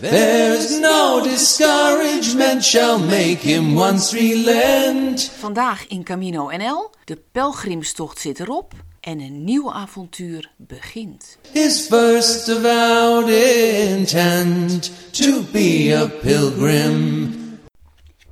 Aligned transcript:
There's 0.00 0.78
no 0.78 1.22
discouragement 1.22 2.64
shall 2.64 2.98
make 2.98 3.38
him 3.38 3.74
once 3.74 4.12
relent. 4.12 5.30
Vandaag 5.30 5.86
in 5.88 6.04
Camino 6.04 6.50
NL. 6.50 6.90
De 7.04 7.22
pelgrimstocht 7.32 8.18
zit 8.18 8.40
erop 8.40 8.72
en 9.00 9.20
een 9.20 9.44
nieuw 9.44 9.72
avontuur 9.72 10.50
begint. 10.56 11.38
His 11.52 11.86
first 11.86 12.48
avowed 12.48 13.28
intent 13.28 15.12
to 15.12 15.42
be 15.52 15.98
a 16.02 16.06
pilgrim. 16.20 17.34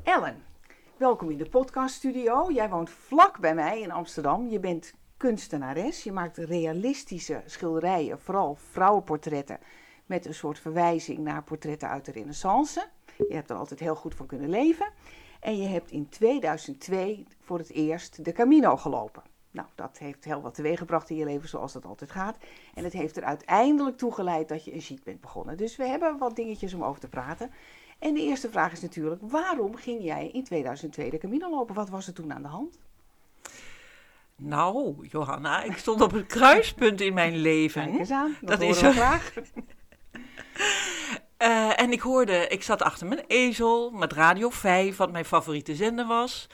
Ellen, 0.03 0.37
welkom 0.97 1.31
in 1.31 1.39
de 1.39 1.49
podcaststudio. 1.49 2.53
Jij 2.53 2.69
woont 2.69 2.91
vlak 2.91 3.41
bij 3.41 3.55
mij 3.55 3.81
in 3.81 3.91
Amsterdam. 3.91 4.49
Je 4.49 4.61
bent 4.61 4.93
kunstenares. 5.17 6.03
Je 6.03 6.13
maakt 6.13 6.37
realistische 6.37 7.43
schilderijen, 7.47 8.19
vooral 8.19 8.59
vrouwenportretten, 8.71 9.59
met 10.07 10.27
een 10.27 10.35
soort 10.35 10.59
verwijzing 10.59 11.19
naar 11.19 11.43
portretten 11.43 11.89
uit 11.89 12.05
de 12.05 12.13
Renaissance. 12.13 12.89
Je 13.17 13.35
hebt 13.35 13.51
er 13.51 13.57
altijd 13.57 13.81
heel 13.81 13.95
goed 13.95 14.15
van 14.15 14.27
kunnen 14.27 14.51
leven. 14.51 14.87
En 15.41 15.57
je 15.57 15.69
hebt 15.69 15.91
in 15.91 16.09
2002 16.09 17.27
voor 17.41 17.59
het 17.59 17.71
eerst 17.71 18.25
de 18.25 18.33
Camino 18.33 18.77
gelopen. 18.77 19.23
Nou, 19.51 19.69
dat 19.75 19.99
heeft 19.99 20.25
heel 20.25 20.41
wat 20.41 20.55
teweeggebracht 20.55 21.11
in 21.11 21.17
je 21.17 21.25
leven, 21.25 21.49
zoals 21.49 21.73
dat 21.73 21.85
altijd 21.85 22.11
gaat. 22.11 22.37
En 22.75 22.85
het 22.85 22.93
heeft 22.93 23.17
er 23.17 23.25
uiteindelijk 23.25 23.97
toe 23.97 24.13
geleid 24.13 24.49
dat 24.49 24.65
je 24.65 24.75
een 24.75 24.83
ziek 24.83 25.03
bent 25.03 25.21
begonnen. 25.21 25.57
Dus 25.57 25.77
we 25.77 25.87
hebben 25.87 26.19
wat 26.19 26.37
dingetjes 26.37 26.75
om 26.75 26.85
over 26.85 27.01
te 27.01 27.09
praten. 27.09 27.51
En 27.99 28.15
de 28.15 28.21
eerste 28.21 28.51
vraag 28.51 28.73
is 28.73 28.81
natuurlijk, 28.81 29.21
waarom 29.25 29.77
ging 29.77 30.03
jij 30.03 30.29
in 30.33 30.45
2002 30.45 31.11
de 31.11 31.19
Camino 31.19 31.51
lopen? 31.51 31.75
Wat 31.75 31.89
was 31.89 32.07
er 32.07 32.13
toen 32.13 32.33
aan 32.33 32.43
de 32.43 32.49
hand? 32.49 32.79
Nou, 34.37 35.07
Johanna, 35.09 35.63
ik 35.63 35.77
stond 35.77 36.01
op 36.01 36.13
een 36.13 36.27
kruispunt 36.27 37.01
in 37.01 37.15
mijn 37.15 37.37
leven. 37.37 37.85
Kijk 37.85 37.99
eens 37.99 38.11
aan, 38.11 38.37
dat, 38.41 38.51
Dat 38.51 38.61
is 38.61 38.81
we 38.81 38.93
zo. 38.93 39.03
Eh, 41.37 41.81
en 41.81 41.93
ik 41.93 42.01
hoorde, 42.01 42.49
ik 42.49 42.63
zat 42.63 42.83
achter 42.83 43.07
mijn 43.07 43.25
ezel 43.27 43.91
met 43.91 44.13
Radio 44.13 44.51
5, 44.51 44.97
wat 44.97 45.13
mijn 45.13 45.25
favoriete 45.25 45.75
zender 45.75 46.07
was. 46.07 46.47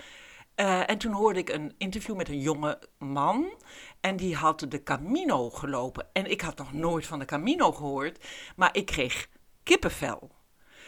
Eh, 0.55 0.91
en 0.91 0.98
toen 0.98 1.12
hoorde 1.12 1.39
ik 1.39 1.48
een 1.48 1.75
interview 1.79 2.17
met 2.17 2.29
een 2.29 2.41
jonge 2.41 2.79
man. 2.98 3.53
En 4.01 4.17
die 4.17 4.37
had 4.37 4.67
de 4.69 4.83
Camino 4.83 5.51
gelopen. 5.51 6.07
En 6.12 6.31
ik 6.31 6.41
had 6.41 6.59
nog 6.59 6.73
nooit 6.73 7.07
van 7.07 7.19
de 7.19 7.25
Camino 7.25 7.73
gehoord. 7.73 8.27
Maar 8.57 8.69
ik 8.73 8.87
kreeg 8.87 9.29
kippenvel. 9.62 10.31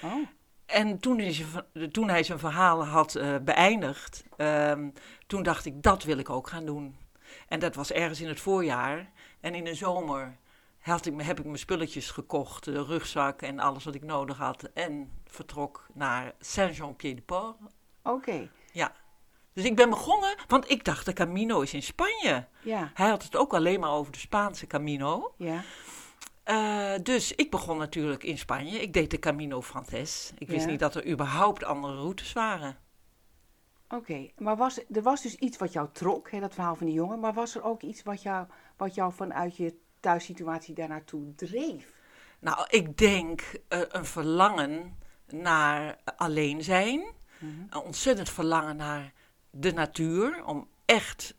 Oh, 0.03 0.27
En 0.67 0.99
toen 0.99 1.19
hij 1.19 1.33
zijn, 1.33 1.91
toen 1.91 2.09
hij 2.09 2.23
zijn 2.23 2.39
verhaal 2.39 2.85
had 2.85 3.15
eh, 3.15 3.37
beëindigd, 3.43 4.25
ehm, 4.37 4.89
toen 5.27 5.43
dacht 5.43 5.65
ik, 5.65 5.83
dat 5.83 6.03
wil 6.03 6.19
ik 6.19 6.31
ook 6.31 6.49
gaan 6.49 6.65
doen. 6.65 6.97
En 7.49 7.59
dat 7.61 7.75
was 7.75 7.93
ergens 7.93 8.21
in 8.21 8.29
het 8.29 8.41
voorjaar. 8.41 9.11
En 9.41 9.55
in 9.55 9.65
de 9.65 9.75
zomer 9.75 10.37
had 10.83 11.07
ik, 11.07 11.21
heb 11.23 11.39
ik 11.39 11.45
mijn 11.45 11.59
spulletjes 11.59 12.11
gekocht, 12.11 12.65
de 12.65 12.85
rugzak 12.85 13.43
en 13.43 13.59
alles 13.59 13.85
wat 13.85 13.95
ik 13.95 14.03
nodig 14.05 14.37
had. 14.39 14.63
En 14.63 15.11
vertrok 15.27 15.87
naar 15.95 16.33
Saint-Jean-Pied-de-Port. 16.41 17.57
oké. 18.03 18.51
Ja. 18.73 18.93
Dus 19.53 19.65
ik 19.65 19.77
ben 19.77 19.91
begonnen, 19.91 20.37
want 20.49 20.71
ik 20.71 20.85
dacht, 20.85 21.07
de 21.07 21.13
Camino 21.13 21.61
is 21.61 21.75
in 21.75 21.83
Spanje. 21.83 22.47
Ja, 22.63 22.91
Hij 22.95 23.09
had 23.09 23.23
het 23.23 23.37
ook 23.37 23.55
alleen 23.55 23.81
maar 23.81 23.91
over 23.91 24.13
de 24.13 24.19
Spaanse 24.19 24.67
Camino. 24.67 25.35
ja. 25.37 25.63
Eh, 26.43 26.95
dus 27.03 27.35
ik 27.35 27.51
begon 27.51 27.79
natuurlijk 27.79 28.25
in 28.25 28.39
Spanje. 28.39 28.79
Ik 28.81 28.93
deed 28.93 29.11
de 29.11 29.19
Camino 29.19 29.63
Frances. 29.63 30.33
Ik 30.39 30.49
wist 30.49 30.65
Ja. 30.65 30.71
niet 30.71 30.81
dat 30.81 30.95
er 30.95 31.07
überhaupt 31.09 31.65
andere 31.65 31.95
routes 31.95 32.33
waren. 32.33 32.77
Oké, 33.89 34.31
maar 34.37 34.57
was, 34.57 34.79
er 34.93 35.03
was 35.03 35.23
dus 35.23 35.35
iets 35.35 35.59
wat 35.59 35.73
jou 35.73 35.89
trok, 35.93 36.31
hè, 36.31 36.41
dat 36.41 36.55
verhaal 36.55 36.77
van 36.77 36.87
die 36.87 36.95
jongen. 36.95 37.21
Maar 37.21 37.33
was 37.33 37.55
er 37.55 37.63
ook 37.63 37.83
iets 37.83 38.03
wat 38.03 38.23
jou, 38.23 38.47
wat 38.77 38.95
jou 38.95 39.13
vanuit 39.13 39.57
je 39.57 39.75
thuissituatie 40.03 40.75
daar 40.75 40.89
naartoe 40.89 41.35
dreef? 41.35 41.93
Nou, 42.39 42.67
ik 42.69 42.99
denk 42.99 43.43
eh, 43.69 43.81
een 43.89 44.05
verlangen 44.07 44.99
naar 45.27 45.99
alleen 46.17 46.65
zijn. 46.65 47.05
Een 47.71 47.81
ontzettend 47.83 48.31
verlangen 48.31 48.77
naar 48.77 49.13
de 49.51 49.73
natuur. 49.73 50.45
Om 50.45 50.69
echt 50.85 51.35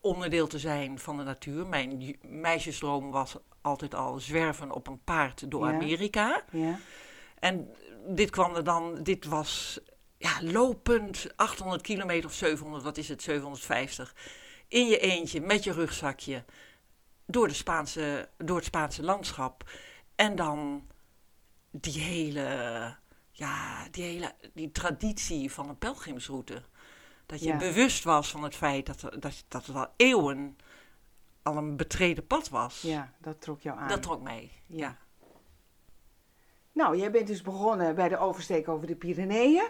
onderdeel 0.00 0.46
te 0.46 0.58
zijn 0.58 0.98
van 0.98 1.16
de 1.16 1.22
natuur. 1.22 1.66
Mijn 1.66 2.16
meisjesdroom 2.22 3.10
was 3.10 3.36
altijd 3.60 3.94
al 3.94 4.18
zwerven 4.20 4.70
op 4.70 4.86
een 4.86 5.04
paard 5.04 5.50
door 5.50 5.66
Ja. 5.66 5.72
Amerika. 5.72 6.44
Ja, 6.50 6.78
En 7.38 7.74
dit 8.06 8.30
kwam 8.30 8.54
er 8.54 8.64
dan, 8.64 9.02
dit 9.02 9.24
was 9.24 9.80
ja, 10.16 10.42
lopend 10.42 11.26
800 11.36 11.82
kilometer 11.82 12.28
of 12.28 12.34
700, 12.34 12.82
wat 12.82 12.96
is 12.96 13.08
het, 13.08 13.22
750. 13.22 14.14
In 14.68 14.86
je 14.86 14.98
eentje, 14.98 15.40
met 15.40 15.64
je 15.64 15.72
rugzakje, 15.72 16.44
door, 17.26 17.48
de 17.48 17.54
Spaanse, 17.54 18.28
door 18.38 18.56
het 18.56 18.64
Spaanse 18.64 19.02
landschap. 19.02 19.70
En 20.14 20.36
dan 20.36 20.86
die 21.70 22.00
hele, 22.02 22.48
ja, 23.30 23.88
die 23.90 24.04
hele 24.04 24.32
die 24.54 24.72
traditie 24.72 25.52
van 25.52 25.68
een 25.68 25.78
pelgrimsroute. 25.78 26.62
Dat 27.26 27.40
je 27.40 27.46
Ja. 27.46 27.56
bewust 27.56 28.04
was 28.04 28.30
van 28.30 28.42
het 28.42 28.54
feit 28.54 28.86
dat, 28.86 29.00
dat, 29.22 29.44
dat 29.48 29.66
het 29.66 29.76
al 29.76 29.88
eeuwen 29.96 30.56
al 31.42 31.56
een 31.56 31.76
betreden 31.76 32.26
pad 32.26 32.48
was. 32.48 32.80
ja, 32.82 33.12
dat 33.18 33.40
trok 33.40 33.60
jou 33.60 33.78
aan. 33.78 33.88
Dat 33.88 34.02
trok 34.02 34.22
mij, 34.22 34.50
ja. 34.66 34.96
Nou, 36.72 36.96
jij 36.96 37.10
bent 37.10 37.26
dus 37.26 37.42
begonnen 37.42 37.94
bij 37.94 38.08
de 38.08 38.18
oversteek 38.18 38.68
over 38.68 38.86
de 38.86 38.96
Pyreneeën. 38.96 39.66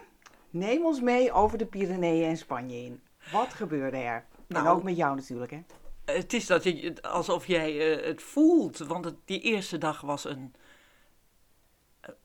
Neem 0.50 0.84
ons 0.84 1.00
mee 1.00 1.32
over 1.32 1.58
de 1.58 1.66
Pyreneeën 1.66 2.28
en 2.28 2.36
Spanje 2.36 2.76
in. 2.84 3.02
Wat 3.32 3.54
gebeurde 3.54 3.96
er? 3.96 4.14
en 4.36 4.44
Nou, 4.46 4.68
ook 4.68 4.82
met 4.82 4.96
jou 4.96 5.14
natuurlijk, 5.16 5.50
hè? 5.50 5.62
Het 6.04 6.32
is 6.32 6.46
dat 6.46 6.64
je, 6.64 7.02
alsof 7.02 7.46
jij 7.46 7.96
eh, 7.96 8.06
het 8.06 8.22
voelt, 8.22 8.78
want 8.78 9.04
het, 9.04 9.16
die 9.24 9.40
eerste 9.40 9.78
dag 9.78 10.00
was 10.00 10.24
een, 10.24 10.54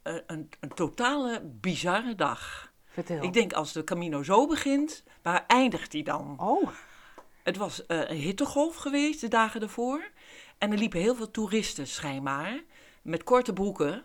een, 0.04 0.24
een, 0.28 0.50
een 0.60 0.74
totale 0.74 1.42
bizarre 1.44 2.16
dag. 2.16 2.72
Vertel. 2.86 3.24
Ik 3.24 3.34
denk 3.34 3.54
als 3.54 3.72
de 3.72 3.84
Camino 3.84 4.24
zo 4.24 4.48
begint, 4.48 5.04
waar 5.22 5.44
eindigt 5.48 5.92
die 5.92 6.04
dan? 6.04 6.36
Oh, 6.40 6.70
Het 7.44 7.58
was 7.58 7.86
eh, 7.86 8.10
een 8.10 8.18
hittegolf 8.18 8.76
geweest 8.76 9.22
de 9.22 9.28
dagen 9.28 9.62
ervoor. 9.62 10.12
En 10.58 10.72
er 10.72 10.78
liepen 10.78 11.00
heel 11.00 11.16
veel 11.16 11.32
toeristen 11.32 11.88
schijnbaar, 11.88 12.64
met 13.02 13.24
korte 13.24 13.54
broeken. 13.54 14.04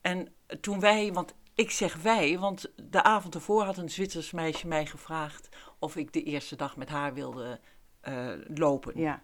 En 0.00 0.34
toen 0.60 0.80
wij, 0.80 1.12
want 1.12 1.34
ik 1.54 1.70
zeg 1.70 1.96
wij, 1.96 2.38
want 2.38 2.72
de 2.76 3.02
avond 3.02 3.34
ervoor 3.34 3.62
had 3.62 3.76
een 3.76 3.90
Zwitsers 3.90 4.30
meisje 4.30 4.66
mij 4.66 4.86
gevraagd 4.86 5.48
of 5.78 5.96
ik 5.96 6.12
de 6.12 6.22
eerste 6.22 6.56
dag 6.56 6.76
met 6.76 6.88
haar 6.88 7.14
wilde 7.14 7.60
eh, 8.06 8.28
lopen. 8.54 9.00
ja. 9.00 9.22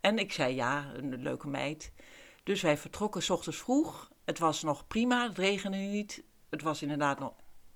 En 0.00 0.18
ik 0.18 0.32
zei 0.32 0.54
ja, 0.54 0.86
een 0.94 1.22
leuke 1.22 1.48
meid. 1.48 1.92
Dus 2.42 2.62
wij 2.62 2.76
vertrokken 2.76 3.22
's 3.22 3.30
ochtends 3.30 3.58
vroeg. 3.58 4.10
Het 4.24 4.38
was 4.38 4.62
nog 4.62 4.86
prima, 4.86 5.28
het 5.28 5.38
regende 5.38 5.76
niet. 5.76 6.22
Het 6.48 6.62
was 6.62 6.82
inderdaad 6.82 7.18
nog, 7.18 7.34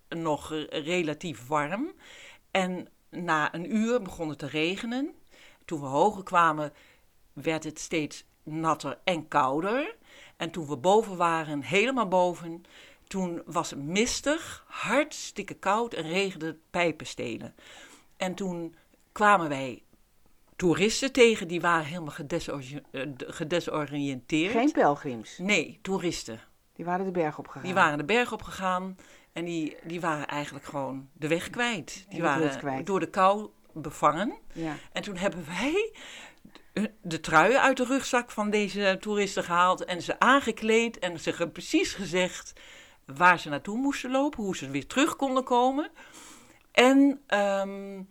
nog 0.08 0.50
relatief 0.68 1.46
warm. 1.46 1.92
En 2.50 2.88
na 3.10 3.54
een 3.54 3.76
uur 3.76 4.02
begon 4.02 4.28
het 4.28 4.38
te 4.38 4.46
regenen. 4.46 5.14
Toen 5.64 5.80
we 5.80 5.86
hoger 5.86 6.22
kwamen, 6.22 6.72
werd 7.32 7.64
het 7.64 7.78
steeds 7.78 8.24
natter 8.42 8.98
en 9.04 9.28
kouder. 9.28 9.96
En 10.36 10.50
toen 10.50 10.66
we 10.66 10.76
boven 10.76 11.16
waren, 11.16 11.62
helemaal 11.62 12.08
boven, 12.08 12.64
toen 13.06 13.42
was 13.46 13.70
het 13.70 13.82
mistig, 13.82 14.64
hartstikke 14.68 15.54
koud 15.54 15.94
en 15.94 16.08
regende 16.08 16.46
het 16.46 16.70
pijpenstelen. 16.70 17.54
En 18.16 18.34
toen 18.34 18.74
kwamen 19.12 19.48
wij 19.48 19.82
toeristen 20.62 21.12
tegen, 21.12 21.48
die 21.48 21.60
waren 21.60 21.84
helemaal 21.84 22.14
eh, 22.90 23.02
gedesoriënteerd. 23.16 24.52
Geen 24.52 24.72
pelgrims. 24.72 25.38
Nee, 25.38 25.78
toeristen. 25.82 26.40
Die 26.72 26.84
waren 26.84 27.04
de 27.04 27.10
berg 27.10 27.38
opgegaan. 27.38 27.62
Die 27.62 27.74
waren 27.74 27.98
de 27.98 28.04
berg 28.04 28.32
opgegaan 28.32 28.96
en 29.32 29.44
die, 29.44 29.76
die 29.84 30.00
waren 30.00 30.26
eigenlijk 30.26 30.64
gewoon 30.64 31.08
de 31.12 31.28
weg 31.28 31.50
kwijt. 31.50 32.04
Die 32.08 32.16
de 32.16 32.22
waren 32.22 32.58
kwijt. 32.58 32.86
door 32.86 33.00
de 33.00 33.10
kou 33.10 33.48
bevangen. 33.72 34.32
Ja. 34.52 34.76
En 34.92 35.02
toen 35.02 35.16
hebben 35.16 35.44
wij 35.46 35.92
de- 37.00 37.20
truien 37.20 37.60
uit 37.60 37.76
de 37.76 37.84
rugzak 37.84 38.30
van 38.30 38.50
deze 38.50 38.96
toeristen 39.00 39.44
gehaald 39.44 39.84
en 39.84 40.02
ze 40.02 40.18
aangekleed 40.18 40.98
en 40.98 41.20
ze 41.20 41.48
precies 41.48 41.94
gezegd 41.94 42.52
waar 43.06 43.38
ze 43.38 43.48
naartoe 43.48 43.78
moesten 43.78 44.10
lopen, 44.10 44.42
hoe 44.42 44.56
ze 44.56 44.70
weer 44.70 44.86
terug 44.86 45.16
konden 45.16 45.44
komen. 45.44 45.90
En 46.72 47.20
ehm, 47.26 48.02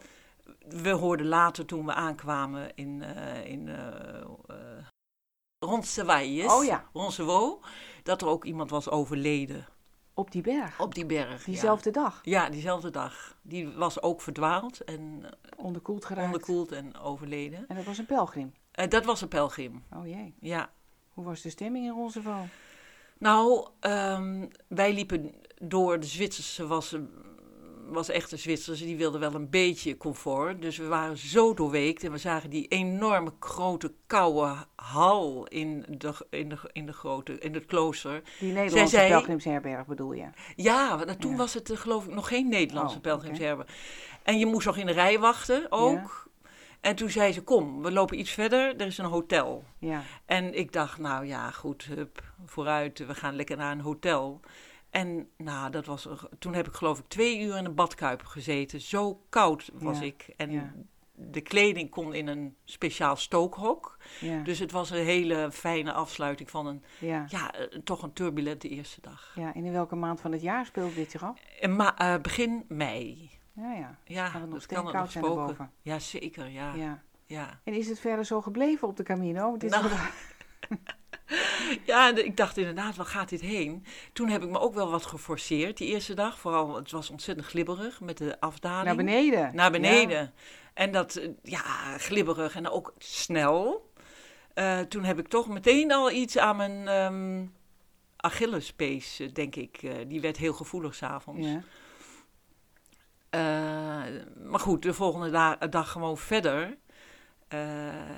we 0.75 0.89
hoorden 0.89 1.25
later 1.27 1.65
toen 1.65 1.85
we 1.85 1.93
aankwamen 1.93 2.75
in, 2.75 3.01
eh 3.03 3.45
in 3.45 3.67
eh 3.69 4.21
eh, 4.47 4.85
Roncesvalles, 5.59 6.53
Oh 6.53 6.63
ja. 6.65 6.85
Roncesvalles, 6.93 7.55
dat 8.03 8.21
er 8.21 8.27
ook 8.27 8.45
iemand 8.45 8.69
was 8.69 8.89
overleden 8.89 9.65
Op 10.13 10.31
die 10.31 10.41
berg. 10.41 10.79
op 10.79 10.95
die 10.95 11.05
berg. 11.05 11.39
ja. 11.39 11.45
Diezelfde 11.45 11.91
dag. 11.91 12.19
Ja, 12.23 12.49
diezelfde 12.49 12.89
dag. 12.89 13.37
Die 13.41 13.69
was 13.69 14.01
ook 14.01 14.21
verdwaald 14.21 14.83
en 14.83 15.23
Onderkoeld 15.57 16.05
geraakt. 16.05 16.25
onderkoeld 16.25 16.71
en 16.71 16.97
overleden. 16.97 17.65
En 17.67 17.75
dat 17.75 17.85
was 17.85 17.97
een 17.97 18.05
pelgrim. 18.05 18.53
Dat 18.71 19.05
was 19.05 19.21
een 19.21 19.27
pelgrim, 19.27 19.83
Oh 19.93 20.07
jee. 20.07 20.33
ja. 20.39 20.69
Hoe 21.09 21.25
was 21.25 21.41
de 21.41 21.49
stemming 21.49 21.85
in 21.85 21.91
Roncesvalles? 21.91 22.49
Nou, 23.17 23.67
ehm, 23.79 24.47
wij 24.67 24.93
liepen 24.93 25.33
door 25.61 25.99
de 25.99 26.05
Zwitserse 26.05 26.67
was, 26.67 26.95
was 27.91 28.09
echt 28.09 28.31
een 28.31 28.37
Zwitserse, 28.39 28.85
die 28.85 28.97
wilde 28.97 29.17
wel 29.19 29.33
een 29.33 29.49
beetje 29.49 29.97
comfort. 29.97 30.61
Dus 30.61 30.77
we 30.77 30.87
waren 30.87 31.17
zo 31.17 31.53
doorweekt 31.53 32.03
en 32.03 32.11
we 32.11 32.17
zagen 32.17 32.49
die 32.49 32.67
enorme 32.67 33.33
grote 33.39 33.93
koude 34.07 34.55
hal 34.75 35.47
in, 35.47 35.85
de, 35.89 36.13
in, 36.29 36.49
de, 36.49 36.57
in, 36.71 36.85
de 36.85 36.93
grote, 36.93 37.39
in 37.39 37.53
het 37.53 37.65
klooster. 37.65 38.21
Die 38.39 38.53
Nederlandse 38.53 38.95
zei- 38.97 39.09
pelgrimsherberg 39.09 39.85
bedoel 39.85 40.13
je? 40.13 40.29
Ja, 40.55 40.97
want 40.97 41.21
toen 41.21 41.31
Ja. 41.31 41.37
was 41.37 41.53
het 41.53 41.69
eh, 41.69 41.77
geloof 41.77 42.05
ik 42.05 42.13
nog 42.13 42.27
geen 42.27 42.47
Nederlandse 42.49 42.95
Oh, 42.95 43.01
pelgrimsherberg. 43.01 43.67
En 44.23 44.39
je 44.39 44.45
moest 44.45 44.65
nog 44.65 44.77
in 44.77 44.85
de 44.85 44.91
rij 44.91 45.19
wachten 45.19 45.65
ook. 45.69 46.29
En 46.81 46.95
toen 46.95 47.09
zei 47.09 47.31
ze, 47.33 47.41
kom, 47.41 47.81
we 47.81 47.91
lopen 47.91 48.19
iets 48.19 48.31
verder, 48.31 48.75
er 48.75 48.85
is 48.87 48.97
een 48.97 49.05
hotel. 49.05 49.63
Ja. 49.79 50.03
En 50.25 50.57
ik 50.57 50.71
dacht, 50.73 50.97
nou 50.97 51.25
ja, 51.25 51.51
goed, 51.51 51.83
hup, 51.83 52.23
vooruit, 52.45 53.05
we 53.05 53.15
gaan 53.15 53.35
lekker 53.35 53.57
naar 53.57 53.71
een 53.71 53.81
hotel. 53.81 54.39
En 54.91 55.29
nou, 55.37 55.71
dat 55.71 55.85
was, 55.85 56.07
toen 56.39 56.53
heb 56.53 56.67
ik 56.67 56.73
geloof 56.73 56.99
ik 56.99 57.05
twee 57.07 57.39
uur 57.39 57.57
in 57.57 57.65
een 57.65 57.75
badkuip 57.75 58.23
gezeten. 58.23 58.81
Zo 58.81 59.21
koud 59.29 59.69
was 59.73 59.99
Ja, 59.99 60.05
ik. 60.05 60.33
En 60.37 60.51
ja. 60.51 60.73
de 61.13 61.41
kleding 61.41 61.89
kon 61.89 62.13
in 62.13 62.27
een 62.27 62.55
speciaal 62.65 63.15
stookhok. 63.15 63.97
Ja. 64.19 64.43
Dus 64.43 64.59
het 64.59 64.71
was 64.71 64.89
een 64.89 65.03
hele 65.05 65.51
fijne 65.51 65.93
afsluiting 65.93 66.49
van 66.49 66.65
een, 66.65 66.83
ja. 66.99 67.25
eh, 67.53 67.79
toch 67.83 68.03
een 68.03 68.13
turbulente 68.13 68.69
eerste 68.69 69.01
dag. 69.01 69.31
Ja, 69.35 69.53
en 69.53 69.65
in 69.65 69.71
welke 69.71 69.95
maand 69.95 70.21
van 70.21 70.31
het 70.31 70.41
jaar 70.41 70.65
speelde 70.65 70.93
dit 70.93 71.11
zich 71.11 71.23
af? 71.23 71.39
En 71.59 71.75
ma- 71.75 71.97
eh, 71.97 72.21
begin 72.21 72.65
mei. 72.67 73.29
Ja, 73.53 73.73
ja. 73.73 73.97
Ja, 74.05 74.29
Kan 74.29 74.41
het 74.41 74.49
nog 74.49 74.59
dat 74.59 74.65
kan 74.77 74.85
het 74.85 74.95
nog 74.95 75.11
zijn? 75.55 75.71
Ja, 75.81 75.99
zeker, 75.99 76.47
ja. 76.49 76.99
ja. 77.25 77.59
En 77.63 77.73
is 77.73 77.87
het 77.89 77.99
verder 77.99 78.25
zo 78.25 78.41
gebleven 78.41 78.87
op 78.87 78.97
de 78.97 79.03
Camino? 79.03 79.57
Dit 79.57 79.63
is 79.63 79.69
Nou, 79.81 79.85
Ja, 81.85 82.15
ik 82.15 82.37
dacht 82.37 82.57
inderdaad, 82.57 82.95
waar 82.95 83.05
gaat 83.05 83.29
dit 83.29 83.41
heen? 83.41 83.85
Toen 84.13 84.29
heb 84.29 84.43
ik 84.43 84.49
me 84.49 84.59
ook 84.59 84.73
wel 84.73 84.89
wat 84.91 85.05
geforceerd 85.05 85.77
die 85.77 85.87
eerste 85.87 86.13
dag. 86.13 86.39
Vooral, 86.39 86.75
het 86.75 86.91
was 86.91 87.09
ontzettend 87.09 87.47
glibberig 87.47 88.01
met 88.01 88.17
de 88.17 88.39
afdaling. 88.39 88.85
naar 88.85 88.95
beneden. 88.95 89.55
Naar 89.55 89.71
beneden. 89.71 90.33
En 90.73 90.91
dat, 90.91 91.15
eh, 91.15 91.29
ja, 91.43 91.97
glibberig 91.97 92.55
en 92.55 92.69
ook 92.69 92.93
snel. 92.97 93.89
Eh, 94.53 94.79
toen 94.79 95.03
heb 95.03 95.19
ik 95.19 95.27
toch 95.27 95.47
meteen 95.47 95.91
al 95.91 96.11
iets 96.11 96.37
aan 96.37 96.55
mijn 96.55 96.87
ehm 96.87 97.45
Achillespees, 98.17 99.19
eh, 99.19 99.33
denk 99.33 99.55
ik. 99.55 99.79
Die 100.07 100.21
werd 100.21 100.37
heel 100.37 100.53
gevoelig 100.53 100.95
s'avonds. 100.95 101.47
Ja. 101.47 101.61
Maar 104.43 104.59
goed, 104.59 104.81
de 104.81 104.93
volgende 104.93 105.29
da- 105.29 105.55
dag 105.55 105.91
gewoon 105.91 106.17
verder. 106.17 106.77
Eh, 107.51 107.57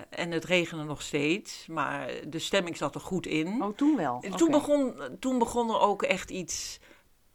en 0.10 0.32
het 0.32 0.44
regende 0.46 0.84
nog 0.84 1.02
steeds, 1.02 1.66
maar 1.68 2.10
de 2.28 2.40
stemming 2.40 2.78
zat 2.78 2.96
er 2.96 3.02
goed 3.02 3.26
in. 3.26 3.64
Oh, 3.64 3.76
toen 3.76 3.96
wel. 3.96 4.24
Toen, 4.36 4.52
begon, 4.52 4.96
toen 5.20 5.40
begon 5.40 5.70
er 5.70 5.80
ook 5.80 6.04
echt 6.04 6.30
iets 6.32 6.80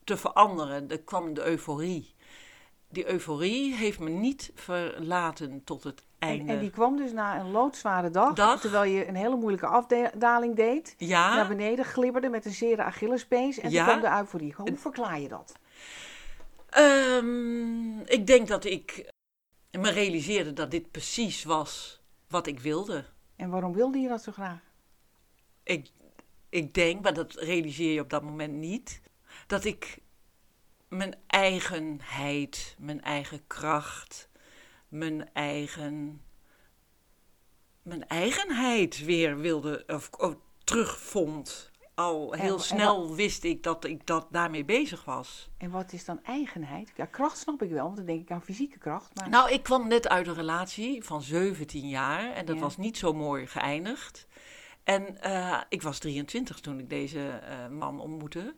te 0.04 0.16
veranderen. 0.16 0.90
Er 0.90 1.00
kwam 1.02 1.34
de 1.34 1.44
euforie. 1.46 2.14
Die 2.90 3.10
euforie 3.10 3.74
heeft 3.74 3.98
me 3.98 4.10
niet 4.10 4.50
verlaten 4.54 5.64
tot 5.64 5.84
het 5.84 6.02
einde. 6.18 6.52
en 6.52 6.58
die 6.58 6.70
kwam 6.70 6.96
dus 6.96 7.12
na 7.12 7.40
een 7.40 7.50
loodzware 7.50 8.10
dag, 8.10 8.32
Dag. 8.34 8.60
terwijl 8.60 8.90
je 8.92 9.08
een 9.08 9.16
hele 9.16 9.36
moeilijke 9.36 9.66
afdaling 9.66 10.56
deed. 10.56 10.94
ja, 10.98 11.34
Naar 11.34 11.48
beneden 11.48 11.84
glibberde 11.84 12.28
met 12.28 12.44
een 12.44 12.52
zere 12.54 12.82
Achillespees 12.82 13.58
en 13.58 13.70
Ja. 13.70 13.84
toen 13.86 13.98
kwam 13.98 14.10
de 14.12 14.18
euforie. 14.18 14.54
Hoe 14.56 14.76
verklaar 14.76 15.20
je 15.20 15.28
dat? 15.28 15.52
ehm, 16.68 17.98
ik 18.00 18.26
denk 18.26 18.48
dat 18.48 18.64
ik 18.64 19.10
me 19.70 19.90
realiseerde 19.90 20.52
dat 20.52 20.70
dit 20.70 20.90
precies 20.90 21.44
was 21.44 22.02
wat 22.28 22.46
ik 22.46 22.60
wilde. 22.60 23.04
En 23.36 23.50
waarom 23.50 23.72
wilde 23.72 23.98
je 23.98 24.08
dat 24.08 24.22
zo 24.22 24.32
graag? 24.32 24.60
Ik, 25.62 25.90
ik 26.48 26.74
denk, 26.74 27.02
maar 27.02 27.14
dat 27.14 27.34
realiseer 27.34 27.92
je 27.92 28.00
op 28.00 28.10
dat 28.10 28.22
moment 28.22 28.54
niet, 28.54 29.00
dat 29.46 29.64
ik 29.64 29.98
mijn 30.88 31.14
eigenheid, 31.26 32.76
mijn 32.78 33.02
eigen 33.02 33.46
kracht, 33.46 34.28
mijn 34.88 35.32
eigen, 35.32 36.22
mijn 37.82 38.08
eigenheid 38.08 39.04
weer 39.04 39.38
wilde 39.38 39.84
of, 39.86 40.10
of 40.10 40.36
terugvond. 40.64 41.67
Al 41.98 42.32
En- 42.34 42.40
heel 42.40 42.54
en 42.54 42.60
snel 42.60 43.14
wist 43.14 43.44
ik 43.44 43.62
dat 43.62 43.84
ik 43.84 44.06
dat 44.06 44.26
daarmee 44.30 44.64
bezig 44.64 45.04
was. 45.04 45.50
En 45.56 45.70
wat 45.70 45.92
is 45.92 46.04
dan 46.04 46.22
eigenheid? 46.24 46.92
Ja, 46.96 47.04
kracht 47.04 47.38
snap 47.38 47.62
ik 47.62 47.70
wel, 47.70 47.84
want 47.84 47.96
dan 47.96 48.06
denk 48.06 48.20
ik 48.20 48.30
aan 48.30 48.42
fysieke 48.42 48.78
kracht. 48.78 49.14
Maar... 49.14 49.28
Nou, 49.28 49.50
ik 49.52 49.62
kwam 49.62 49.88
net 49.88 50.08
uit 50.08 50.26
een 50.26 50.34
relatie 50.34 51.04
van 51.04 51.22
17 51.22 51.88
jaar 51.88 52.32
en 52.32 52.46
dat 52.46 52.54
Ja. 52.54 52.60
was 52.60 52.76
niet 52.76 52.96
zo 52.98 53.12
mooi 53.12 53.46
geëindigd. 53.46 54.26
En 54.84 55.20
eh, 55.22 55.60
ik 55.68 55.82
was 55.82 55.98
23 55.98 56.60
toen 56.60 56.78
ik 56.78 56.88
deze 56.90 57.28
eh, 57.28 57.68
man 57.68 58.00
ontmoette, 58.00 58.54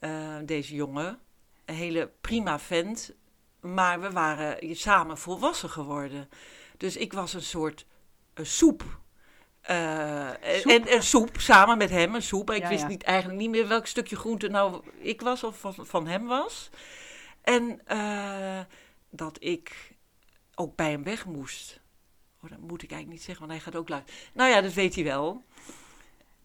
eh, 0.00 0.36
deze 0.44 0.74
jongen. 0.74 1.18
Een 1.64 1.74
hele 1.74 2.10
prima 2.20 2.58
vent, 2.58 3.14
maar 3.60 4.00
we 4.00 4.10
waren 4.10 4.76
samen 4.76 5.18
volwassen 5.18 5.70
geworden. 5.70 6.28
Dus 6.76 6.96
ik 6.96 7.12
was 7.12 7.32
een 7.34 7.42
soort 7.42 7.86
soep. 8.34 9.02
Eh? 9.64 10.66
En, 10.66 10.86
en 10.86 11.02
soep, 11.02 11.40
samen 11.40 11.78
met 11.78 11.90
hem, 11.90 12.14
een 12.14 12.22
soep. 12.22 12.50
Ik 12.50 12.62
Ja, 12.62 12.68
wist 12.68 12.80
ja. 12.82 12.86
niet, 12.88 13.02
eigenlijk 13.02 13.40
niet 13.40 13.50
meer 13.50 13.68
welk 13.68 13.86
stukje 13.86 14.16
groente 14.16 14.48
nou 14.48 14.82
ik 14.98 15.20
was 15.20 15.44
of 15.44 15.58
van, 15.60 15.74
van 15.78 16.06
hem 16.06 16.26
was. 16.26 16.70
En 17.42 17.80
eh, 17.86 18.60
dat 19.10 19.36
ik 19.44 19.94
ook 20.54 20.76
bij 20.76 20.90
hem 20.90 21.02
weg 21.04 21.26
moest. 21.26 21.80
Oh, 22.42 22.50
dat 22.50 22.58
moet 22.58 22.82
ik 22.82 22.90
eigenlijk 22.90 23.10
niet 23.10 23.22
zeggen, 23.22 23.46
want 23.46 23.58
hij 23.58 23.70
gaat 23.70 23.80
ook 23.80 23.88
luisteren. 23.88 24.20
Nou 24.34 24.50
ja, 24.50 24.60
dat 24.60 24.72
weet 24.72 24.94
hij 24.94 25.04
wel. 25.04 25.44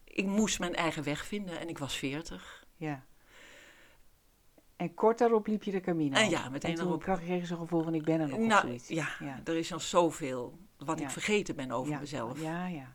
Ik 0.04 0.26
moest 0.26 0.58
mijn 0.58 0.74
eigen 0.74 1.02
weg 1.02 1.26
vinden 1.26 1.58
en 1.60 1.68
ik 1.68 1.78
was 1.78 1.96
veertig. 1.96 2.64
Ja. 2.76 3.04
En 4.76 4.94
kort 4.94 5.18
daarop 5.18 5.46
liep 5.46 5.62
je 5.62 5.70
de 5.70 5.80
Camino. 5.80 6.16
En 6.16 6.30
ja, 6.30 6.48
meteen 6.48 6.70
en 6.70 6.76
toen 6.76 6.86
erop. 6.86 7.02
kreeg 7.02 7.40
je 7.40 7.46
zo'n 7.46 7.58
gevoel 7.58 7.82
van 7.82 7.94
ik 7.94 8.04
ben 8.04 8.20
er 8.20 8.28
nog 8.28 8.38
of 8.38 8.46
Nou, 8.46 8.60
zoiets. 8.66 8.88
ja, 8.88 9.08
Ja. 9.18 9.40
er 9.44 9.56
is 9.56 9.68
nog 9.70 9.82
zoveel 9.82 10.58
wat 10.78 11.00
ik 11.00 11.10
vergeten 11.10 11.56
ben 11.56 11.70
over 11.70 11.98
mezelf. 12.00 12.40
Ja, 12.42 12.66
ja. 12.66 12.94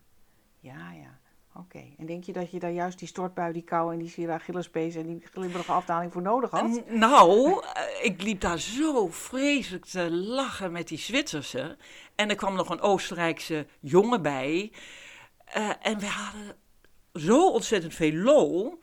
Ja, 0.65 0.91
ja. 0.91 1.19
Oké. 1.53 1.83
En 1.97 2.06
denk 2.06 2.23
je 2.23 2.33
dat 2.33 2.51
je 2.51 2.59
daar 2.59 2.71
juist 2.71 3.00
die 3.00 3.07
stortbui, 3.07 3.53
die 3.53 3.63
kou 3.63 3.94
en 3.94 4.00
die 4.00 4.09
zere 4.09 4.31
Achillespees 4.31 4.95
en 4.95 5.06
die 5.06 5.27
glibberige 5.31 5.71
afdaling 5.71 6.13
voor 6.13 6.21
nodig 6.21 6.50
had? 6.50 6.89
Nou, 6.89 7.62
eh, 7.73 8.06
ik 8.06 8.21
liep 8.21 8.41
daar 8.41 8.59
zo 8.59 9.07
vreselijk 9.07 9.85
te 9.85 10.12
lachen 10.12 10.71
met 10.71 10.88
die 10.88 10.97
Zwitserse. 10.97 11.77
En 12.15 12.29
er 12.29 12.35
kwam 12.35 12.56
nog 12.56 12.69
een 12.69 12.81
Oostenrijkse 12.81 13.67
jongen 13.79 14.21
bij. 14.21 14.71
Eh, 15.45 15.69
en 15.81 16.00
we 16.00 16.07
hadden 16.07 16.56
zo 17.13 17.50
ontzettend 17.50 17.94
veel 17.94 18.13
lol. 18.13 18.79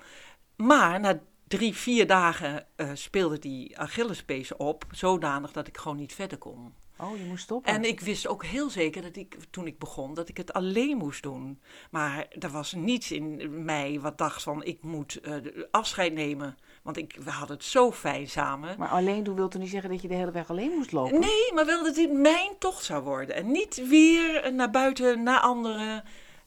Maar 0.56 1.00
na 1.00 1.20
drie, 1.48 1.74
vier 1.74 2.06
dagen 2.06 2.66
eh, 2.76 2.90
speelde 2.94 3.38
die 3.38 3.78
Achillespees 3.78 4.56
op. 4.56 4.84
Zodanig 4.90 5.52
dat 5.52 5.66
ik 5.66 5.78
gewoon 5.78 5.96
niet 5.96 6.14
verder 6.14 6.38
kon. 6.38 6.74
Oh, 7.02 7.16
je 7.18 7.24
moest 7.24 7.42
stoppen. 7.42 7.72
En 7.72 7.84
ik 7.84 8.00
wist 8.00 8.26
ook 8.28 8.44
heel 8.44 8.70
zeker 8.70 9.02
dat 9.02 9.16
ik, 9.16 9.36
toen 9.50 9.66
ik 9.66 9.78
begon, 9.78 10.14
dat 10.14 10.28
ik 10.28 10.36
het 10.36 10.52
alleen 10.52 10.96
moest 10.96 11.22
doen. 11.22 11.60
Maar 11.90 12.26
er 12.38 12.50
was 12.50 12.72
niets 12.72 13.10
in 13.12 13.64
mij 13.64 13.98
wat 14.00 14.18
dacht 14.18 14.42
van, 14.42 14.64
ik 14.64 14.82
moet 14.82 15.20
eh, 15.20 15.34
afscheid 15.70 16.12
nemen. 16.12 16.56
Want 16.82 16.96
ik, 16.96 17.18
we 17.24 17.30
hadden 17.30 17.56
het 17.56 17.64
zo 17.64 17.92
fijn 17.92 18.28
samen. 18.28 18.74
Maar 18.78 18.88
alleen 18.88 19.22
doen 19.24 19.34
wil 19.34 19.48
toch 19.48 19.60
niet 19.60 19.70
zeggen 19.70 19.90
dat 19.90 20.02
je 20.02 20.08
de 20.08 20.14
hele 20.14 20.30
weg 20.30 20.50
alleen 20.50 20.70
moest 20.70 20.92
lopen? 20.92 21.20
Nee, 21.20 21.52
maar 21.54 21.66
wel 21.66 21.84
dat 21.84 21.94
dit 21.94 22.12
mijn 22.12 22.50
tocht 22.58 22.84
zou 22.84 23.02
worden. 23.04 23.34
En 23.36 23.50
niet 23.50 23.88
weer 23.88 24.52
naar 24.54 24.70
buiten, 24.70 25.22
naar 25.22 25.40
anderen, 25.40 26.04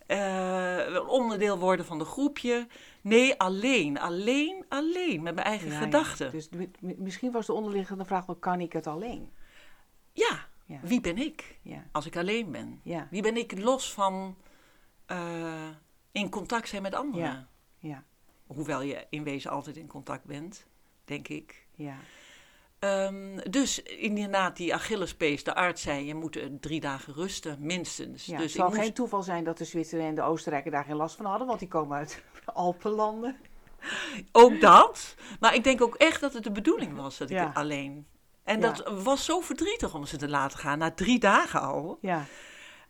eh, 0.08 1.00
onderdeel 1.08 1.58
worden 1.60 1.86
van 1.86 1.98
de 1.98 2.06
groepje. 2.06 2.68
Nee, 3.02 3.40
alleen, 3.40 4.00
alleen, 4.00 4.66
alleen, 4.70 5.24
met 5.24 5.36
mijn 5.36 5.48
eigen 5.48 5.68
Ja, 5.68 5.74
ja. 5.74 5.80
gedachten. 5.80 6.32
Dus 6.32 6.50
mi- 6.50 6.72
mi- 6.80 6.96
misschien 6.98 7.32
was 7.32 7.46
de 7.46 7.54
onderliggende 7.54 8.06
vraag 8.06 8.26
wel, 8.26 8.36
kan 8.36 8.60
ik 8.62 8.74
het 8.74 8.88
alleen? 8.88 9.30
Ja, 10.16 10.48
Ja. 10.66 10.80
wie 10.84 11.02
ben 11.02 11.18
ik 11.18 11.60
Ja. 11.62 11.84
als 11.92 12.06
ik 12.06 12.18
alleen 12.18 12.52
ben? 12.52 12.80
Ja. 12.84 13.08
Wie 13.12 13.22
ben 13.22 13.38
ik 13.38 13.58
los 13.60 13.94
van 13.94 14.36
eh, 15.06 15.68
in 16.12 16.30
contact 16.30 16.68
zijn 16.70 16.82
met 16.82 16.96
anderen? 16.96 17.28
Ja. 17.30 17.48
Ja. 17.80 18.04
Hoewel 18.48 18.82
je 18.82 19.06
in 19.10 19.24
wezen 19.24 19.52
altijd 19.52 19.78
in 19.78 19.88
contact 19.88 20.24
bent, 20.26 20.66
denk 21.06 21.28
ik. 21.28 21.66
Ja. 21.76 21.96
Ehm, 22.80 23.38
dus 23.50 23.84
inderdaad, 23.84 24.58
die 24.58 24.74
Achillespees, 24.74 25.44
de 25.44 25.56
arts 25.56 25.82
zei, 25.82 26.06
je 26.06 26.16
moet 26.16 26.40
drie 26.60 26.80
dagen 26.80 27.14
rusten, 27.14 27.58
minstens. 27.60 28.26
Ja, 28.26 28.38
dus 28.38 28.46
het 28.46 28.52
zal 28.56 28.68
moest- 28.70 28.80
geen 28.80 28.94
toeval 28.94 29.24
zijn 29.24 29.44
dat 29.44 29.58
de 29.58 29.66
Zwitsers 29.66 30.02
en 30.04 30.16
de 30.16 30.22
Oostenrijker 30.22 30.72
daar 30.72 30.84
geen 30.84 30.96
last 30.96 31.16
van 31.16 31.26
hadden, 31.26 31.48
want 31.48 31.60
die 31.60 31.68
komen 31.68 31.98
uit 31.98 32.24
Alpenlanden. 32.46 33.38
Ook 34.32 34.62
dat. 34.62 35.16
Maar 35.40 35.56
ik 35.56 35.64
denk 35.64 35.82
ook 35.82 35.96
echt 35.96 36.22
dat 36.22 36.34
het 36.34 36.44
de 36.44 36.52
bedoeling 36.52 36.96
was 36.96 37.18
dat 37.18 37.30
ik 37.30 37.36
Ja. 37.38 37.52
alleen... 37.54 38.08
En 38.46 38.60
Ja. 38.62 38.72
dat 38.72 39.04
was 39.04 39.26
zo 39.26 39.40
verdrietig 39.40 39.94
om 39.96 40.06
ze 40.06 40.18
te 40.18 40.30
laten 40.30 40.60
gaan, 40.60 40.78
na 40.78 40.92
drie 40.92 41.20
dagen 41.20 41.62
al. 41.62 41.98
Ja, 42.02 42.26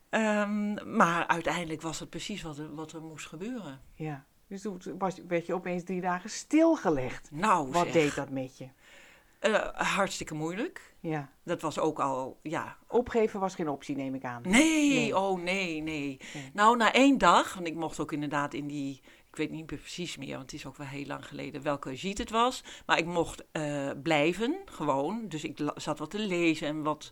Ehm, 0.10 0.96
maar 0.98 1.28
uiteindelijk 1.28 1.82
was 1.82 2.00
het 2.00 2.10
precies 2.10 2.42
wat 2.42 2.58
er, 2.58 2.76
wat 2.76 2.92
er 2.92 3.02
moest 3.02 3.28
gebeuren. 3.28 3.82
je 3.94 4.16
Dus 4.48 4.62
toen 4.62 4.82
was, 4.98 5.20
werd 5.28 5.46
je 5.46 5.54
opeens 5.54 5.84
drie 5.84 6.02
dagen 6.02 6.30
stilgelegd. 6.30 7.30
Nou, 7.32 7.72
Wat 7.72 7.84
zeg. 7.84 7.94
deed 7.94 8.16
dat 8.16 8.30
met 8.30 8.58
je? 8.58 8.68
Eh, 9.40 9.68
hartstikke 9.74 10.34
moeilijk. 10.34 10.96
Ja. 11.00 11.30
Dat 11.44 11.62
was 11.62 11.80
ook 11.80 12.00
al, 12.00 12.40
ja... 12.42 12.78
Opgeven 12.88 13.40
was 13.40 13.56
geen 13.56 13.70
optie, 13.70 13.96
neem 13.96 14.16
ik 14.16 14.24
aan. 14.24 14.42
Nee, 14.42 14.90
Nee. 14.94 15.18
oh 15.18 15.42
nee, 15.42 15.82
nee. 15.82 16.20
Nee. 16.34 16.52
Nou, 16.54 16.78
na 16.78 16.94
één 16.94 17.18
dag, 17.18 17.54
want 17.54 17.68
ik 17.68 17.76
mocht 17.76 18.00
ook 18.00 18.12
inderdaad 18.12 18.54
in 18.54 18.68
die... 18.68 19.02
Ik 19.36 19.42
weet 19.42 19.52
niet 19.52 19.72
meer 19.72 19.80
precies 19.80 20.18
meer, 20.18 20.38
want 20.38 20.52
het 20.52 20.54
is 20.54 20.66
ook 20.66 20.76
wel 20.76 20.88
heel 20.88 21.06
lang 21.06 21.26
geleden 21.28 21.62
welke 21.62 21.94
jeet 21.94 22.18
het 22.18 22.30
was. 22.30 22.64
Maar 22.86 22.98
ik 22.98 23.06
mocht 23.06 23.44
eh, 23.52 23.92
blijven, 24.04 24.62
gewoon. 24.66 25.28
Dus 25.28 25.44
ik 25.44 25.60
zat 25.76 26.00
wat 26.00 26.10
te 26.10 26.20
lezen 26.20 26.68
en 26.68 26.84
wat 26.84 27.12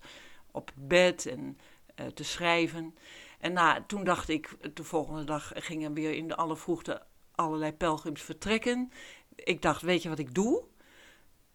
op 0.52 0.72
bed 0.76 1.26
en 1.26 1.58
eh, 1.96 2.06
te 2.06 2.24
schrijven. 2.24 2.96
En 3.40 3.54
na, 3.54 3.84
toen 3.88 4.04
dacht 4.04 4.30
ik, 4.30 4.76
de 4.76 4.84
volgende 4.84 5.24
dag 5.24 5.52
gingen 5.56 5.94
weer 5.94 6.14
in 6.14 6.28
de 6.28 6.36
alle 6.36 6.58
vroegte 6.58 7.06
allerlei 7.32 7.74
pelgrims 7.74 8.22
vertrekken. 8.22 8.92
Ik 9.36 9.62
dacht, 9.62 9.82
weet 9.82 10.02
je 10.02 10.10
wat 10.10 10.20
ik 10.20 10.34
doe? 10.34 10.64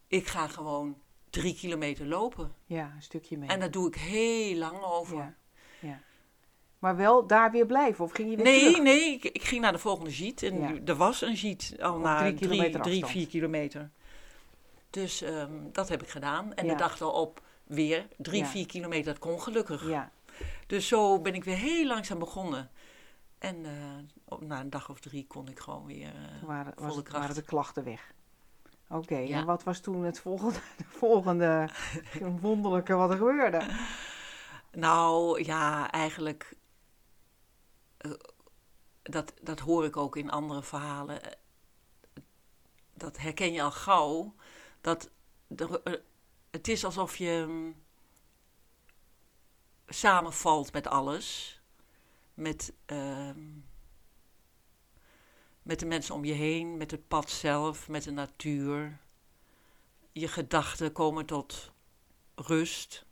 Ik 0.07 0.27
ga 0.27 0.49
gewoon 0.49 0.99
drie 1.31 1.55
kilometer 1.55 2.07
lopen. 2.07 2.55
Ja, 2.65 2.93
een 2.95 3.03
stukje 3.03 3.39
mee. 3.39 3.49
En 3.49 3.61
daar 3.61 3.71
doe 3.71 3.87
ik 3.87 3.95
heel 3.95 4.57
lang 4.57 4.83
over. 4.83 5.17
ja. 5.17 5.37
Maar 6.79 6.97
wel 6.97 7.27
daar 7.27 7.51
weer 7.51 7.67
blijven? 7.67 8.05
Of 8.05 8.13
ging 8.13 8.31
je 8.31 8.37
weer 8.37 8.45
Nee, 8.45 8.61
terug? 8.61 8.83
nee, 8.83 9.13
ik, 9.13 9.25
ik 9.25 9.43
ging 9.43 9.61
naar 9.61 9.73
de 9.73 9.79
volgende 9.79 10.11
jeet. 10.11 10.43
En 10.43 10.59
Ja. 10.61 10.73
er 10.85 10.95
was 10.97 11.23
een 11.23 11.33
jeet 11.35 11.75
al 11.81 11.95
Op 11.95 12.03
na 12.03 12.19
drie 12.19 12.35
drie, 12.35 12.81
drie, 12.81 13.05
vier 13.07 13.27
kilometer. 13.27 13.91
Dus 14.91 15.23
ehm, 15.23 15.53
dat 15.73 15.89
heb 15.89 16.03
ik 16.03 16.09
gedaan. 16.09 16.55
En 16.55 16.65
Ja. 16.67 16.73
de 16.73 16.79
dag 16.79 17.01
erop 17.01 17.41
weer 17.65 18.07
drie, 18.17 18.41
Ja. 18.43 18.47
vier 18.49 18.67
kilometer. 18.67 19.05
Dat 19.13 19.19
kon 19.19 19.41
gelukkig. 19.43 19.89
Ja, 19.89 20.11
Dus 20.67 20.89
zo 20.89 21.21
ben 21.21 21.35
ik 21.35 21.45
weer 21.45 21.57
heel 21.57 21.87
langzaam 21.87 22.19
begonnen. 22.19 22.71
En 23.39 23.65
eh, 23.65 23.73
op, 24.25 24.43
na 24.43 24.61
een 24.61 24.71
dag 24.71 24.91
of 24.91 25.01
drie 25.01 25.27
kon 25.27 25.49
ik 25.49 25.59
gewoon 25.59 25.87
weer 25.87 26.13
toen 26.41 26.49
waren, 26.49 26.73
volle 26.77 27.03
kracht. 27.03 27.19
waren 27.21 27.35
de 27.35 27.43
klachten 27.43 27.85
weg. 27.85 28.13
Oké, 28.89 29.17
Ja. 29.17 29.37
en 29.39 29.45
wat 29.47 29.63
was 29.63 29.81
toen 29.81 30.05
het 30.05 30.21
volgende, 30.21 30.59
de 30.77 30.85
volgende 30.89 31.69
wonderlijke 32.41 32.95
wat 32.95 33.11
er 33.11 33.17
gebeurde? 33.17 33.61
Nou 34.73 35.45
ja, 35.45 35.91
eigenlijk. 35.91 36.53
Eh, 37.99 38.11
dat, 39.03 39.35
dat 39.43 39.59
hoor 39.61 39.85
ik 39.85 39.97
ook 39.97 40.17
in 40.17 40.31
andere 40.31 40.63
verhalen. 40.63 41.21
Dat 42.95 43.19
herken 43.19 43.53
je 43.53 43.63
al 43.63 43.71
gauw. 43.71 44.35
Dat 44.81 45.11
eh, 45.57 45.95
het 46.51 46.69
is 46.69 46.85
alsof 46.85 47.17
je 47.17 47.45
mm, 47.49 47.83
samenvalt 49.87 50.73
met 50.73 50.87
alles. 50.87 51.61
Met, 52.35 52.73
ehm, 52.85 53.41
met 55.63 55.79
de 55.79 55.87
mensen 55.87 56.15
om 56.15 56.25
je 56.25 56.33
heen, 56.33 56.77
met 56.77 56.91
het 56.91 57.09
pad 57.09 57.31
zelf, 57.31 57.89
met 57.89 58.03
de 58.03 58.11
natuur. 58.11 58.99
Je 60.13 60.29
gedachten 60.29 60.93
komen 60.93 61.27
tot 61.27 61.73
rust. 62.35 63.07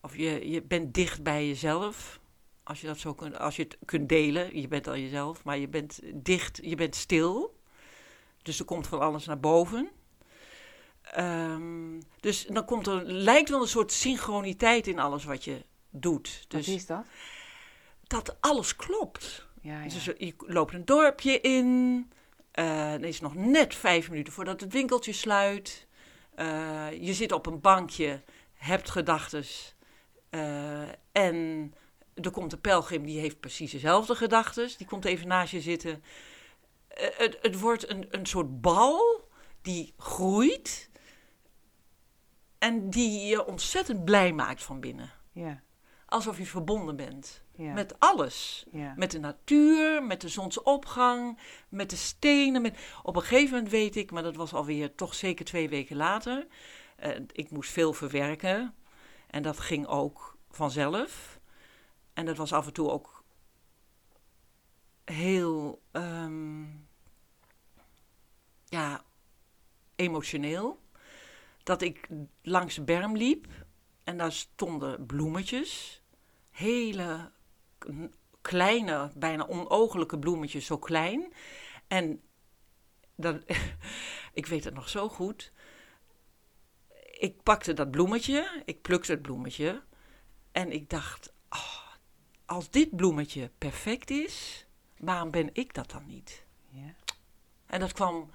Of 0.00 0.16
je, 0.16 0.50
je 0.50 0.62
bent 0.62 0.94
dicht 0.94 1.22
bij 1.22 1.46
jezelf. 1.46 2.19
Als 2.70 2.80
je, 2.80 2.86
dat 2.86 2.98
zo 2.98 3.14
kunt, 3.14 3.38
als 3.38 3.56
je 3.56 3.62
het 3.62 3.76
kunt 3.84 4.08
delen. 4.08 4.60
Je 4.60 4.68
bent 4.68 4.86
al 4.88 4.96
jezelf, 4.96 5.44
maar 5.44 5.58
je 5.58 5.68
bent 5.68 6.00
dicht, 6.14 6.58
je 6.62 6.74
bent 6.76 6.96
stil. 6.96 7.58
Dus 8.42 8.58
er 8.58 8.64
komt 8.64 8.86
van 8.86 9.00
alles 9.00 9.24
naar 9.26 9.40
boven. 9.40 9.90
Ehm, 11.02 12.00
dus 12.20 12.46
dan 12.46 12.64
komt 12.64 12.86
er, 12.86 13.02
lijkt 13.04 13.48
wel 13.48 13.60
een 13.60 13.68
soort 13.68 13.92
synchroniteit 13.92 14.86
in 14.86 14.98
alles 14.98 15.24
wat 15.24 15.44
je 15.44 15.64
doet. 15.90 16.38
Wat 16.40 16.50
Dus 16.50 16.68
is 16.68 16.86
dat? 16.86 17.04
dat 18.06 18.36
alles 18.40 18.76
klopt. 18.76 19.46
Ja, 19.60 19.82
ja. 19.82 19.88
Dus 19.88 20.04
je 20.04 20.34
loopt 20.38 20.74
een 20.74 20.84
dorpje 20.84 21.40
in. 21.40 22.10
eh 22.50 22.90
dan 22.90 23.04
is 23.04 23.20
nog 23.20 23.34
net 23.34 23.74
vijf 23.74 24.10
minuten 24.10 24.32
voordat 24.32 24.60
het 24.60 24.72
winkeltje 24.72 25.12
sluit. 25.12 25.86
Eh, 26.34 26.86
je 27.00 27.14
zit 27.14 27.32
op 27.32 27.46
een 27.46 27.60
bankje, 27.60 28.22
hebt 28.54 28.90
gedachtes. 28.90 29.74
eh, 30.30 30.88
en 31.12 31.74
er 32.22 32.30
komt 32.30 32.52
een 32.52 32.60
pelgrim 32.60 33.04
die 33.04 33.20
heeft 33.20 33.40
precies 33.40 33.70
dezelfde 33.72 34.14
gedachtes. 34.14 34.76
Die 34.76 34.86
komt 34.86 35.04
even 35.04 35.28
naast 35.28 35.52
je 35.52 35.60
zitten. 35.60 36.02
Eh, 36.88 37.06
het, 37.16 37.38
het 37.42 37.60
wordt 37.60 37.88
een, 37.90 38.06
een 38.10 38.26
soort 38.26 38.60
bal 38.60 39.28
die 39.62 39.94
groeit. 39.98 40.90
En 42.58 42.90
die 42.90 43.26
je 43.26 43.46
ontzettend 43.46 44.04
blij 44.04 44.32
maakt 44.32 44.62
van 44.62 44.80
binnen. 44.80 45.10
ja, 45.32 45.62
Alsof 46.06 46.38
je 46.38 46.46
verbonden 46.46 46.96
bent. 46.96 47.42
ja, 47.56 47.72
Met 47.72 47.94
alles. 48.00 48.64
ja. 48.72 48.94
Met 48.96 49.10
de 49.10 49.18
natuur, 49.18 50.02
met 50.02 50.20
de 50.20 50.28
zonsopgang, 50.28 51.38
met 51.68 51.90
de 51.90 51.96
stenen. 51.96 52.62
Met... 52.62 52.78
Op 53.02 53.16
een 53.16 53.22
gegeven 53.22 53.54
moment 53.54 53.70
weet 53.70 53.96
ik, 53.96 54.10
maar 54.10 54.22
dat 54.22 54.36
was 54.36 54.52
alweer 54.52 54.94
toch 54.94 55.14
zeker 55.14 55.44
twee 55.44 55.68
weken 55.68 55.96
later. 55.96 56.46
eh, 56.96 57.10
ik 57.32 57.50
moest 57.50 57.70
veel 57.70 57.92
verwerken. 57.92 58.74
En 59.30 59.42
dat 59.42 59.58
ging 59.60 59.86
ook 59.86 60.36
vanzelf. 60.50 61.39
En 62.12 62.26
dat 62.26 62.36
was 62.36 62.52
af 62.52 62.66
en 62.66 62.72
toe 62.72 62.90
ook 62.90 63.24
heel 65.04 65.82
ehm, 65.90 66.64
ja, 68.64 69.04
emotioneel. 69.96 70.80
Dat 71.62 71.82
ik 71.82 72.08
langs 72.42 72.84
berm 72.84 73.16
liep 73.16 73.46
en 74.04 74.16
daar 74.16 74.32
stonden 74.32 75.06
bloemetjes. 75.06 76.02
Hele 76.50 77.32
kleine, 78.40 79.10
bijna 79.16 79.46
onogelijke 79.46 80.18
bloemetjes, 80.18 80.66
zo 80.66 80.78
klein. 80.78 81.32
En 81.88 82.22
dat, 83.14 83.42
ik 84.40 84.46
weet 84.46 84.64
het 84.64 84.74
nog 84.74 84.88
zo 84.88 85.08
goed. 85.08 85.52
Ik 87.18 87.42
pakte 87.42 87.72
dat 87.72 87.90
bloemetje, 87.90 88.62
ik 88.64 88.82
plukte 88.82 89.12
het 89.12 89.22
bloemetje. 89.22 89.82
En 90.52 90.72
ik 90.72 90.90
dacht, 90.90 91.32
als 92.50 92.70
dit 92.70 92.96
bloemetje 92.96 93.50
perfect 93.58 94.10
is, 94.10 94.66
waarom 94.98 95.30
ben 95.30 95.50
ik 95.52 95.74
dat 95.74 95.90
dan 95.90 96.06
niet? 96.06 96.44
ja, 96.68 96.94
En 97.66 97.80
dat 97.80 97.92
kwam, 97.92 98.30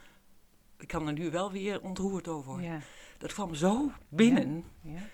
ik 0.78 0.88
kan 0.88 1.08
er 1.08 1.14
nu 1.14 1.32
wel 1.32 1.52
weer 1.52 1.82
ontroerd 1.82 2.28
over. 2.28 2.52
worden. 2.52 2.66
ja, 2.72 2.82
Dat 3.18 3.34
kwam 3.34 3.56
zo 3.56 3.92
binnen. 4.10 4.64
ja. 4.82 5.08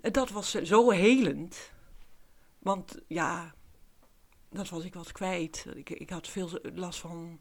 En 0.00 0.12
dat 0.12 0.30
was 0.30 0.50
zo 0.50 0.90
helend. 0.90 1.72
Want 2.58 2.98
ja, 3.06 3.54
dat 4.48 4.68
was 4.68 4.84
ik 4.84 4.94
wat 4.94 5.12
kwijt. 5.12 5.66
Ik, 5.74 5.90
ik 5.90 6.10
had 6.10 6.28
veel 6.28 6.58
last 6.62 7.00
van 7.00 7.40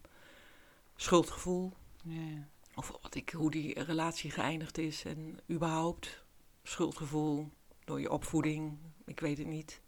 schuldgevoel. 0.95 1.73
ja. 2.03 2.47
Of 2.75 2.91
wat 3.01 3.15
ik, 3.15 3.29
hoe 3.29 3.51
die 3.51 3.83
relatie 3.83 4.31
geëindigd 4.31 4.77
is. 4.77 5.03
En 5.05 5.39
überhaupt 5.51 6.23
schuldgevoel 6.63 7.49
door 7.83 7.99
je 8.01 8.11
opvoeding. 8.11 8.77
Ik 9.05 9.19
weet 9.19 9.37
het 9.37 9.47
niet. 9.47 9.81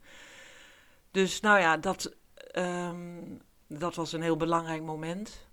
Dus 1.15 1.39
nou 1.39 1.59
ja, 1.59 1.77
dat, 1.77 2.15
ehm, 2.51 3.23
dat 3.67 3.95
was 3.95 4.11
een 4.11 4.21
heel 4.21 4.37
belangrijk 4.37 4.81
moment. 4.81 5.47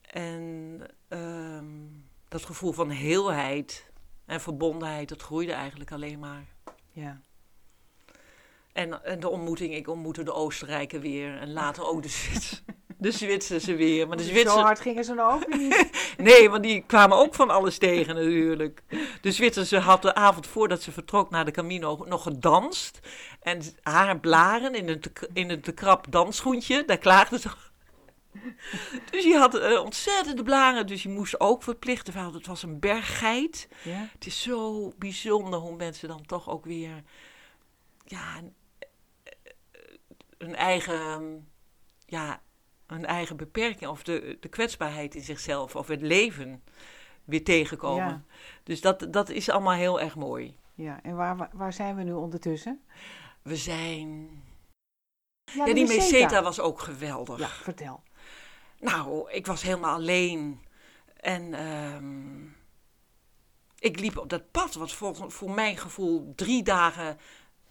En 0.00 0.80
ehm, 1.08 1.66
dat 2.28 2.44
gevoel 2.44 2.72
van 2.72 2.90
heelheid 2.90 3.90
en 4.24 4.40
verbondenheid, 4.40 5.08
dat 5.08 5.22
groeide 5.22 5.52
eigenlijk 5.52 5.92
alleen 5.92 6.18
maar. 6.18 6.44
ja. 6.92 7.20
En, 8.72 9.04
en 9.04 9.20
de 9.20 9.28
ontmoeting, 9.28 9.74
ik 9.74 9.88
ontmoette 9.88 10.22
de 10.22 10.32
Oostenrijker 10.32 11.00
weer. 11.00 11.38
En 11.38 11.52
later 11.52 11.86
ook 11.86 12.02
de, 12.02 12.08
Zwits, 12.08 12.62
de 13.04 13.12
Zwitserse 13.12 13.74
weer. 13.76 14.08
Maar 14.08 14.16
de 14.16 14.22
Zo 14.22 14.30
Zwitser, 14.30 14.60
hard 14.60 14.80
gingen 14.80 15.04
ze 15.04 15.14
nou 15.14 15.34
ook 15.34 15.56
niet. 15.56 15.90
Nee, 16.16 16.50
want 16.50 16.62
die 16.62 16.84
kwamen 16.86 17.16
ook 17.16 17.34
van 17.34 17.50
alles 17.50 17.78
tegen 17.78 18.14
natuurlijk. 18.14 18.82
De 19.20 19.32
Zwitserse 19.32 19.78
had 19.78 20.02
de 20.02 20.14
avond 20.14 20.46
voordat 20.46 20.82
ze 20.82 20.92
vertrok 20.92 21.30
naar 21.30 21.44
de 21.44 21.50
Camino 21.50 22.04
nog 22.08 22.22
gedanst. 22.22 22.98
En 23.40 23.62
haar 23.82 24.20
blaren 24.20 24.74
in 24.74 24.88
een 24.88 25.00
te, 25.00 25.12
in 25.32 25.50
een 25.50 25.60
te 25.60 25.72
krap 25.72 26.06
dansschoentje, 26.10 26.84
daar 26.84 26.98
klaagde 26.98 27.38
ze. 27.38 27.48
Dus 29.10 29.22
die 29.22 29.36
had 29.36 29.54
eh, 29.54 29.80
ontzettende 29.80 30.42
blaren, 30.42 30.86
dus 30.86 31.02
die 31.02 31.12
moest 31.12 31.40
ook 31.40 31.62
verplicht. 31.62 32.04
Terwijl 32.04 32.32
het 32.32 32.46
was 32.46 32.62
een 32.62 32.80
berggeit. 32.80 33.68
Ja, 33.82 34.08
Het 34.12 34.26
is 34.26 34.42
zo 34.42 34.92
bijzonder 34.98 35.58
hoe 35.58 35.76
mensen 35.76 36.08
dan 36.08 36.26
toch 36.26 36.48
ook 36.48 36.64
weer 36.64 37.02
ja, 38.04 38.38
een, 38.38 38.54
een 40.38 40.54
eigen, 40.54 41.48
ja, 42.06 42.42
een 42.86 43.06
eigen 43.06 43.36
beperking 43.36 43.90
of 43.90 44.02
de, 44.02 44.36
de 44.40 44.48
kwetsbaarheid 44.48 45.14
in 45.14 45.22
zichzelf 45.22 45.76
of 45.76 45.88
het 45.88 46.00
leven 46.00 46.62
weer 47.24 47.44
tegenkomen. 47.44 48.06
Ja. 48.06 48.22
Dus 48.62 48.80
dat, 48.80 49.06
dat 49.10 49.28
is 49.28 49.48
allemaal 49.48 49.72
heel 49.72 50.00
erg 50.00 50.16
mooi. 50.16 50.56
ja. 50.74 51.02
En 51.02 51.16
waar, 51.16 51.48
waar, 51.52 51.72
zijn 51.72 51.96
we 51.96 52.02
nu 52.02 52.12
ondertussen? 52.12 52.82
We 53.42 53.56
zijn. 53.56 54.30
Ja, 55.52 55.64
die 55.64 55.74
Meseta. 55.74 56.02
meseta 56.02 56.42
was 56.42 56.60
ook 56.60 56.80
geweldig. 56.80 57.38
Ja, 57.38 57.48
vertel. 57.48 58.02
Nou, 58.80 59.30
ik 59.30 59.46
was 59.46 59.62
helemaal 59.62 59.94
alleen. 59.94 60.60
En 61.16 61.54
ehm, 61.54 62.44
ik 63.78 64.00
liep 64.00 64.18
op 64.18 64.28
dat 64.28 64.50
pad, 64.50 64.74
wat 64.74 64.92
voor, 64.92 65.30
voor 65.32 65.50
mijn 65.50 65.76
gevoel 65.76 66.32
drie 66.36 66.62
dagen 66.62 67.18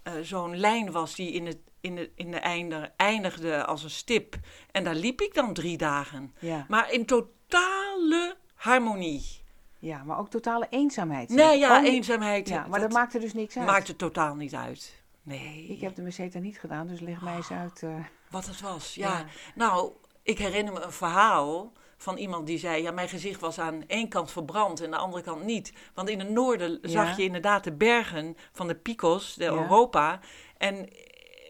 eh, 0.03 0.13
zo'n 0.21 0.57
lijn 0.57 0.91
was 0.91 1.15
die 1.15 1.31
in, 1.31 1.45
het, 1.45 1.57
in, 1.83 1.95
de, 1.95 2.11
in 2.15 2.31
de 2.31 2.37
einde 2.37 2.91
eindigde 2.97 3.65
als 3.65 3.83
een 3.83 3.89
stip. 3.89 4.35
En 4.71 4.83
daar 4.83 4.95
liep 4.95 5.21
ik 5.21 5.33
dan 5.33 5.53
drie 5.53 5.77
dagen. 5.77 6.33
Ja, 6.39 6.65
Maar 6.69 6.91
in 6.91 7.05
totale 7.05 8.35
harmonie. 8.55 9.23
ja 9.79 10.03
maar 10.03 10.17
ook 10.19 10.29
totale 10.29 10.67
eenzaamheid. 10.69 11.29
Nee, 11.29 11.57
ja, 11.59 11.77
Oh, 11.79 11.85
eenzaamheid. 11.85 12.47
Ja, 12.49 12.67
maar 12.67 12.79
dat, 12.79 12.91
maakte 12.91 13.19
dus 13.19 13.33
niks 13.33 13.57
uit. 13.57 13.65
maakte 13.65 13.95
totaal 13.95 14.35
niet 14.35 14.55
uit. 14.55 15.01
Nee. 15.21 15.65
Ik 15.69 15.81
heb 15.81 15.95
de 15.95 16.01
Meseta 16.01 16.39
niet 16.39 16.59
gedaan, 16.59 16.87
dus 16.87 16.99
leg 16.99 17.21
mij 17.21 17.35
eens 17.35 17.51
uit. 17.51 17.83
eh. 17.83 17.95
Wat 18.29 18.45
het 18.45 18.61
was, 18.61 18.95
ja. 18.95 19.17
Ja. 19.17 19.25
Nou, 19.55 19.91
ik 20.23 20.37
herinner 20.37 20.73
me 20.73 20.81
een 20.81 20.91
verhaal 20.91 21.71
van 21.97 22.17
iemand 22.17 22.47
die 22.47 22.57
zei: 22.57 22.81
Ja, 22.81 22.91
mijn 22.91 23.09
gezicht 23.09 23.39
was 23.41 23.59
aan 23.59 23.83
één 23.87 24.07
kant 24.09 24.31
verbrand 24.31 24.81
en 24.81 24.91
de 24.91 24.97
andere 24.97 25.23
kant 25.23 25.43
niet. 25.43 25.73
Want 25.93 26.09
in 26.09 26.19
het 26.19 26.29
noorden 26.29 26.79
zag 26.81 27.17
je 27.17 27.23
inderdaad 27.23 27.63
de 27.63 27.71
bergen 27.73 28.37
van 28.51 28.67
de 28.67 28.75
Picos, 28.75 29.33
de 29.35 29.43
Ja. 29.43 29.51
Europa. 29.51 30.19
En 30.57 30.89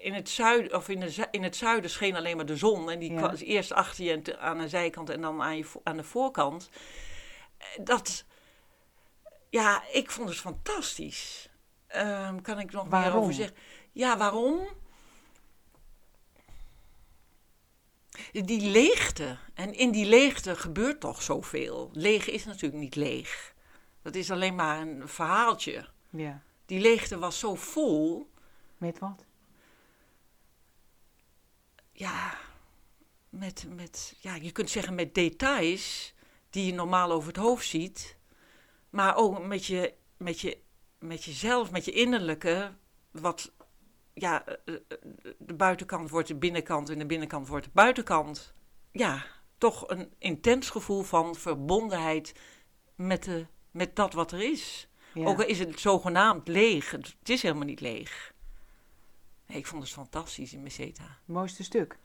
in 0.04 0.14
het, 0.14 0.30
zuiden, 0.30 0.78
of 0.78 0.90
in, 0.90 1.00
de, 1.00 1.28
in 1.32 1.44
het 1.44 1.56
zuiden 1.56 1.90
scheen 1.90 2.16
alleen 2.16 2.36
maar 2.36 2.46
de 2.46 2.58
zon. 2.58 2.90
En 2.90 3.00
die 3.00 3.12
Ja. 3.12 3.18
kwam 3.18 3.36
eerst 3.36 3.72
achter 3.72 4.04
je 4.06 4.22
te- 4.22 4.38
aan 4.38 4.58
de 4.58 4.68
zijkant 4.70 5.10
en 5.10 5.22
dan 5.22 5.42
aan, 5.42 5.58
je, 5.58 5.66
aan 5.84 5.98
de 5.98 6.04
voorkant. 6.04 6.70
Eh, 7.58 7.66
Dat, 7.86 8.26
ja, 9.50 9.84
ik 9.92 10.12
vond 10.12 10.30
het 10.30 10.38
fantastisch. 10.38 11.50
Ehm, 11.88 12.42
kan 12.42 12.60
ik 12.60 12.72
nog 12.72 12.90
meer 12.90 13.16
over 13.16 13.34
zeggen? 13.34 13.56
Ja, 13.92 14.18
waarom? 14.18 14.68
Die 18.32 18.62
leegte. 18.70 19.38
En 19.54 19.74
in 19.74 19.92
die 19.92 20.06
leegte 20.06 20.56
gebeurt 20.56 21.00
toch 21.00 21.22
zoveel. 21.22 21.90
Leeg 21.94 22.30
is 22.30 22.46
natuurlijk 22.46 22.82
niet 22.82 22.96
leeg. 22.96 23.54
Dat 24.02 24.16
is 24.16 24.32
alleen 24.32 24.56
maar 24.56 24.82
een 24.82 25.08
verhaaltje. 25.08 25.88
Ja. 26.10 26.42
Die 26.66 26.80
leegte 26.80 27.18
was 27.20 27.40
zo 27.40 27.56
vol. 27.56 28.30
Met 28.78 29.00
wat? 29.00 29.26
Ja, 31.94 32.38
met, 33.30 33.66
met, 33.76 34.16
ja, 34.20 34.36
je 34.36 34.52
kunt 34.52 34.70
zeggen 34.70 34.96
met 34.96 35.14
details 35.14 36.14
die 36.50 36.66
je 36.66 36.74
normaal 36.74 37.12
over 37.12 37.28
het 37.28 37.38
hoofd 37.38 37.68
ziet. 37.68 38.18
Maar 38.90 39.16
ook 39.16 39.46
met, 39.46 39.66
je, 39.66 39.94
met, 40.18 40.40
je, 40.40 40.58
met 41.00 41.24
jezelf, 41.24 41.72
met 41.72 41.86
je 41.86 41.92
innerlijke. 41.92 42.72
Wat, 43.12 43.52
ja, 44.14 44.46
eh, 44.46 44.74
eh, 44.74 44.98
de 45.38 45.54
buitenkant 45.54 46.10
wordt 46.10 46.28
de 46.28 46.36
binnenkant 46.36 46.90
en 46.90 47.00
de 47.00 47.06
binnenkant 47.06 47.48
wordt 47.48 47.66
de 47.66 47.72
buitenkant. 47.74 48.54
Ja, 48.92 49.26
toch 49.58 49.90
een 49.90 50.14
intens 50.18 50.70
gevoel 50.70 51.04
van 51.04 51.36
verbondenheid 51.36 52.36
met, 52.96 53.24
de, 53.24 53.46
met 53.72 53.96
dat 53.96 54.14
wat 54.14 54.32
er 54.32 54.52
is. 54.52 54.88
Ja. 55.14 55.26
Ook 55.26 55.38
al 55.38 55.46
is 55.46 55.60
het 55.60 55.80
zogenaamd 55.80 56.48
leeg, 56.48 56.92
het 56.92 57.30
is 57.30 57.42
helemaal 57.42 57.66
niet 57.66 57.82
leeg. 57.82 58.33
Ik 59.46 59.68
vond 59.68 59.84
het 59.84 59.92
fantastisch 59.92 60.54
in 60.54 60.64
Meseta. 60.64 61.04
Het 61.04 61.36
mooiste 61.36 61.64
stuk. 61.64 61.98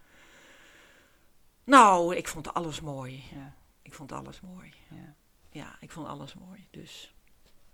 Nou, 1.64 2.16
ik 2.16 2.28
vond 2.28 2.54
alles 2.54 2.80
mooi. 2.80 3.24
Ja. 3.34 3.54
Ik 3.82 3.94
vond 3.94 4.12
alles 4.12 4.40
mooi. 4.40 4.72
Ja. 4.90 5.14
Ja, 5.50 5.76
ik 5.80 5.90
vond 5.90 6.06
alles 6.06 6.34
mooi. 6.34 6.68
Dus 6.70 7.14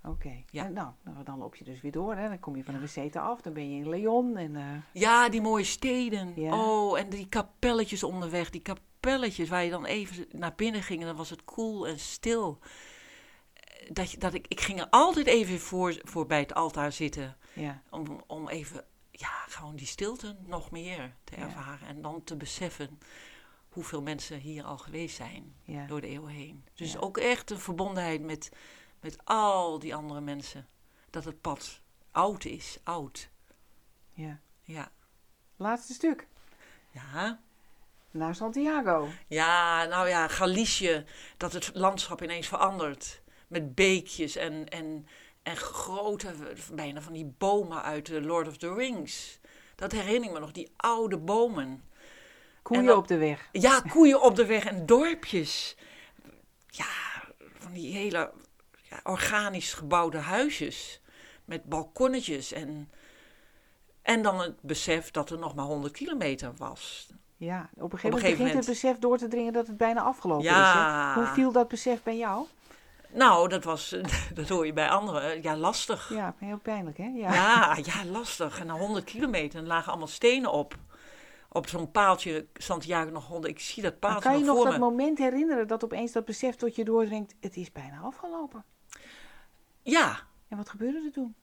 Oké. 0.04 0.44
Ja. 0.50 0.68
Nou, 0.68 0.92
nou, 1.02 1.24
dan 1.24 1.38
loop 1.38 1.56
je 1.56 1.64
dus 1.64 1.80
weer 1.80 1.92
door. 1.92 2.14
Hè. 2.14 2.28
Dan 2.28 2.40
kom 2.40 2.56
je 2.56 2.64
van 2.64 2.74
de 2.74 2.80
Meseta 2.80 3.20
af. 3.20 3.40
Dan 3.40 3.52
ben 3.52 3.70
je 3.70 3.76
in 3.76 3.88
Leon. 3.88 4.36
En, 4.36 4.56
eh, 4.56 5.02
ja, 5.02 5.28
die 5.28 5.40
mooie 5.40 5.64
steden. 5.64 6.32
Ja. 6.36 6.54
Oh, 6.54 6.98
en 6.98 7.08
die 7.08 7.28
kapelletjes 7.28 8.02
onderweg. 8.02 8.50
Die 8.50 8.60
kapelletjes 8.60 9.48
waar 9.48 9.64
je 9.64 9.70
dan 9.70 9.84
even 9.84 10.26
naar 10.30 10.54
binnen 10.54 10.82
ging 10.82 11.00
en 11.00 11.06
dan 11.06 11.16
was 11.16 11.30
het 11.30 11.44
koel 11.44 11.86
en 11.86 11.98
stil. 11.98 12.58
Dat, 13.88 14.10
je, 14.10 14.18
dat 14.18 14.34
ik, 14.34 14.46
ik 14.48 14.60
ging 14.60 14.80
er 14.80 14.88
altijd 14.90 15.26
even 15.26 15.60
voor, 15.60 16.00
voor 16.02 16.26
bij 16.26 16.40
het 16.40 16.54
altaar 16.54 16.92
zitten. 16.92 17.36
ja. 17.52 17.82
Om, 17.90 18.22
om 18.26 18.48
even, 18.48 18.84
ja, 19.16 19.44
gewoon 19.48 19.76
die 19.76 19.86
stilte 19.86 20.36
nog 20.46 20.70
meer 20.70 21.14
te 21.24 21.36
Ja. 21.36 21.42
ervaren. 21.42 21.88
En 21.88 22.02
dan 22.02 22.24
te 22.24 22.36
beseffen 22.36 22.98
hoeveel 23.68 24.02
mensen 24.02 24.38
hier 24.38 24.64
al 24.64 24.78
geweest 24.78 25.16
zijn. 25.16 25.54
Ja. 25.64 25.86
door 25.86 26.00
de 26.00 26.06
eeuwen 26.06 26.32
heen. 26.32 26.64
Dus 26.74 26.92
Ja. 26.92 26.98
ook 26.98 27.18
echt 27.18 27.50
een 27.50 27.58
verbondenheid 27.58 28.20
met, 28.22 28.50
met 29.00 29.16
al 29.24 29.78
die 29.78 29.94
andere 29.94 30.20
mensen. 30.20 30.66
Dat 31.10 31.24
het 31.24 31.40
pad 31.40 31.80
oud 32.10 32.44
is, 32.44 32.78
oud. 32.82 33.28
ja. 34.12 34.40
Ja. 34.62 34.90
Laatste 35.56 35.92
stuk. 35.92 36.26
Ja, 36.90 37.40
Naar 38.10 38.34
Santiago. 38.34 39.08
ja 39.26 39.84
nou 39.84 40.08
ja, 40.08 40.28
Galicië, 40.28 41.04
dat 41.36 41.52
het 41.52 41.70
landschap 41.74 42.22
ineens 42.22 42.48
verandert. 42.48 43.22
Met 43.48 43.74
beekjes 43.74 44.36
en, 44.36 44.68
en, 44.68 45.06
en 45.44 45.56
grote, 45.56 46.34
bijna 46.72 47.00
van 47.00 47.12
die 47.12 47.34
bomen 47.38 47.82
uit 47.82 48.06
de 48.06 48.20
Lord 48.22 48.48
of 48.48 48.56
the 48.56 48.74
Rings. 48.74 49.38
Dat 49.74 49.92
herinner 49.92 50.28
ik 50.28 50.34
me 50.34 50.40
nog, 50.40 50.52
die 50.52 50.72
oude 50.76 51.18
bomen. 51.18 51.84
Koeien 52.62 52.84
dan- 52.84 52.96
op 52.96 53.08
de 53.08 53.16
weg. 53.18 53.48
Ja, 53.52 53.80
koeien 53.80 54.22
op 54.22 54.36
de 54.36 54.46
weg 54.46 54.64
en 54.64 54.86
dorpjes. 54.86 55.76
Ja, 56.66 56.84
van 57.58 57.72
die 57.72 57.92
hele 57.94 58.32
ja, 58.82 59.00
organisch 59.02 59.72
gebouwde 59.72 60.18
huisjes. 60.18 61.00
Met 61.44 61.64
balkonnetjes 61.64 62.52
en, 62.52 62.90
en 64.02 64.22
dan 64.22 64.40
het 64.40 64.62
besef 64.62 65.10
dat 65.10 65.30
er 65.30 65.38
nog 65.38 65.54
maar 65.54 65.64
100 65.64 65.92
kilometer 65.92 66.52
was. 66.56 67.08
Ja, 67.36 67.70
op 67.74 67.92
een 67.92 67.98
gegeven, 67.98 68.04
een 68.06 68.12
moment 68.22 68.38
begint 68.38 68.54
het 68.54 68.66
besef 68.66 68.98
door 68.98 69.18
te 69.18 69.28
dringen 69.28 69.52
dat 69.52 69.66
het 69.66 69.76
bijna 69.76 70.00
afgelopen 70.00 70.44
Ja. 70.44 71.08
is. 71.08 71.14
Hè? 71.14 71.20
Hoe 71.24 71.34
viel 71.34 71.52
dat 71.52 71.68
besef 71.68 72.02
bij 72.02 72.16
jou? 72.16 72.46
Nou, 73.14 73.48
dat 73.48 73.64
was, 73.64 73.96
dat 74.34 74.48
hoor 74.48 74.66
je 74.66 74.72
bij 74.72 74.88
anderen, 74.88 75.42
ja, 75.42 75.56
lastig. 75.56 76.08
Ja, 76.12 76.34
heel 76.38 76.58
pijnlijk 76.58 76.96
hè? 76.96 77.04
Ja. 77.04 77.32
Ja, 77.34 77.76
ja, 77.82 78.04
lastig. 78.04 78.60
En 78.60 78.66
na 78.66 78.74
100 78.78 79.04
kilometer 79.04 79.58
en 79.58 79.66
lagen 79.66 79.88
allemaal 79.88 80.06
stenen 80.08 80.52
op. 80.52 80.74
Op 81.48 81.68
zo'n 81.68 81.90
paaltje, 81.90 82.46
Santiago 82.54 83.10
nog 83.10 83.26
100. 83.26 83.52
Ik 83.52 83.60
zie 83.60 83.82
dat 83.82 83.92
Maar 83.92 84.00
paaltje 84.00 84.28
kan 84.28 84.38
je 84.38 84.44
nog 84.44 84.64
dat 84.64 84.72
me. 84.72 84.78
moment 84.78 85.18
herinneren 85.18 85.66
dat 85.66 85.84
opeens 85.84 86.12
dat 86.12 86.24
besef 86.24 86.54
tot 86.56 86.74
je 86.74 86.84
doordringt, 86.84 87.34
het 87.40 87.56
is 87.56 87.72
bijna 87.72 88.00
afgelopen. 88.00 88.64
Ja, 89.82 90.18
En 90.48 90.56
wat 90.56 90.68
gebeurde 90.68 91.02
er 91.04 91.12
toen? 91.12 91.34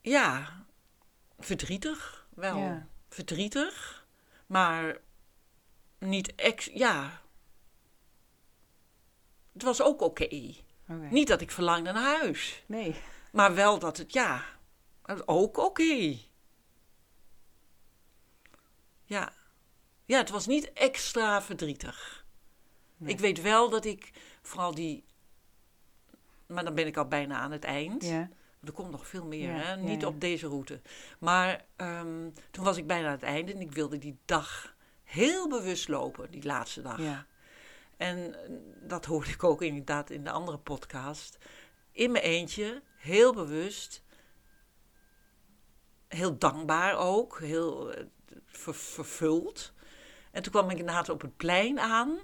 Ja, 0.00 0.48
verdrietig 1.38 2.26
wel. 2.34 2.56
Ja. 2.58 2.86
Verdrietig, 3.08 4.06
maar 4.46 4.98
niet 5.98 6.34
ex. 6.34 6.70
Ja. 6.72 7.22
Het 9.54 9.62
was 9.62 9.82
ook 9.82 10.00
oké. 10.00 10.54
Niet 11.10 11.28
dat 11.28 11.40
ik 11.40 11.50
verlangde 11.50 11.92
naar 11.92 12.18
huis, 12.18 12.62
Nee. 12.66 12.94
maar 13.32 13.54
wel 13.54 13.78
dat 13.78 13.96
het, 13.96 14.12
ja, 14.12 14.44
het 15.02 15.28
ook 15.28 15.56
oké. 15.58 16.16
Ja. 19.04 19.32
Ja, 20.04 20.18
het 20.18 20.30
was 20.30 20.46
niet 20.46 20.72
extra 20.72 21.42
verdrietig. 21.42 22.24
Nee. 22.96 23.12
Ik 23.12 23.18
weet 23.20 23.40
wel 23.42 23.70
dat 23.70 23.84
ik 23.84 24.10
vooral 24.42 24.74
die. 24.74 25.04
Maar 26.46 26.64
dan 26.64 26.74
ben 26.74 26.86
ik 26.86 26.96
al 26.96 27.08
bijna 27.08 27.38
aan 27.38 27.50
het 27.52 27.64
eind. 27.64 28.04
Ja. 28.04 28.28
Er 28.64 28.72
komt 28.72 28.90
nog 28.90 29.06
veel 29.06 29.24
meer, 29.26 29.50
Ja, 29.50 29.56
hè? 29.56 29.68
ja, 29.68 29.74
niet 29.74 30.04
op 30.06 30.20
deze 30.20 30.46
route. 30.46 30.80
Maar 31.18 31.64
ehm, 31.76 32.30
toen 32.50 32.64
was 32.64 32.76
ik 32.76 32.86
bijna 32.86 33.06
aan 33.06 33.12
het 33.12 33.22
einde 33.22 33.52
en 33.52 33.60
ik 33.60 33.72
wilde 33.72 33.98
die 33.98 34.18
dag 34.24 34.74
heel 35.04 35.48
bewust 35.48 35.88
lopen, 35.88 36.30
die 36.30 36.44
laatste 36.44 36.82
dag. 36.82 36.98
Ja. 37.00 37.26
En 37.96 38.34
dat 38.80 39.04
hoorde 39.04 39.30
ik 39.30 39.44
ook 39.44 39.62
inderdaad 39.62 40.10
in 40.10 40.24
de 40.24 40.30
andere 40.30 40.58
podcast. 40.58 41.38
In 41.92 42.10
mijn 42.12 42.24
eentje, 42.24 42.82
heel 42.96 43.34
bewust. 43.34 44.02
Heel 46.08 46.38
dankbaar 46.38 46.96
ook, 46.98 47.38
heel 47.38 47.92
eh, 47.92 48.04
ver- 48.46 48.74
vervuld. 48.74 49.72
En 50.30 50.42
toen 50.42 50.52
kwam 50.52 50.70
ik 50.70 50.78
inderdaad 50.78 51.08
op 51.08 51.20
het 51.20 51.36
plein 51.36 51.80
aan. 51.80 52.18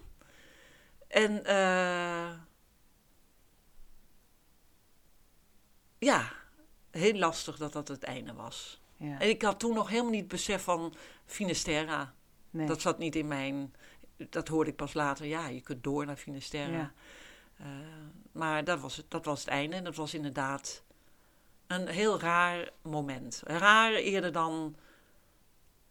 En 1.09 1.45
eh, 1.45 2.31
ja, 5.99 6.33
heel 6.91 7.15
lastig 7.15 7.57
dat 7.57 7.73
dat 7.73 7.89
het 7.89 8.03
einde 8.03 8.33
was. 8.33 8.81
ja. 8.97 9.19
En 9.21 9.29
ik 9.29 9.43
had 9.43 9.59
toen 9.59 9.75
nog 9.75 9.89
helemaal 9.89 10.11
niet 10.11 10.29
besef 10.29 10.63
van 10.63 10.95
Finisterra. 11.27 12.15
Nee. 12.51 12.67
Dat 12.67 12.81
zat 12.81 12.99
niet 12.99 13.17
in 13.17 13.29
mijn. 13.29 13.75
Dat 14.31 14.49
hoorde 14.49 14.71
ik 14.71 14.77
pas 14.77 14.95
later. 14.95 15.27
Ja, 15.27 15.47
je 15.49 15.61
kunt 15.61 15.83
door 15.85 16.07
naar 16.07 16.17
Finisterre. 16.17 16.73
Ja. 16.73 16.93
Eh, 17.57 17.67
maar 18.33 18.65
dat 18.65 18.81
was, 18.81 18.97
het, 18.97 19.11
dat 19.11 19.25
was 19.25 19.41
het 19.41 19.49
einde. 19.49 19.77
En 19.77 19.85
dat 19.85 19.97
was 19.97 20.15
inderdaad 20.15 20.83
een 21.67 21.89
heel 21.89 22.21
raar 22.21 22.71
moment. 22.83 23.43
Raar 23.45 23.93
eerder 23.93 24.33
dan. 24.33 24.75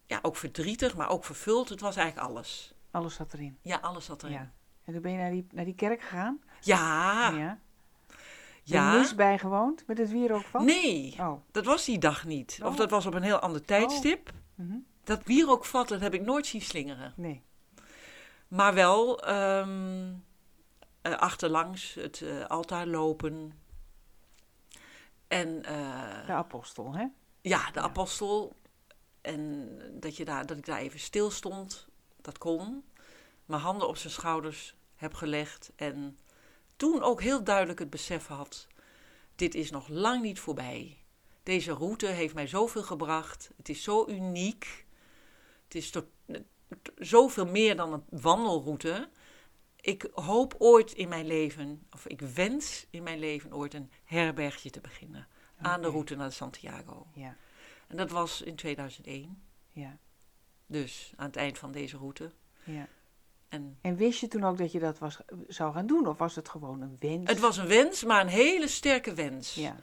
Ja, 0.05 0.19
ook 0.21 0.35
verdrietig, 0.35 0.95
maar 0.95 1.09
ook 1.09 1.25
vervuld. 1.25 1.69
Het 1.69 1.79
was 1.79 1.95
eigenlijk 1.95 2.27
alles. 2.29 2.73
Alles 2.91 3.15
zat 3.15 3.33
erin. 3.33 3.57
Ja, 3.61 3.77
alles 3.77 4.05
zat 4.05 4.23
erin. 4.23 4.35
Ja. 4.35 4.51
En 4.83 4.93
toen 4.93 5.01
ben 5.01 5.11
je 5.11 5.17
naar 5.17 5.31
die, 5.31 5.47
naar 5.51 5.65
die 5.65 5.75
kerk 5.75 6.01
gegaan? 6.01 6.41
Ja, 6.61 7.29
ja. 7.29 7.37
ja. 7.37 7.59
Ja. 8.63 8.93
Er 8.93 8.99
is 8.99 9.15
bijgewoond 9.15 9.83
met 9.87 9.97
het 9.97 10.09
wierookvat? 10.11 10.61
Nee, 10.61 11.15
Oh. 11.19 11.41
dat 11.51 11.65
was 11.65 11.85
die 11.85 11.97
dag 11.99 12.25
niet. 12.25 12.59
Of 12.63 12.71
Oh. 12.71 12.77
dat 12.77 12.89
was 12.89 13.05
op 13.05 13.13
een 13.13 13.21
heel 13.21 13.39
ander 13.39 13.65
tijdstip. 13.65 14.31
Mhm. 14.55 14.77
Dat 15.03 15.21
wierookvat, 15.23 15.87
dat 15.87 15.99
heb 16.01 16.13
ik 16.13 16.21
nooit 16.21 16.45
zien 16.47 16.61
slingeren. 16.61 17.13
Nee. 17.15 17.43
Maar 18.49 18.73
wel 18.73 19.19
ehm, 19.21 20.13
eh, 21.01 21.13
achterlangs 21.17 21.93
het 21.93 22.21
eh, 22.21 22.45
altaar 22.45 22.87
lopen. 22.87 23.59
En 25.27 25.63
eh, 25.65 26.25
De 26.25 26.31
apostel, 26.33 26.93
hè? 26.93 27.05
ja, 27.41 27.71
de 27.71 27.79
apostel. 27.79 28.55
En 29.21 29.69
dat, 29.99 30.17
je 30.17 30.25
daar, 30.25 30.45
dat 30.45 30.57
ik 30.57 30.65
daar 30.65 30.79
even 30.79 30.99
stil 30.99 31.31
stond, 31.31 31.87
dat 32.21 32.37
kon. 32.37 32.83
Mijn 33.45 33.61
handen 33.61 33.87
op 33.87 33.97
zijn 33.97 34.13
schouders 34.13 34.75
heb 34.95 35.13
gelegd. 35.13 35.71
En 35.75 36.17
toen 36.75 37.01
ook 37.01 37.21
heel 37.21 37.43
duidelijk 37.43 37.79
het 37.79 37.89
besef 37.89 38.27
had: 38.27 38.67
dit 39.35 39.55
is 39.55 39.71
nog 39.71 39.87
lang 39.87 40.21
niet 40.21 40.39
voorbij. 40.39 40.97
Deze 41.43 41.71
route 41.71 42.05
heeft 42.05 42.33
mij 42.33 42.47
zoveel 42.47 42.83
gebracht. 42.83 43.49
Het 43.57 43.69
is 43.69 43.83
zo 43.83 44.07
uniek. 44.07 44.85
Het 45.63 45.75
is 45.75 45.89
tot, 45.89 46.03
t- 46.05 46.07
zoveel 46.97 47.45
meer 47.45 47.75
dan 47.75 47.93
een 47.93 48.03
wandelroute. 48.21 49.09
Ik 49.81 50.09
hoop 50.13 50.55
ooit 50.57 50.91
in 50.91 51.09
mijn 51.09 51.25
leven, 51.27 51.87
of 51.91 52.07
ik 52.07 52.21
wens 52.21 52.85
in 52.89 53.03
mijn 53.03 53.19
leven 53.19 53.53
ooit 53.53 53.73
een 53.73 53.91
herbergje 54.05 54.69
te 54.69 54.81
beginnen. 54.81 55.27
Aan 55.61 55.81
de 55.81 55.87
route 55.89 56.15
naar 56.15 56.31
Santiago. 56.31 57.07
Ja, 57.13 57.35
En 57.87 57.97
dat 57.97 58.11
was 58.11 58.41
in 58.41 58.55
2001. 58.55 59.41
ja, 59.69 59.97
Dus 60.65 61.13
aan 61.15 61.25
het 61.27 61.35
eind 61.35 61.57
van 61.57 61.71
deze 61.71 61.97
route. 61.97 62.31
ja. 62.63 62.87
En 63.49 63.77
En 63.81 63.95
wist 63.95 64.19
je 64.19 64.27
toen 64.27 64.43
ook 64.43 64.57
dat 64.57 64.71
je 64.71 64.79
dat 64.79 64.97
was, 64.99 65.17
zou 65.47 65.73
gaan 65.73 65.87
doen? 65.87 66.07
Of 66.07 66.17
was 66.17 66.35
het 66.35 66.49
gewoon 66.49 66.81
een 66.81 66.95
wens? 66.99 67.29
het 67.29 67.39
was 67.39 67.57
een 67.57 67.67
wens, 67.67 68.03
maar 68.03 68.21
een 68.21 68.27
hele 68.27 68.67
sterke 68.67 69.13
wens. 69.13 69.53
Ja, 69.55 69.75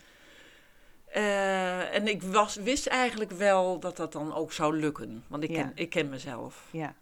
Eh, 1.16 1.94
en 1.94 2.08
ik 2.08 2.22
was, 2.22 2.54
wist 2.56 2.86
eigenlijk 2.86 3.30
wel 3.30 3.78
dat 3.80 3.96
dat 3.96 4.12
dan 4.12 4.34
ook 4.34 4.52
zou 4.52 4.76
lukken. 4.76 5.24
Want 5.28 5.42
ik, 5.42 5.50
Ja. 5.50 5.56
ken, 5.62 5.72
ik 5.74 5.90
ken 5.90 6.08
mezelf. 6.08 6.68
ja. 6.70 6.94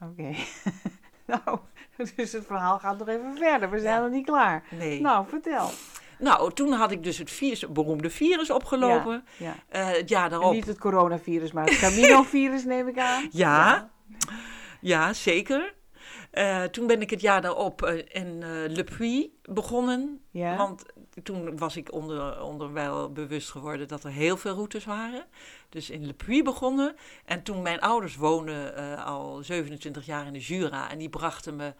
Oké. 0.00 0.34
nou, 1.26 1.58
dus 2.16 2.32
het 2.32 2.46
verhaal 2.46 2.78
gaat 2.78 2.98
nog 2.98 3.08
even 3.08 3.36
verder. 3.36 3.70
We 3.70 3.80
zijn 3.80 3.94
Ja. 3.94 4.00
nog 4.02 4.10
niet 4.10 4.26
klaar. 4.26 4.64
Nee. 4.70 5.00
Nou, 5.00 5.14
Nou, 5.14 5.28
vertel. 5.28 6.50
toen 6.50 6.72
had 6.72 6.90
ik 6.90 7.02
dus 7.02 7.18
het 7.18 7.30
virus, 7.30 7.60
het 7.60 7.72
beroemde 7.72 8.10
virus 8.10 8.50
opgelopen. 8.50 9.24
Ja. 9.36 9.54
Eh, 9.68 9.86
het 9.90 10.08
jaar 10.08 10.24
En 10.24 10.30
daarop. 10.30 10.52
niet 10.52 10.66
het 10.66 10.78
coronavirus, 10.78 11.52
maar 11.52 11.64
het 11.64 11.78
Camino-virus 11.78 12.64
neem 12.64 12.88
ik 12.88 12.98
aan. 12.98 13.26
Ja, 13.30 13.90
ja. 14.80 15.12
zeker. 15.12 15.74
Eh, 16.34 16.62
toen 16.62 16.86
ben 16.86 17.00
ik 17.00 17.10
het 17.10 17.20
jaar 17.20 17.40
daarop 17.40 17.82
eh, 17.82 17.96
in 17.96 18.42
eh, 18.42 18.48
Le 18.66 18.84
Puy 18.96 19.30
begonnen. 19.42 20.20
Ja. 20.30 20.56
Want 20.56 20.84
toen 21.22 21.58
was 21.58 21.76
ik 21.76 21.92
onder, 21.92 22.42
onderwijl 22.42 23.12
bewust 23.12 23.50
geworden 23.50 23.88
dat 23.88 24.04
er 24.04 24.10
heel 24.10 24.36
veel 24.36 24.54
routes 24.54 24.84
waren. 24.84 25.26
Dus 25.68 25.90
in 25.90 26.06
Le 26.06 26.12
Puy 26.12 26.42
begonnen. 26.42 26.96
En 27.24 27.42
toen 27.42 27.62
mijn 27.62 27.80
ouders 27.80 28.16
woonden 28.16 28.98
al 29.04 29.42
27 29.42 30.06
jaar 30.06 30.26
in 30.26 30.32
de 30.32 30.38
Jura. 30.38 30.90
En 30.90 30.98
die 30.98 31.08
brachten 31.08 31.56
me 31.56 31.74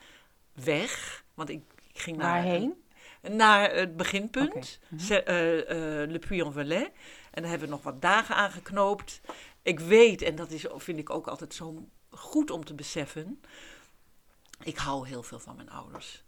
weg. 0.53 1.25
Want 1.35 1.49
ik, 1.49 1.63
ik 1.93 2.01
ging 2.01 2.17
naar... 2.17 2.43
Waarheen? 2.43 2.83
Naar 3.31 3.75
het 3.75 3.97
beginpunt. 3.97 4.81
Mhm. 4.89 5.13
Le 6.11 6.19
Puy-en-Velay. 6.29 6.93
En 7.31 7.43
daar 7.43 7.51
hebben 7.51 7.69
we 7.69 7.75
nog 7.75 7.83
wat 7.83 8.03
dagen 8.03 8.35
aan 8.35 8.51
geknoopt. 8.51 9.21
Ik 9.63 9.81
weet, 9.81 10.23
en 10.23 10.35
dat 10.35 10.51
is, 10.51 10.67
vind 10.77 10.99
ik 10.99 11.11
ook 11.11 11.27
altijd 11.27 11.55
zo 11.55 11.89
goed 12.11 12.51
om 12.51 12.65
te 12.65 12.75
beseffen... 12.75 13.41
Ik 14.65 14.77
hou 14.77 15.09
heel 15.09 15.23
veel 15.23 15.39
van 15.39 15.57
mijn 15.57 15.71
ouders. 15.71 16.25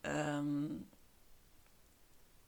Ehm, 0.00 0.66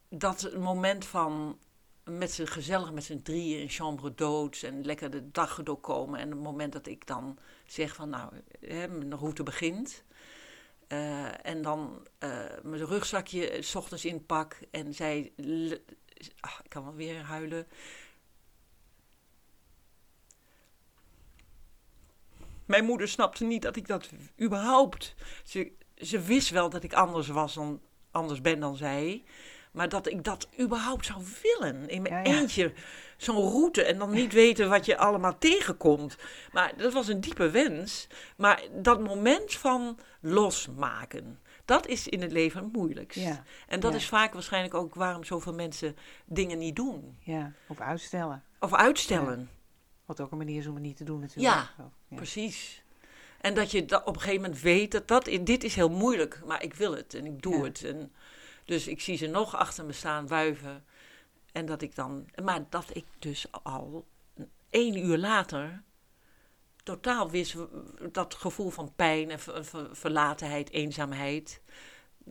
dat 0.09 0.57
moment 0.57 1.05
van 1.05 1.59
met 2.05 2.33
z'n 2.33 2.45
gezellig 2.45 2.93
met 2.93 3.05
z'n 3.05 3.23
drieën 3.23 3.61
in 3.61 3.69
chambre 3.69 4.15
doods 4.15 4.63
en 4.63 4.85
lekker 4.85 5.11
de 5.11 5.31
dag 5.31 5.63
doorkomen. 5.63 6.21
En 6.21 6.31
het 6.31 6.39
moment 6.39 6.73
dat 6.73 6.87
ik 6.87 7.07
dan 7.07 7.39
zeg 7.67 7.95
van 7.95 8.09
nou, 8.09 8.33
hè, 8.61 8.89
mijn 8.89 9.17
route 9.17 9.43
begint. 9.43 10.05
Eh, 10.87 11.47
en 11.47 11.63
dan 11.63 12.07
eh, 12.19 12.45
mijn 12.63 12.87
rugzakje 12.87 13.63
's 13.63 13.75
ochtends 13.75 14.05
inpak 14.05 14.59
en 14.71 14.95
zij, 14.95 15.33
ah, 16.41 16.59
ik 16.63 16.69
kan 16.69 16.85
wel 16.85 16.95
weer 16.95 17.23
huilen. 17.23 17.67
Mijn 22.65 22.85
moeder 22.85 23.09
snapte 23.09 23.45
niet 23.45 23.63
dat 23.63 23.77
ik 23.77 23.87
dat 23.87 24.11
überhaupt. 24.41 25.15
Ze, 25.45 25.73
ze 25.97 26.21
wist 26.21 26.51
wel 26.51 26.71
dat 26.71 26.83
ik 26.83 26.93
anders 26.93 27.29
was 27.29 27.55
dan 27.55 27.81
anders 28.11 28.41
ben 28.41 28.61
dan 28.61 28.77
zij. 28.77 29.25
Maar 29.73 29.89
dat 29.89 30.07
ik 30.07 30.25
dat 30.25 30.49
überhaupt 30.61 31.07
zou 31.07 31.23
willen. 31.43 31.89
In 31.89 32.03
mijn 32.03 32.15
Ja, 32.15 32.33
ja. 32.33 32.39
eentje. 32.41 32.73
Zo'n 33.17 33.51
route. 33.51 33.85
En 33.85 33.99
dan 33.99 34.11
niet 34.11 34.33
weten 34.33 34.69
wat 34.69 34.87
je 34.87 34.97
allemaal 34.97 35.39
tegenkomt. 35.39 36.17
Maar 36.53 36.73
dat 36.77 36.93
was 36.93 37.09
een 37.09 37.21
diepe 37.21 37.51
wens. 37.51 38.07
Maar 38.37 38.63
dat 38.73 39.01
moment 39.01 39.55
van 39.55 39.99
losmaken. 40.21 41.39
Dat 41.65 41.87
is 41.87 42.09
in 42.09 42.23
het 42.23 42.33
leven 42.33 42.63
het 42.65 42.73
moeilijkst. 42.73 43.21
Ja. 43.21 43.43
En 43.67 43.81
dat 43.81 43.95
is 43.95 44.09
vaak 44.09 44.33
waarschijnlijk 44.33 44.75
ook 44.75 44.95
waarom 44.95 45.25
zoveel 45.25 45.55
mensen 45.55 45.97
dingen 46.25 46.59
niet 46.59 46.77
doen. 46.77 47.19
Ja, 47.21 47.53
of 47.67 47.81
uitstellen. 47.81 48.43
Of 48.61 48.75
uitstellen. 48.75 49.51
Wat 50.07 50.21
ook 50.21 50.31
een 50.33 50.39
manier 50.39 50.59
is 50.59 50.67
om 50.67 50.75
het 50.75 50.83
niet 50.83 50.97
te 50.97 51.05
doen 51.05 51.21
natuurlijk. 51.21 51.55
Ja. 51.55 51.91
Precies. 52.17 52.83
En 53.41 53.55
dat 53.55 53.71
je 53.71 53.85
da- 53.85 54.03
op 54.05 54.15
een 54.15 54.21
gegeven 54.21 54.43
moment 54.43 54.61
weet 54.61 54.93
dat, 54.93 55.09
dat 55.09 55.25
dit 55.41 55.65
is 55.65 55.75
heel 55.75 55.91
moeilijk, 55.91 56.41
maar 56.47 56.63
ik 56.63 56.75
wil 56.75 56.93
het 56.97 57.15
en 57.15 57.27
ik 57.27 57.43
doe 57.43 57.57
Ja. 57.57 57.63
het. 57.63 57.85
En 57.85 58.13
dus 58.65 58.87
ik 58.87 59.01
zie 59.01 59.17
ze 59.17 59.27
nog 59.27 59.57
achter 59.57 59.85
me 59.85 59.93
staan 59.93 60.27
wuiven. 60.29 60.85
En 61.53 61.67
dat 61.67 61.83
ik 61.83 61.95
dan, 61.95 62.27
maar 62.43 62.65
dat 62.69 62.85
ik 62.93 63.05
dus 63.19 63.47
al 63.63 64.07
één 64.71 64.97
uur 64.99 65.19
later 65.19 65.83
totaal 66.83 67.31
wist 67.31 67.57
dat 68.13 68.35
gevoel 68.35 68.71
van 68.71 68.93
pijn 68.97 69.31
en 69.31 69.39
ver- 69.41 69.65
ver- 69.65 69.97
verlatenheid, 69.97 70.71
eenzaamheid 70.71 71.61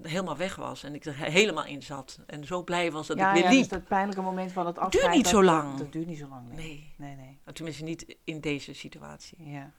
helemaal 0.01 0.37
weg 0.37 0.55
was. 0.55 0.83
En 0.83 0.95
ik 0.95 1.05
er 1.05 1.15
helemaal 1.15 1.65
in 1.65 1.83
zat. 1.83 2.19
En 2.27 2.45
zo 2.45 2.63
blij 2.63 2.91
was 2.91 3.07
dat 3.07 3.17
ja, 3.17 3.27
ik 3.27 3.33
weer 3.33 3.43
ja, 3.43 3.49
liep. 3.49 3.59
dus 3.59 3.67
dat 3.67 3.87
pijnlijke 3.87 4.21
moment 4.21 4.51
van 4.51 4.65
het 4.65 4.77
afscheid. 4.77 5.13
niet 5.13 5.23
dat- 5.23 5.33
zo 5.33 5.43
lang. 5.43 5.77
Dat, 5.77 5.91
duurt 5.91 6.07
niet 6.07 6.17
zo 6.17 6.27
lang. 6.27 6.47
Nee. 6.49 6.55
Nee, 6.55 6.93
Nee, 6.97 7.15
nee. 7.15 7.53
tenminste 7.53 7.83
niet 7.83 8.15
in 8.23 8.39
deze 8.41 8.73
situatie. 8.73 9.37
Ja. 9.51 9.71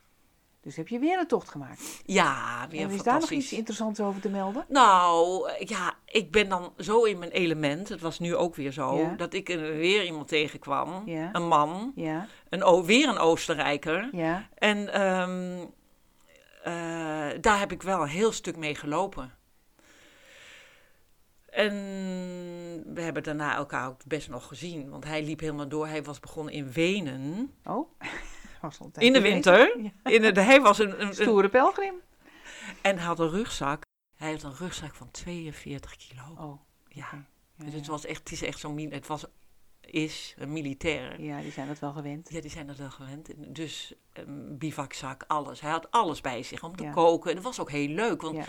Dus 0.61 0.77
heb 0.77 0.88
je 0.88 0.98
weer 0.98 1.18
een 1.18 1.27
tocht 1.27 1.48
gemaakt. 1.48 2.03
Ja, 2.05 2.66
weer 2.70 2.81
en 2.81 2.90
is 2.90 3.03
daar 3.03 3.20
nog 3.20 3.31
iets 3.31 3.53
interessants 3.53 4.00
over 4.00 4.20
te 4.20 4.29
melden? 4.29 4.64
Nou, 4.68 5.48
eh, 5.50 5.66
ja, 5.68 5.94
ik 6.07 6.31
ben 6.31 6.48
dan 6.48 6.72
zo 6.79 7.03
in 7.05 7.18
mijn 7.18 7.31
element. 7.31 7.88
Het 7.88 8.00
was 8.00 8.18
nu 8.18 8.37
ook 8.37 8.55
weer 8.55 8.72
zo. 8.72 8.98
Ja. 8.98 9.14
Dat 9.16 9.35
ik 9.35 9.48
er 9.48 9.77
weer 9.77 10.05
iemand 10.05 10.29
tegenkwam. 10.29 11.03
Ja. 11.09 11.29
Een 11.33 11.46
man. 11.48 11.92
Ja, 11.94 12.27
Een, 12.48 12.85
weer 12.85 13.09
een 13.09 13.18
Oostenrijker. 13.18 14.09
ja, 14.12 14.48
En 14.55 14.92
ehm, 14.92 15.64
eh, 16.62 17.40
daar 17.40 17.59
heb 17.59 17.72
ik 17.72 17.83
wel 17.83 18.03
een 18.03 18.09
heel 18.09 18.33
stuk 18.33 18.57
mee 18.57 18.74
gelopen. 18.74 19.33
En 21.54 21.72
we 22.94 23.00
hebben 23.00 23.22
daarna 23.22 23.54
elkaar 23.54 23.88
ook 23.88 24.04
best 24.04 24.28
nog 24.28 24.46
gezien. 24.46 24.90
Want 24.90 25.04
hij 25.04 25.22
liep 25.22 25.40
helemaal 25.40 25.68
door. 25.68 25.86
Hij 25.86 26.02
was 26.02 26.20
begonnen 26.20 26.52
in 26.54 26.72
Wenen. 26.72 27.54
Oh, 27.64 27.88
was 28.60 28.80
al 28.80 28.90
In 28.98 29.12
de 29.12 29.20
winter. 29.20 29.76
In 30.04 30.34
de, 30.34 30.40
hij 30.40 30.60
was 30.60 30.78
een, 30.78 31.02
een, 31.02 31.14
Stoere 31.14 31.48
pelgrim. 31.48 31.94
en 32.82 32.98
had 32.98 33.18
een 33.18 33.30
rugzak. 33.30 33.82
Hij 34.16 34.30
had 34.30 34.42
een 34.42 34.56
rugzak 34.56 34.94
van 34.94 35.10
42 35.10 35.96
kilo. 35.96 36.22
Oh, 36.38 36.60
Ja. 36.88 37.26
Dus 37.56 37.72
het 37.72 37.84
ja. 37.84 37.90
was 37.90 38.04
echt, 38.04 38.18
het 38.18 38.32
is 38.32 38.42
echt 38.42 38.58
zo'n, 38.58 38.90
het 38.90 39.06
was, 39.06 39.24
is 39.80 40.34
een 40.38 40.52
militair. 40.52 41.20
ja, 41.20 41.40
die 41.40 41.52
zijn 41.52 41.68
dat 41.68 41.78
wel 41.78 41.92
gewend. 41.92 42.30
Ja, 42.30 42.40
die 42.40 42.50
zijn 42.50 42.66
dat 42.66 42.76
wel 42.76 42.90
gewend. 42.90 43.34
En 43.34 43.52
Dus 43.52 43.94
een 44.12 44.58
bivakzak, 44.58 45.24
alles. 45.26 45.60
Hij 45.60 45.70
had 45.70 45.90
alles 45.90 46.20
bij 46.20 46.42
zich 46.42 46.62
om 46.62 46.76
te 46.76 46.90
koken. 46.94 47.30
En 47.30 47.36
dat 47.36 47.44
was 47.44 47.60
ook 47.60 47.70
heel 47.70 47.88
leuk, 47.88 48.22
want. 48.22 48.46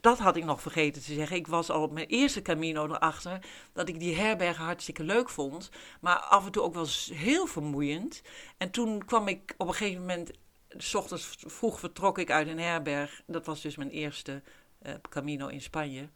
Dat 0.00 0.18
had 0.18 0.36
ik 0.36 0.44
nog 0.44 0.60
vergeten 0.60 1.02
te 1.02 1.12
zeggen. 1.12 1.36
Ik 1.36 1.46
was 1.46 1.70
al 1.70 1.82
op 1.82 1.92
mijn 1.92 2.06
eerste 2.06 2.42
Camino 2.42 2.86
erachter 2.86 3.38
dat 3.72 3.88
ik 3.88 4.00
die 4.00 4.16
herbergen 4.16 4.64
hartstikke 4.64 5.04
leuk 5.04 5.28
vond. 5.28 5.70
Maar 6.00 6.16
af 6.16 6.46
en 6.46 6.52
toe 6.52 6.62
ook 6.62 6.74
wel 6.74 6.86
heel 7.12 7.46
vermoeiend. 7.46 8.22
En 8.56 8.70
toen 8.70 9.04
kwam 9.04 9.28
ik 9.28 9.54
op 9.56 9.68
een 9.68 9.74
gegeven 9.74 10.00
moment, 10.00 10.30
s 10.68 10.94
ochtends 10.94 11.36
vroeg 11.38 11.78
vertrok 11.78 12.18
ik 12.18 12.30
uit 12.30 12.48
een 12.48 12.58
herberg. 12.58 13.22
Dat 13.26 13.46
was 13.46 13.60
dus 13.60 13.76
mijn 13.76 13.90
eerste 13.90 14.42
eh, 14.78 14.94
Camino 15.08 15.46
in 15.46 15.60
Spanje. 15.60 16.08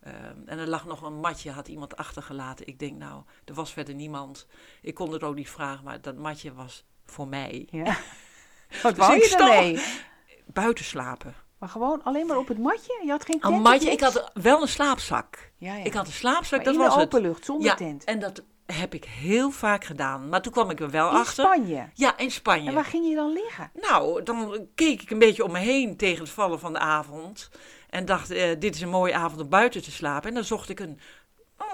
Ehm, 0.00 0.36
en 0.46 0.58
er 0.58 0.68
lag 0.68 0.86
nog 0.86 1.02
een 1.02 1.20
matje, 1.20 1.50
had 1.50 1.68
iemand 1.68 1.96
achtergelaten. 1.96 2.66
Ik 2.66 2.78
denk, 2.78 2.98
nou, 2.98 3.22
er 3.44 3.54
was 3.54 3.72
verder 3.72 3.94
niemand. 3.94 4.46
Ik 4.80 4.94
kon 4.94 5.12
het 5.12 5.22
ook 5.22 5.34
niet 5.34 5.50
vragen, 5.50 5.84
maar 5.84 6.00
dat 6.00 6.16
matje 6.16 6.54
was 6.54 6.84
voor 7.04 7.28
mij. 7.28 7.66
Ja. 7.70 7.98
Wat 8.82 8.94
Dus 8.94 9.06
wou 9.06 9.64
je? 9.64 10.00
Buiten 10.46 10.84
slapen. 10.84 11.34
Maar 11.62 11.70
gewoon 11.70 12.02
alleen 12.02 12.26
maar 12.26 12.36
op 12.38 12.48
het 12.48 12.58
matje? 12.58 13.00
Je 13.04 13.10
had 13.10 13.24
geen 13.24 13.40
tent 13.40 13.54
Een 13.54 13.60
matje, 13.60 13.90
ik 13.90 14.00
had 14.00 14.30
wel 14.34 14.62
een 14.62 14.68
slaapzak. 14.68 15.52
Ja, 15.56 15.74
ja. 15.74 15.84
Ik 15.84 15.92
had 15.94 16.06
een 16.06 16.12
slaapzak, 16.12 16.56
maar 16.56 16.64
dat 16.64 16.74
in 16.74 16.80
was 16.80 16.94
de 16.94 17.00
het. 17.00 17.08
open 17.14 17.20
lucht, 17.28 17.44
zonder 17.44 17.66
ja, 17.66 17.74
tent. 17.74 18.04
en 18.04 18.18
dat 18.18 18.42
heb 18.66 18.94
ik 18.94 19.04
heel 19.04 19.50
vaak 19.50 19.84
gedaan. 19.84 20.28
Maar 20.28 20.42
toen 20.42 20.52
kwam 20.52 20.70
ik 20.70 20.80
er 20.80 20.90
wel 20.90 21.10
In 21.10 21.16
achter. 21.16 21.44
Spanje. 21.44 21.88
Ja, 21.94 22.18
in 22.18 22.30
Spanje. 22.30 22.68
En 22.68 22.74
waar 22.74 22.84
ging 22.84 23.08
je 23.08 23.14
dan 23.14 23.32
liggen? 23.32 23.70
Nou, 23.74 24.22
dan 24.22 24.66
keek 24.74 25.02
ik 25.02 25.10
een 25.10 25.18
beetje 25.18 25.44
om 25.44 25.52
me 25.52 25.58
heen 25.58 25.96
tegen 25.96 26.18
het 26.22 26.32
vallen 26.32 26.58
van 26.60 26.72
de 26.72 26.78
avond. 26.78 27.50
En 27.90 28.04
dacht, 28.04 28.30
eh, 28.30 28.50
dit 28.58 28.74
is 28.74 28.80
een 28.80 28.88
mooie 28.88 29.14
avond 29.14 29.40
om 29.40 29.48
buiten 29.48 29.82
te 29.82 29.90
slapen. 29.90 30.28
En 30.28 30.34
dan 30.34 30.44
zocht 30.44 30.68
ik 30.68 30.80
een, 30.80 31.00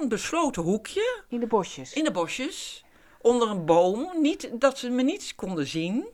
een 0.00 0.08
besloten 0.08 0.62
hoekje 0.62 1.22
In 1.28 1.40
de 1.40 1.46
bosjes. 1.46 1.92
in 1.92 2.04
de 2.04 2.10
bosjes. 2.12 2.84
Onder 3.20 3.48
een 3.50 3.64
boom. 3.64 4.10
Niet, 4.20 4.50
dat 4.52 4.78
ze 4.78 4.90
me 4.90 5.02
niet 5.02 5.34
konden 5.34 5.66
zien. 5.66 6.08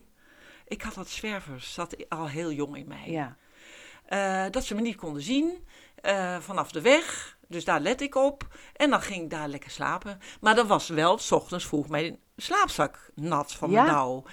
Ik 0.67 0.81
had 0.81 0.93
dat 0.93 1.09
zwervers, 1.09 1.73
zat 1.73 2.09
al 2.09 2.27
heel 2.27 2.51
jong 2.51 2.77
in 2.77 2.87
mij. 2.87 3.03
Ja. 3.11 3.37
Eh, 4.05 4.45
dat 4.51 4.63
ze 4.63 4.75
me 4.75 4.81
niet 4.81 4.95
konden 4.95 5.21
zien 5.21 5.63
eh, 5.95 6.37
vanaf 6.39 6.71
de 6.71 6.81
weg. 6.81 7.37
Dus 7.47 7.65
daar 7.65 7.79
let 7.79 8.01
ik 8.01 8.15
op. 8.15 8.47
En 8.75 8.89
dan 8.89 9.01
ging 9.01 9.23
ik 9.23 9.29
daar 9.29 9.47
lekker 9.47 9.69
slapen. 9.71 10.19
Maar 10.41 10.55
dan 10.55 10.67
was 10.67 10.87
wel, 10.89 11.17
s 11.17 11.31
ochtends 11.31 11.65
vroeg 11.65 11.87
mijn 11.89 12.17
slaapzak 12.37 13.09
nat 13.15 13.51
van 13.51 13.69
Ja. 13.71 13.85
de 13.85 13.91
dauw. 13.91 14.23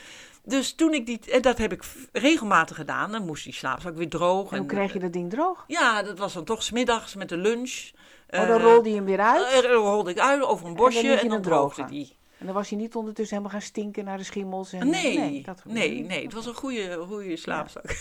Dus 0.44 0.74
toen 0.74 0.94
ik 0.94 1.06
die, 1.06 1.20
en 1.30 1.42
dat 1.42 1.58
heb 1.58 1.72
ik 1.72 1.84
regelmatig 2.12 2.76
gedaan. 2.76 3.12
Dan 3.12 3.26
moest 3.26 3.44
die 3.44 3.52
slaapzak 3.54 3.96
weer 3.96 4.08
droog. 4.08 4.52
En 4.52 4.58
hoe 4.58 4.66
kreeg 4.66 4.92
je 4.92 4.98
dat 4.98 5.12
ding 5.12 5.30
droog? 5.30 5.64
Ja, 5.66 6.02
dat 6.02 6.18
was 6.18 6.32
dan 6.32 6.44
toch 6.44 6.62
smiddags 6.62 7.14
met 7.14 7.28
de 7.28 7.36
lunch. 7.36 7.90
Oh, 8.30 8.46
dan 8.46 8.56
Eh, 8.58 8.62
rolde 8.62 8.88
je 8.88 8.94
hem 8.94 9.04
weer 9.04 9.20
uit. 9.20 9.64
eh, 9.64 9.70
rolde 9.72 10.10
ik 10.10 10.18
uit 10.18 10.42
over 10.42 10.66
een 10.66 10.74
bosje 10.74 11.12
en 11.14 11.28
dan, 11.28 11.42
droogde 11.42 11.74
drogen. 11.74 11.86
die. 11.86 12.16
En 12.38 12.46
dan 12.46 12.54
was 12.54 12.68
je 12.68 12.76
niet 12.76 12.94
ondertussen 12.94 13.36
helemaal 13.36 13.58
gaan 13.58 13.66
stinken 13.68 14.04
naar 14.04 14.16
de 14.18 14.24
schimmels? 14.24 14.72
En, 14.72 14.88
Nee, 14.90 15.18
nee, 15.18 15.42
dat 15.42 15.62
nee, 15.64 16.00
niet. 16.02 16.22
het 16.22 16.32
was 16.32 16.46
een 16.46 16.54
goede, 16.54 17.04
goede 17.08 17.36
slaapzak. 17.36 17.84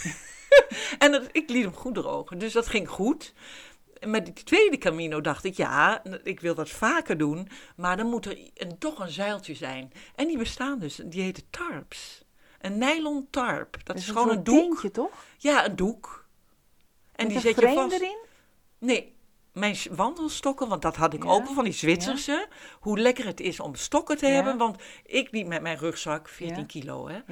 en 0.99 1.11
dat, 1.11 1.29
ik 1.31 1.49
liet 1.49 1.63
hem 1.63 1.73
goed 1.75 1.93
drogen, 1.95 2.37
dus 2.39 2.53
dat 2.53 2.67
ging 2.67 2.89
goed. 2.89 3.33
Met 4.05 4.25
die 4.25 4.33
tweede 4.43 4.77
Camino 4.77 5.21
dacht 5.21 5.43
ik, 5.43 5.53
ja, 5.57 6.03
ik 6.23 6.39
wil 6.39 6.55
dat 6.55 6.69
vaker 6.69 7.17
doen, 7.17 7.47
maar 7.75 7.97
dan 7.97 8.07
moet 8.07 8.25
er 8.25 8.37
een, 8.53 8.77
toch 8.77 8.99
een 8.99 9.09
zuiltje 9.11 9.53
zijn. 9.55 9.91
En 10.15 10.27
die 10.27 10.37
bestaan 10.37 10.79
dus, 10.79 10.99
die 11.05 11.21
heten 11.21 11.43
tarps. 11.49 12.23
Een 12.59 12.77
nylon 12.77 13.27
tarp, 13.29 13.77
dat, 13.83 13.95
is 13.97 14.07
een 14.07 14.13
gewoon 14.13 14.29
een 14.37 14.43
doek. 14.43 14.67
tentje, 14.69 14.91
toch? 14.91 15.25
Ja, 15.37 15.65
een 15.65 15.75
doek. 15.75 16.25
En 17.15 17.27
Met 17.27 17.27
die 17.27 17.35
een 17.35 17.41
zet 17.55 17.69
je 17.69 17.73
vast. 17.75 17.93
erin? 17.93 18.17
Nee, 18.77 19.15
mijn 19.53 19.75
wandelstokken, 19.91 20.67
want 20.67 20.81
dat 20.81 20.95
had 20.95 21.13
ik 21.13 21.23
Ja, 21.23 21.29
open 21.29 21.53
van 21.53 21.63
die 21.63 21.73
Zwitserse. 21.73 22.47
Hoe 22.79 22.99
lekker 22.99 23.25
het 23.25 23.39
is 23.39 23.59
om 23.59 23.75
stokken 23.75 24.17
te 24.17 24.27
Ja. 24.27 24.33
hebben. 24.33 24.57
Want 24.57 24.81
ik 25.05 25.31
liep 25.31 25.47
met 25.47 25.61
mijn 25.61 25.77
rugzak, 25.77 26.27
14 26.29 26.57
Ja. 26.57 26.63
kilo, 26.65 27.07
hè, 27.07 27.15
Ja. 27.15 27.23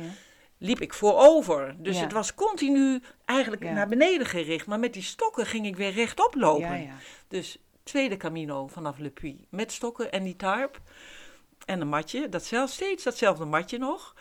Liep 0.59 0.79
ik 0.81 0.93
voorover. 0.93 1.75
Dus 1.77 1.95
Ja. 1.95 2.01
het 2.01 2.11
was 2.11 2.33
continu 2.35 3.01
eigenlijk 3.25 3.63
Ja. 3.63 3.71
naar 3.73 3.87
beneden 3.87 4.27
gericht. 4.27 4.65
Maar 4.67 4.79
met 4.79 4.93
die 4.93 5.03
stokken 5.03 5.45
ging 5.45 5.65
ik 5.65 5.75
weer 5.75 5.91
rechtop 5.91 6.35
lopen. 6.35 6.81
Ja. 6.81 6.93
Dus 7.27 7.57
tweede 7.83 8.17
Camino 8.17 8.67
vanaf 8.67 8.97
Le 8.97 9.09
Puy 9.09 9.45
met 9.49 9.71
stokken 9.71 10.11
en 10.11 10.23
die 10.23 10.35
tarp. 10.35 10.81
En 11.65 11.81
een 11.81 11.87
matje, 11.87 12.29
dat 12.29 12.43
zelf, 12.43 12.69
steeds 12.69 13.03
datzelfde 13.03 13.45
matje 13.45 13.77
nog. 13.77 14.15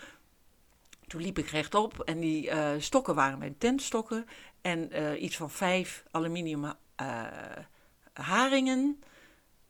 Toen 1.07 1.21
liep 1.21 1.39
ik 1.39 1.49
rechtop 1.49 2.01
en 2.01 2.21
die 2.21 2.51
eh, 2.51 2.71
stokken 2.79 3.15
waren 3.15 3.39
mijn 3.39 3.59
tentstokken. 3.59 4.27
En 4.61 4.91
eh, 4.91 5.23
iets 5.23 5.37
van 5.37 5.51
vijf 5.51 6.05
aluminium 6.11 6.65
eh, 6.97 7.27
haringen. 8.13 9.03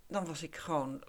Dan 0.09 0.27
was 0.27 0.43
ik 0.43 0.57
gewoon 0.57 1.03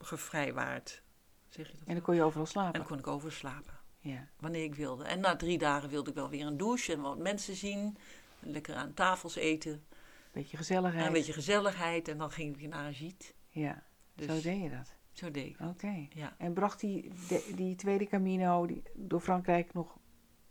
gevrijwaard. 0.00 1.02
Zeg 1.48 1.66
je 1.66 1.72
dat? 1.72 1.82
En 1.86 1.94
dan 1.94 2.02
kon 2.02 2.14
je 2.14 2.22
overal 2.22 2.44
En 2.44 2.50
slapen. 2.50 2.72
dan 2.72 2.84
kon 2.88 2.98
ik 2.98 3.06
overslapen, 3.06 3.74
Ja. 4.04 4.28
wanneer 4.40 4.64
ik 4.64 4.74
wilde. 4.74 5.04
En 5.04 5.20
na 5.20 5.36
drie 5.36 5.58
dagen 5.58 5.88
wilde 5.88 6.10
ik 6.10 6.16
wel 6.16 6.28
weer 6.28 6.46
een 6.46 6.56
douche 6.56 6.92
en 6.92 7.00
wat 7.00 7.18
mensen 7.18 7.56
zien. 7.56 7.96
Lekker 8.40 8.74
aan 8.74 8.94
tafels 8.94 9.34
eten. 9.36 9.84
Beetje 10.32 10.56
gezelligheid. 10.56 11.00
En 11.00 11.06
een 11.06 11.12
beetje 11.12 11.32
gezelligheid. 11.32 12.08
En 12.08 12.18
dan 12.18 12.30
ging 12.30 12.54
ik 12.54 12.60
weer 12.60 12.68
naar 12.68 12.94
giet. 12.94 13.34
Ja, 13.48 13.82
Dus 14.14 14.26
zo 14.26 14.40
deed 14.50 14.62
je 14.62 14.70
dat. 14.70 14.92
zo 15.12 15.30
deed 15.30 15.46
ik. 15.46 15.56
Oké. 15.60 16.06
Ja. 16.14 16.34
En 16.38 16.52
bracht 16.52 16.80
die, 16.80 17.10
de- 17.28 17.52
die 17.54 17.74
tweede 17.74 18.06
Camino 18.06 18.66
die, 18.66 18.82
door 18.94 19.20
Frankrijk 19.20 19.72
nog 19.74 19.96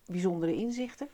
bijzondere 0.06 0.54
inzichten? 0.56 1.10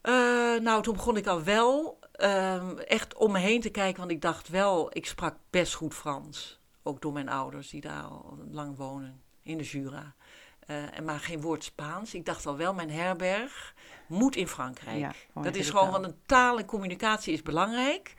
Eh, 0.00 0.12
nou, 0.60 0.82
toen 0.82 0.94
begon 0.94 1.16
ik 1.16 1.26
al 1.26 1.42
wel 1.42 1.98
ehm, 2.12 2.78
echt 2.78 3.14
om 3.14 3.32
me 3.32 3.38
heen 3.38 3.60
te 3.60 3.70
kijken, 3.70 3.98
want 3.98 4.10
ik 4.10 4.20
dacht 4.20 4.48
wel, 4.48 4.96
ik 4.96 5.06
sprak 5.06 5.36
best 5.50 5.74
goed 5.74 5.94
Frans. 5.94 6.60
Ook 6.82 7.00
door 7.02 7.12
mijn 7.12 7.28
ouders 7.28 7.70
die 7.70 7.80
daar 7.80 8.02
al 8.02 8.38
lang 8.50 8.76
wonen, 8.76 9.22
in 9.42 9.58
de 9.58 9.64
Jura. 9.64 10.14
En 10.66 11.04
maar 11.04 11.18
geen 11.18 11.40
woord 11.40 11.64
Spaans. 11.64 12.14
Ik 12.14 12.24
dacht 12.24 12.46
al 12.46 12.56
wel, 12.56 12.74
mijn 12.74 12.90
herberg 12.90 13.74
moet 14.06 14.36
in 14.36 14.48
Frankrijk. 14.48 14.98
Ja, 14.98 15.42
dat 15.42 15.54
is 15.54 15.70
gewoon, 15.70 15.90
want 15.90 16.04
een 16.04 16.18
taal 16.26 16.58
en 16.58 16.64
communicatie 16.64 17.32
is 17.32 17.42
belangrijk. 17.42 18.14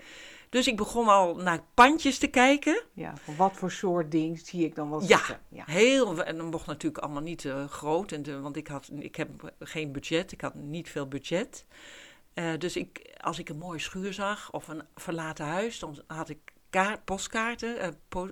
Dus 0.50 0.68
ik 0.68 0.76
begon 0.76 1.08
al 1.08 1.36
naar 1.36 1.64
pandjes 1.74 2.18
te 2.18 2.28
kijken. 2.28 2.84
Ja, 2.94 3.14
van 3.18 3.36
wat 3.36 3.54
voor 3.54 3.72
soort 3.72 4.12
ding 4.12 4.40
zie 4.40 4.66
ik 4.66 4.76
dan 4.76 4.90
wel 4.90 5.02
Ja, 5.02 5.18
zitten? 5.18 5.40
Ja. 5.50 5.64
Heel, 5.66 6.24
en 6.24 6.38
dan 6.38 6.46
mocht 6.46 6.66
natuurlijk 6.66 7.04
allemaal 7.04 7.22
niet 7.22 7.46
eh, 7.46 7.68
groot, 7.68 8.12
en 8.12 8.24
de, 8.24 8.40
want 8.40 8.56
ik, 8.56 8.68
had, 8.68 8.90
ik 9.00 9.16
heb 9.16 9.54
geen 9.60 9.92
budget, 9.92 10.32
ik 10.32 10.42
had 10.42 10.56
niet 10.56 10.90
veel 10.90 11.08
budget. 11.08 11.66
Eh, 12.34 12.52
dus 12.58 12.76
ik, 12.76 13.16
als 13.22 13.40
ik 13.40 13.50
een 13.50 13.58
mooie 13.58 13.80
schuur 13.80 14.14
zag 14.14 14.52
of 14.52 14.68
een 14.68 14.84
verlaten 14.96 15.46
huis, 15.46 15.80
dan 15.80 15.98
had 16.08 16.30
ik 16.30 16.40
kaart, 16.70 17.06
postkaarten, 17.06 18.00
po, 18.10 18.30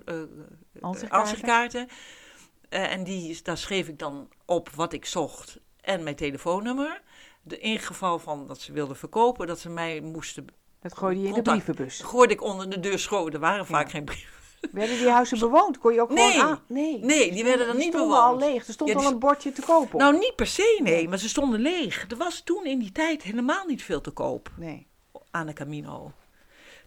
eh, 2.74 2.92
en 2.92 3.04
die, 3.04 3.38
daar 3.42 3.58
schreef 3.58 3.88
ik 3.88 3.98
dan 3.98 4.28
op 4.44 4.70
wat 4.70 4.92
ik 4.92 5.04
zocht 5.04 5.58
en 5.80 6.02
mijn 6.02 6.16
telefoonnummer. 6.16 7.02
De, 7.42 7.58
in 7.58 7.78
geval 7.78 8.18
van 8.18 8.46
dat 8.46 8.60
ze 8.60 8.72
wilden 8.72 8.96
verkopen, 8.96 9.46
dat 9.46 9.58
ze 9.58 9.68
mij 9.68 10.00
moesten. 10.00 10.46
Dat 10.80 10.96
gooide 10.96 11.20
je 11.20 11.26
in 11.28 11.34
de 11.34 11.42
brievenbus. 11.42 12.00
Gooide 12.00 12.32
ik 12.32 12.42
onder 12.42 12.70
de 12.70 12.80
deur 12.80 12.98
schoon. 12.98 13.32
Er 13.32 13.38
waren 13.38 13.66
vaak 13.66 13.84
Ja. 13.86 13.90
geen 13.90 14.04
brieven. 14.04 14.32
Werden 14.72 14.96
die 14.98 15.08
huizen 15.08 15.38
bewoond? 15.38 15.78
Kon 15.78 15.92
je 15.94 16.00
ook 16.00 16.10
Nee. 16.10 16.32
gewoon... 16.32 16.50
Ah, 16.52 16.58
nee. 16.68 16.98
Nee, 17.04 17.32
die 17.32 17.44
werden 17.44 17.66
dan 17.66 17.76
Die 17.76 17.84
niet 17.84 17.94
stonden 17.94 18.16
bewoond. 18.16 18.42
al 18.42 18.48
leeg. 18.48 18.66
Er 18.66 18.72
stond 18.72 18.90
Ja, 18.90 18.96
die 18.96 19.06
al 19.06 19.12
een 19.12 19.18
bordje 19.18 19.52
te 19.52 19.62
koop 19.62 19.94
op. 19.94 20.00
Nou, 20.00 20.18
niet 20.18 20.32
per 20.36 20.46
se, 20.46 20.80
nee, 20.82 21.08
maar 21.08 21.18
ze 21.18 21.28
stonden 21.28 21.60
leeg. 21.60 22.04
Er 22.08 22.16
was 22.16 22.40
toen 22.40 22.64
in 22.66 22.78
die 22.78 22.92
tijd 22.92 23.22
helemaal 23.22 23.66
niet 23.66 23.82
veel 23.82 24.00
te 24.00 24.10
koop 24.10 24.50
nee. 24.56 24.86
aan 25.30 25.46
de 25.46 25.52
Camino. 25.52 26.12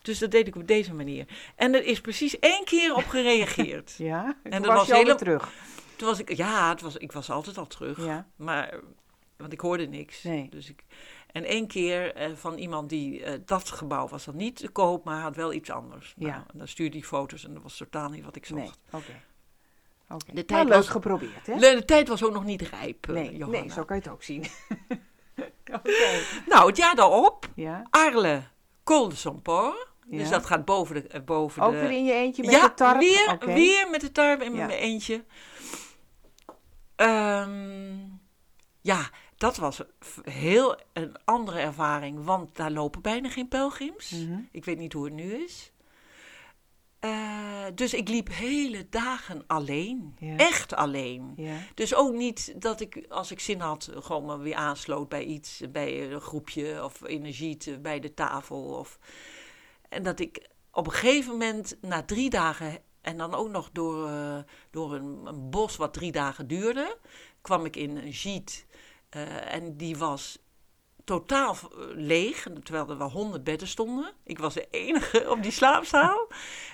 Dus 0.02 0.20
dat 0.20 0.32
deed 0.32 0.48
ik 0.48 0.56
op 0.56 0.68
deze 0.68 0.94
manier. 0.94 1.26
En 1.56 1.74
er 1.76 1.84
is 1.84 2.02
precies 2.02 2.40
één 2.40 2.64
keer 2.66 2.96
op 2.96 3.08
gereageerd. 3.08 3.94
Ja, 4.12 4.38
en 4.44 4.52
dat 4.62 4.66
was, 4.66 4.76
was 4.78 4.88
je 4.88 4.94
alweer 4.94 5.08
hele- 5.08 5.18
terug. 5.20 5.52
Toen 5.98 6.08
was 6.08 6.20
ik, 6.20 6.34
ja, 6.36 6.70
het 6.70 6.82
was, 6.82 6.98
ik 6.98 7.12
was 7.12 7.30
altijd 7.30 7.58
al 7.58 7.68
terug. 7.68 8.06
Ja. 8.06 8.28
Maar, 8.36 8.80
want 9.38 9.54
ik 9.54 9.60
hoorde 9.60 9.88
niks. 9.88 10.24
Nee. 10.24 10.50
Dus 10.50 10.70
ik, 10.70 10.84
en 11.32 11.44
één 11.44 11.68
keer 11.68 12.16
eh, 12.16 12.32
van 12.36 12.58
iemand 12.58 12.90
die, 12.90 13.24
eh, 13.24 13.40
dat 13.46 13.70
gebouw 13.70 14.08
was 14.08 14.26
dan 14.26 14.36
niet 14.36 14.56
te 14.56 14.70
koop, 14.70 15.04
maar 15.06 15.22
had 15.22 15.36
wel 15.36 15.54
iets 15.54 15.70
anders. 15.70 16.14
Ja. 16.18 16.28
Nou, 16.28 16.42
en 16.52 16.58
dan 16.58 16.68
stuurde 16.68 16.98
hij 16.98 17.08
foto's 17.08 17.44
en 17.46 17.54
dat 17.54 17.64
was 17.64 17.78
totaal 17.78 18.10
niet 18.10 18.24
wat 18.24 18.36
ik 18.36 18.46
zocht. 18.46 18.60
Nee, 18.92 19.02
oké. 19.02 19.12
De 20.08 20.34
Nou, 20.34 20.46
tijd 20.46 20.68
was- 20.70 20.88
geprobeerd, 20.90 21.46
hè? 21.48 21.54
De, 21.54 21.76
de 21.76 21.86
tijd 21.86 22.08
was 22.08 22.24
ook 22.24 22.34
nog 22.34 22.44
niet 22.46 22.62
rijp, 22.62 23.08
eh, 23.08 23.14
Nee, 23.14 23.36
Johanna. 23.38 23.60
nee, 23.60 23.72
zo 23.72 23.84
kan 23.86 23.96
je 23.96 24.02
het 24.02 24.12
ook 24.12 24.24
zien. 24.24 24.44
Nou, 26.48 26.68
het 26.68 26.78
jaar 26.78 26.96
daarop 26.96 27.46
Ja, 27.56 27.88
Arles, 27.90 28.44
Col 28.84 29.10
de 29.10 29.16
Somport. 29.16 29.88
Dus 30.06 30.22
Ja. 30.24 30.30
dat 30.30 30.46
gaat 30.46 30.66
boven 30.66 30.96
de... 31.10 31.22
Boven 31.22 31.62
ook 31.64 31.72
de... 31.72 31.80
weer 31.80 31.92
in 31.92 32.06
je 32.06 32.14
eentje 32.14 32.44
met 32.44 32.52
ja, 32.52 32.68
de 32.68 32.74
tarp? 32.74 33.00
Weer, 33.00 33.30
Oké. 33.32 33.54
weer 33.54 33.90
met 33.90 34.02
de 34.02 34.12
tarp 34.12 34.42
in 34.42 34.54
Ja. 34.56 34.66
mijn 34.66 34.80
eentje. 34.80 35.24
Ehm, 36.98 37.96
ja, 38.82 39.10
dat 39.38 39.58
was 39.58 39.82
heel 40.24 40.80
een 40.94 41.16
andere 41.26 41.60
ervaring, 41.60 42.24
want 42.24 42.56
daar 42.56 42.72
lopen 42.72 43.02
bijna 43.02 43.30
geen 43.30 43.48
pelgrims. 43.48 44.10
Mhm. 44.10 44.40
Ik 44.52 44.66
weet 44.66 44.78
niet 44.78 44.94
hoe 44.94 45.06
het 45.06 45.14
nu 45.14 45.34
is. 45.34 45.72
Eh, 47.00 47.66
dus 47.76 47.94
ik 47.94 48.08
liep 48.08 48.30
hele 48.32 48.90
dagen 48.90 49.44
alleen. 49.48 50.16
Ja. 50.20 50.38
Echt 50.38 50.74
alleen. 50.74 51.34
Ja, 51.36 51.58
Dus 51.74 51.96
ook 51.96 52.14
niet 52.14 52.62
dat 52.62 52.80
ik, 52.80 53.06
als 53.10 53.32
ik 53.32 53.40
zin 53.40 53.60
had, 53.60 53.90
gewoon 53.96 54.26
me 54.26 54.38
weer 54.38 54.56
aansloot 54.56 55.10
bij 55.10 55.24
iets, 55.24 55.62
bij 55.72 56.12
een 56.12 56.22
groepje 56.22 56.84
of 56.84 57.04
energie 57.04 57.80
bij 57.80 58.00
de 58.00 58.14
tafel. 58.14 58.64
Of, 58.64 59.00
en 59.90 60.04
dat 60.04 60.20
ik 60.20 60.50
op 60.72 60.86
een 60.86 60.94
gegeven 60.94 61.32
moment, 61.32 61.78
na 61.82 62.04
drie 62.04 62.30
dagen, 62.30 62.82
en 63.08 63.18
dan 63.18 63.34
ook 63.34 63.50
nog 63.50 63.70
door, 63.72 64.08
eh, 64.08 64.38
door 64.72 64.94
een, 64.94 65.22
een 65.26 65.50
bos 65.50 65.76
wat 65.76 65.94
drie 65.94 66.12
dagen 66.12 66.48
duurde, 66.48 66.98
kwam 67.42 67.66
ik 67.66 67.76
in 67.76 67.98
een 67.98 68.10
jeet. 68.10 68.66
eh, 69.10 69.54
en 69.54 69.78
die 69.78 69.98
was 69.98 70.40
totaal 71.04 71.54
eh, 71.54 71.78
leeg, 71.94 72.48
terwijl 72.64 72.90
er 72.90 72.98
wel 72.98 73.12
honderd 73.12 73.44
bedden 73.44 73.68
stonden. 73.68 74.12
Ik 74.24 74.40
was 74.40 74.54
de 74.54 74.68
enige 74.72 75.30
op 75.30 75.44
die 75.44 75.52
slaapzaal. 75.52 76.28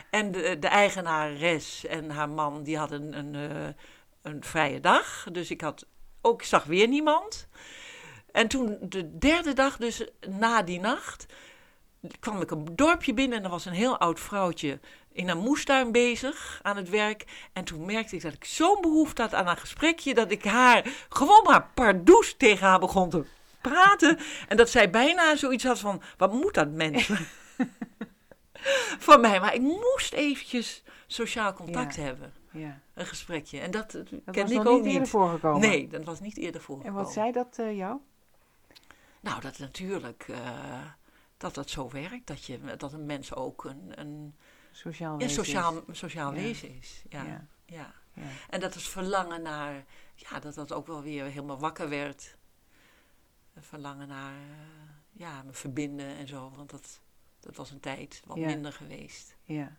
En 0.10 0.32
de, 0.32 0.60
de 0.60 0.67
eigenares 0.67 1.86
en 1.86 2.10
haar 2.10 2.30
man, 2.30 2.63
die 2.63 2.78
hadden 2.78 3.17
een, 3.17 3.36
eh, 3.36 3.74
een 4.22 4.43
vrije 4.43 4.80
dag. 4.80 5.28
Dus 5.32 5.52
ik 5.52 5.62
had 5.62 5.86
ook, 6.22 6.43
zag 6.43 6.63
weer 6.63 6.88
niemand. 6.88 7.48
En 8.32 8.48
toen 8.48 8.78
de 8.82 9.17
derde 9.17 9.54
dag, 9.54 9.78
dus 9.78 10.08
na 10.30 10.62
die 10.62 10.80
nacht, 10.80 11.26
kwam 12.19 12.41
ik 12.41 12.52
een 12.52 12.65
dorpje 12.76 13.13
binnen 13.13 13.38
en 13.38 13.43
er 13.43 13.50
was 13.50 13.65
een 13.65 13.74
heel 13.74 13.98
oud 13.98 14.19
vrouwtje 14.19 14.80
in 15.13 15.30
een 15.30 15.38
moestuin 15.38 15.91
bezig 15.91 16.60
aan 16.63 16.78
het 16.78 16.89
werk. 16.89 17.47
En 17.54 17.63
toen 17.63 17.86
merkte 17.86 18.15
ik 18.15 18.21
dat 18.21 18.34
ik 18.34 18.45
zo'n 18.45 18.82
behoefte 18.82 19.21
had 19.21 19.34
aan 19.34 19.47
een 19.47 19.58
gesprekje, 19.58 20.13
dat 20.13 20.32
ik 20.32 20.43
haar 20.43 21.06
gewoon 21.10 21.43
maar 21.43 21.67
pardoes 21.73 22.36
tegen 22.38 22.67
haar 22.67 22.80
begon 22.80 23.10
te 23.10 23.26
praten. 23.62 24.17
En 24.47 24.58
dat 24.58 24.69
zij 24.69 24.89
bijna 24.89 25.36
zoiets 25.36 25.63
had 25.63 25.80
van, 25.80 26.02
wat 26.17 26.34
moet 26.34 26.54
dat 26.54 26.69
mens 26.71 27.10
van 29.08 29.21
mij? 29.21 29.39
Maar 29.39 29.54
ik 29.54 29.62
moest 29.62 30.13
eventjes 30.13 30.84
sociaal 31.08 31.54
contact 31.54 31.95
Ja. 31.95 32.02
hebben, 32.02 32.34
ja. 32.52 32.80
een 32.93 33.06
gesprekje. 33.06 33.60
En 33.60 33.71
dat, 33.71 33.91
dat 33.91 34.08
kende 34.32 34.54
ik 34.54 34.65
ook 34.65 34.76
niet 34.76 34.86
eerder 34.86 34.99
niet. 35.02 35.10
voorgekomen. 35.10 35.69
Nee, 35.69 35.88
dat 35.88 36.04
was 36.04 36.19
niet 36.19 36.38
eerder 36.38 36.56
En 36.60 36.62
voorgekomen. 36.62 37.04
wat 37.04 37.13
zei 37.13 37.32
dat 37.32 37.58
eh, 37.58 37.78
jou? 37.78 37.97
Nou, 39.19 39.41
dat 39.41 39.58
natuurlijk, 39.60 40.26
eh, 40.30 40.38
dat 41.38 41.54
dat 41.56 41.69
zo 41.69 41.89
werkt. 41.91 42.28
Dat, 42.28 42.45
je, 42.45 42.60
dat 42.78 42.93
een 42.93 43.06
mens 43.06 43.34
ook 43.36 43.63
een, 43.63 43.91
een, 43.95 44.36
Sociaal 44.76 45.18
wezen 45.18 45.34
sociaal, 45.46 45.84
is. 45.88 45.98
sociaal 45.98 46.34
Ja. 46.34 46.42
wezen 46.42 46.78
is. 46.78 47.04
Ja, 47.10 47.24
Ja. 47.24 47.48
ja. 47.66 47.94
Ja. 48.14 48.24
En 48.50 48.60
dat 48.60 48.74
het 48.74 48.84
verlangen 48.84 49.42
naar, 49.42 49.86
ja, 50.16 50.40
dat 50.40 50.54
dat 50.56 50.72
ook 50.72 50.88
wel 50.88 51.02
weer 51.02 51.24
helemaal 51.26 51.60
wakker 51.60 51.90
werd. 51.90 52.38
Een 53.54 53.64
verlangen 53.64 54.08
naar, 54.08 54.34
eh, 54.34 54.40
ja, 55.12 55.44
me 55.44 55.54
verbinden 55.54 56.16
en 56.16 56.28
zo. 56.28 56.52
Want 56.56 56.70
dat, 56.70 57.02
dat 57.40 57.56
was 57.56 57.72
een 57.72 57.80
tijd 57.80 58.22
wat 58.26 58.38
Ja. 58.38 58.46
minder 58.46 58.74
geweest. 58.74 59.36
Ja, 59.44 59.78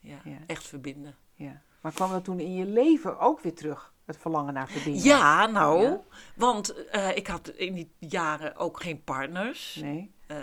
Ja, 0.00 0.20
Ja. 0.24 0.38
echt 0.46 0.66
verbinden. 0.66 1.16
ja. 1.34 1.62
Maar 1.80 1.92
kwam 1.92 2.10
dat 2.10 2.24
toen 2.24 2.40
in 2.40 2.54
je 2.54 2.66
leven 2.66 3.18
ook 3.18 3.40
weer 3.40 3.54
terug? 3.54 3.93
Het 4.04 4.16
verlangen 4.18 4.54
naar 4.54 4.68
verbinding? 4.68 5.04
Ja, 5.04 5.46
nou, 5.46 5.82
Ja. 5.82 6.00
want 6.36 6.84
eh, 6.88 7.16
ik 7.16 7.26
had 7.26 7.48
in 7.48 7.74
die 7.74 7.92
jaren 7.98 8.56
ook 8.56 8.82
geen 8.82 9.02
partners. 9.04 9.74
Nee? 9.80 10.12
Eh, 10.26 10.36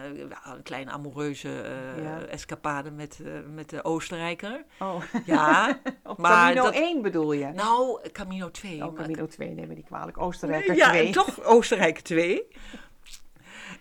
een 0.44 0.64
kleine 0.64 0.92
amoureuze 0.92 1.62
eh, 1.62 2.04
Ja. 2.04 2.20
escapade 2.22 2.92
met, 2.92 3.20
met 3.54 3.70
de 3.70 3.84
Oostenrijker. 3.84 4.66
Oh, 4.80 5.02
Ja, 5.26 5.80
op 6.04 6.18
maar 6.18 6.44
Camino 6.54 6.64
dat- 6.64 6.74
1 6.74 7.02
bedoel 7.02 7.32
je? 7.32 7.48
nou, 7.52 8.10
Camino 8.12 8.52
2. 8.52 8.74
oh, 8.86 8.94
maar- 8.94 9.02
Camino 9.02 9.28
2, 9.28 9.50
neem 9.50 9.68
me 9.68 9.74
niet 9.74 9.86
kwalijk. 9.86 10.18
Oostenrijker 10.18 10.76
ja, 10.76 10.90
2. 10.90 11.12
toch 11.24 11.44
Oostenrijk 11.44 12.00
2. 12.00 12.48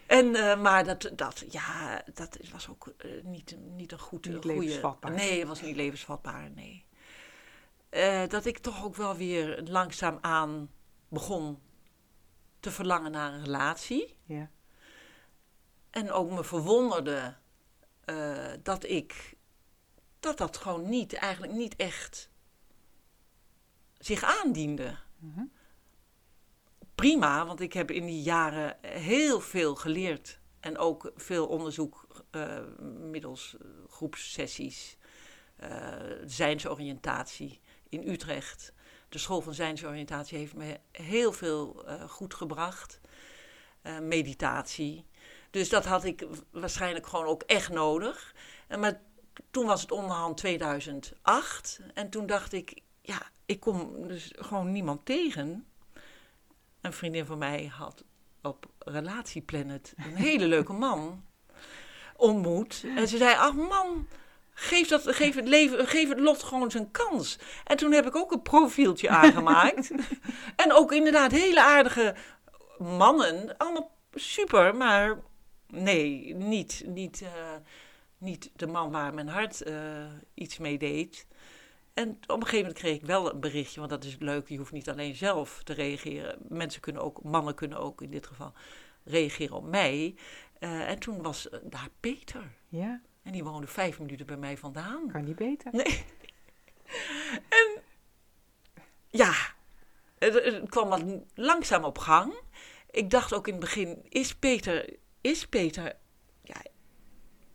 En, 0.06 0.30
maar 0.60 0.84
dat, 0.84 1.10
dat, 1.16 1.44
ja, 1.48 2.02
dat 2.14 2.38
was 2.52 2.68
ook 2.68 2.92
niet, 3.22 3.56
niet 3.76 3.92
een 3.92 3.98
goed, 3.98 4.24
Niet 4.26 4.34
goede... 4.34 4.48
levensvatbaar. 4.58 5.10
Nee, 5.12 5.38
het 5.38 5.48
was 5.48 5.62
niet 5.62 5.76
levensvatbaar, 5.76 6.50
nee. 6.54 6.84
Eh, 7.90 8.26
dat 8.28 8.44
ik 8.44 8.58
toch 8.58 8.84
ook 8.84 8.96
wel 8.96 9.16
weer 9.16 9.62
langzaamaan 9.62 10.70
begon 11.08 11.62
te 12.60 12.70
verlangen 12.70 13.10
naar 13.10 13.32
een 13.32 13.44
relatie. 13.44 14.16
Ja. 14.24 14.50
En 15.90 16.10
ook 16.12 16.30
me 16.30 16.44
verwonderde 16.44 17.36
eh, 18.04 18.52
dat 18.62 18.84
ik... 18.84 19.38
Dat 20.20 20.38
dat 20.38 20.56
gewoon 20.56 20.88
niet, 20.88 21.14
eigenlijk 21.14 21.52
niet 21.52 21.76
echt 21.76 22.30
zich 23.98 24.22
aandiende. 24.22 24.96
Mhm. 25.18 25.44
Prima, 26.94 27.46
want 27.46 27.60
ik 27.60 27.72
heb 27.72 27.90
in 27.90 28.06
die 28.06 28.22
jaren 28.22 28.76
heel 28.80 29.40
veel 29.40 29.74
geleerd. 29.74 30.40
En 30.60 30.78
ook 30.78 31.12
veel 31.14 31.46
onderzoek 31.46 32.24
eh, 32.30 32.58
middels 33.10 33.56
groepssessies. 33.88 34.96
eh 35.56 35.98
zijnsoriëntatie 36.24 37.60
in 37.90 38.08
Utrecht. 38.08 38.72
De 39.08 39.18
school 39.18 39.40
van 39.40 39.54
zijnsoriëntatie 39.54 40.38
heeft 40.38 40.54
me 40.54 40.80
heel 40.92 41.32
veel 41.32 41.86
eh, 41.86 42.08
goed 42.08 42.34
gebracht. 42.34 43.00
Eh, 43.82 43.98
meditatie. 43.98 45.04
Dus 45.50 45.68
dat 45.68 45.84
had 45.84 46.04
ik 46.04 46.26
waarschijnlijk 46.50 47.06
gewoon 47.06 47.26
ook 47.26 47.42
echt 47.42 47.70
nodig. 47.70 48.34
En 48.66 48.80
maar 48.80 49.00
toen 49.50 49.66
was 49.66 49.80
het 49.80 49.90
onderhand 49.90 50.36
2008. 50.36 51.80
En 51.94 52.10
toen 52.10 52.26
dacht 52.26 52.52
ik, 52.52 52.80
ja, 53.02 53.22
ik 53.46 53.60
kom 53.60 54.08
dus 54.08 54.32
gewoon 54.36 54.72
niemand 54.72 55.04
tegen. 55.04 55.66
Een 56.80 56.92
vriendin 56.92 57.26
van 57.26 57.38
mij 57.38 57.66
had 57.66 58.04
op 58.42 58.66
Relatieplanet 58.78 59.94
een 59.96 60.16
hele 60.16 60.46
leuke 60.46 60.72
man 60.72 61.24
ontmoet. 62.16 62.84
En 62.96 63.08
ze 63.08 63.16
zei, 63.16 63.34
ach 63.36 63.54
man, 63.54 64.08
geef, 64.60 64.88
dat, 64.88 65.02
geef, 65.14 65.34
het 65.34 65.48
leven, 65.48 65.86
geef 65.86 66.08
het 66.08 66.20
lot 66.20 66.42
gewoon 66.42 66.70
zijn 66.70 66.90
kans. 66.90 67.38
En 67.64 67.76
toen 67.76 67.92
heb 67.92 68.06
ik 68.06 68.16
ook 68.16 68.32
een 68.32 68.42
profieltje 68.42 69.08
aangemaakt. 69.20 69.90
en 70.56 70.72
ook 70.72 70.92
inderdaad 70.92 71.30
hele 71.30 71.62
aardige 71.62 72.14
mannen. 72.78 73.56
Allemaal 73.56 73.96
super, 74.14 74.76
maar 74.76 75.18
nee, 75.66 76.34
niet, 76.34 76.82
niet, 76.86 77.22
eh, 77.22 77.54
niet 78.18 78.50
de 78.56 78.66
man 78.66 78.90
waar 78.90 79.14
mijn 79.14 79.28
hart 79.28 79.62
eh, 79.62 79.74
iets 80.34 80.58
mee 80.58 80.78
deed. 80.78 81.26
En 81.94 82.08
op 82.08 82.36
een 82.36 82.42
gegeven 82.42 82.58
moment 82.58 82.78
kreeg 82.78 82.96
ik 82.96 83.06
wel 83.06 83.32
een 83.32 83.40
berichtje, 83.40 83.78
want 83.78 83.92
dat 83.92 84.04
is 84.04 84.16
leuk. 84.18 84.48
Je 84.48 84.56
hoeft 84.56 84.72
niet 84.72 84.88
alleen 84.88 85.14
zelf 85.14 85.60
te 85.62 85.72
reageren. 85.72 86.38
Mensen 86.48 86.80
kunnen 86.80 87.02
ook, 87.02 87.22
mannen 87.22 87.54
kunnen 87.54 87.78
ook 87.78 88.02
in 88.02 88.10
dit 88.10 88.26
geval 88.26 88.52
reageren 89.04 89.56
op 89.56 89.64
mij. 89.64 90.14
Eh, 90.58 90.88
en 90.88 90.98
toen 90.98 91.22
was 91.22 91.48
daar 91.62 91.88
Peter. 92.00 92.52
ja, 92.68 93.00
En 93.30 93.36
die 93.36 93.44
woonde 93.44 93.66
vijf 93.66 93.98
minuten 93.98 94.26
bij 94.26 94.36
mij 94.36 94.56
vandaan. 94.56 95.08
kan 95.08 95.24
niet 95.24 95.36
beter. 95.36 95.72
Nee. 95.72 96.04
En 97.48 97.82
ja, 99.10 99.32
het, 100.18 100.68
kwam 100.68 100.88
wat 100.88 101.04
langzaam 101.34 101.84
op 101.84 101.98
gang. 101.98 102.34
Ik 102.90 103.10
dacht 103.10 103.32
ook 103.32 103.46
in 103.46 103.52
het 103.52 103.62
begin, 103.62 104.06
is 104.08 104.34
Peter, 104.34 104.96
is 105.20 105.48
Peter, 105.48 105.96
ja, 106.42 106.62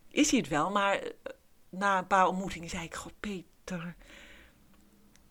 is 0.10 0.30
hij 0.30 0.40
het 0.40 0.50
wel? 0.50 0.72
Maar 0.72 1.00
eh, 1.00 1.12
na 1.70 1.98
een 1.98 2.08
paar 2.08 2.28
ontmoetingen 2.28 2.70
zei 2.70 2.84
ik, 2.84 2.96
god 2.96 3.20
Peter, 3.20 3.96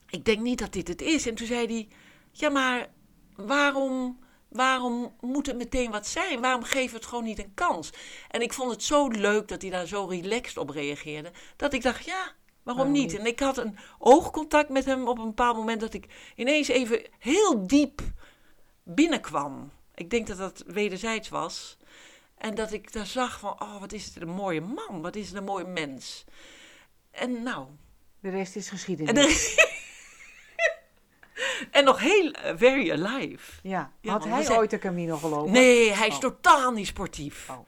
ik 0.09 0.25
denk 0.25 0.41
niet 0.41 0.59
dat 0.59 0.73
dit 0.73 0.89
het 0.89 1.03
is. 1.03 1.27
En 1.27 1.35
toen 1.35 1.47
zei 1.47 1.67
hij, 1.67 1.89
ja 2.33 2.49
maar 2.51 2.89
waarom, 3.37 4.24
waarom 4.55 5.17
moet 5.21 5.47
het 5.47 5.57
meteen 5.57 5.91
wat 5.91 6.07
zijn? 6.07 6.41
Waarom 6.41 6.63
geven 6.63 6.91
we 6.91 6.97
het 6.97 7.07
gewoon 7.07 7.25
niet 7.25 7.39
een 7.39 7.55
kans? 7.55 7.91
En 8.29 8.43
ik 8.43 8.53
vond 8.53 8.71
het 8.71 8.83
zo 8.83 9.09
leuk 9.09 9.49
dat 9.49 9.63
hij 9.63 9.71
daar 9.71 9.87
zo 9.87 10.05
relaxed 10.05 10.57
op 10.57 10.71
reageerde, 10.71 11.31
dat 11.57 11.73
ik 11.73 11.83
dacht, 11.83 12.05
ja, 12.05 12.33
waarom 12.63 12.91
niet? 12.91 13.19
En 13.19 13.27
ik 13.27 13.41
had 13.41 13.59
een 13.59 13.79
oogcontact 13.99 14.69
met 14.69 14.85
hem 14.85 15.09
op 15.09 15.19
een 15.19 15.25
bepaald 15.25 15.57
moment 15.57 15.81
dat 15.81 15.95
ik 15.95 16.07
ineens 16.37 16.69
even 16.69 17.03
heel 17.19 17.67
diep 17.67 18.01
binnenkwam. 18.83 19.71
Ik 19.95 20.11
denk 20.11 20.27
dat 20.27 20.39
dat 20.39 20.65
wederzijds 20.67 21.29
was. 21.29 21.77
En 22.39 22.55
dat 22.55 22.73
ik 22.73 22.93
daar 22.93 23.07
zag 23.07 23.39
van, 23.39 23.61
oh, 23.63 23.81
wat 23.81 23.93
is 23.93 24.05
het 24.05 24.21
een 24.23 24.29
mooie 24.29 24.61
man, 24.61 25.03
wat 25.03 25.17
is 25.17 25.29
het 25.29 25.37
een 25.37 25.45
mooie 25.45 25.67
mens. 25.67 26.25
En 27.11 27.43
nou, 27.43 27.67
De 28.21 28.31
rest 28.31 28.57
is 28.57 28.69
geschiedenis. 28.69 29.55
En, 31.75 31.85
nog 31.85 32.01
heel 32.01 32.31
eh, 32.31 32.53
very 32.57 32.91
alive. 32.91 33.53
ja. 33.63 33.91
Ja, 34.01 34.13
Had 34.13 34.25
we 34.25 34.31
hij 34.31 34.57
ooit 34.57 34.71
de 34.71 34.79
Camino 34.79 35.17
gelopen? 35.17 35.53
Nee, 35.53 35.93
hij 35.93 36.07
is 36.07 36.15
Oh. 36.15 36.21
totaal 36.21 36.71
niet 36.73 36.87
sportief. 36.87 37.49
Oh, 37.51 37.67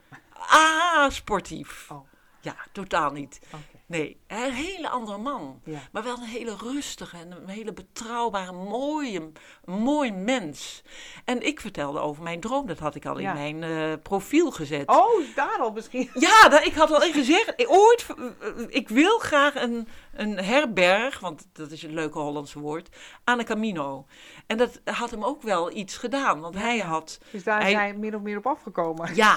Ah, 0.49 1.11
sportief. 1.11 1.87
oh, 1.91 2.07
Ja, 2.47 2.57
totaal 2.73 3.11
niet. 3.11 3.39
Nee, 3.87 4.21
een 4.27 4.53
hele 4.53 4.89
andere 4.89 5.19
man. 5.19 5.61
Ja. 5.65 5.79
Maar 5.93 6.03
wel 6.03 6.17
een 6.17 6.23
hele 6.23 6.57
rustige 6.57 7.17
en 7.17 7.31
een 7.33 7.49
hele 7.49 7.73
betrouwbare, 7.73 8.53
mooie, 8.53 9.33
mooi 9.65 10.13
mens. 10.13 10.83
En 11.25 11.47
ik 11.47 11.61
vertelde 11.61 11.99
over 12.01 12.23
mijn 12.23 12.41
droom, 12.41 12.67
dat 12.67 12.79
had 12.79 12.95
ik 12.95 13.07
al 13.07 13.19
Ja. 13.19 13.35
in 13.35 13.59
mijn 13.59 13.71
eh, 13.93 14.03
profiel 14.03 14.51
gezet. 14.51 14.89
Oh, 14.89 15.35
daar 15.35 15.59
al 15.59 15.71
misschien. 15.73 16.11
Ja, 16.15 16.49
dat, 16.49 16.65
ik 16.65 16.75
had 16.75 16.91
al 16.91 17.03
in 17.03 17.13
gezegd, 17.13 17.53
ik- 17.57 17.71
ooit, 17.71 18.07
eh, 18.41 18.49
ik 18.69 18.89
wil 18.89 19.19
graag 19.19 19.55
een, 19.55 19.89
een 20.13 20.37
herberg, 20.39 21.21
want 21.21 21.47
dat 21.53 21.71
is 21.71 21.83
een 21.83 21.95
leuke 21.95 22.19
Hollandse 22.19 22.59
woord, 22.59 22.97
aan 23.25 23.39
de 23.39 23.45
Camino. 23.45 24.07
En 24.47 24.57
dat 24.57 24.81
had 24.85 25.11
hem 25.11 25.25
ook 25.25 25.43
wel 25.43 25.73
iets 25.73 25.97
gedaan, 25.97 26.41
want 26.41 26.55
hij 26.55 26.79
had, 26.79 27.19
Dus 27.31 27.45
daar 27.45 27.61
Hij- 27.61 27.71
zijn 27.71 27.99
min 27.99 28.15
of 28.17 28.23
meer 28.23 28.37
op 28.39 28.47
afgekomen. 28.47 29.15
ja, 29.15 29.37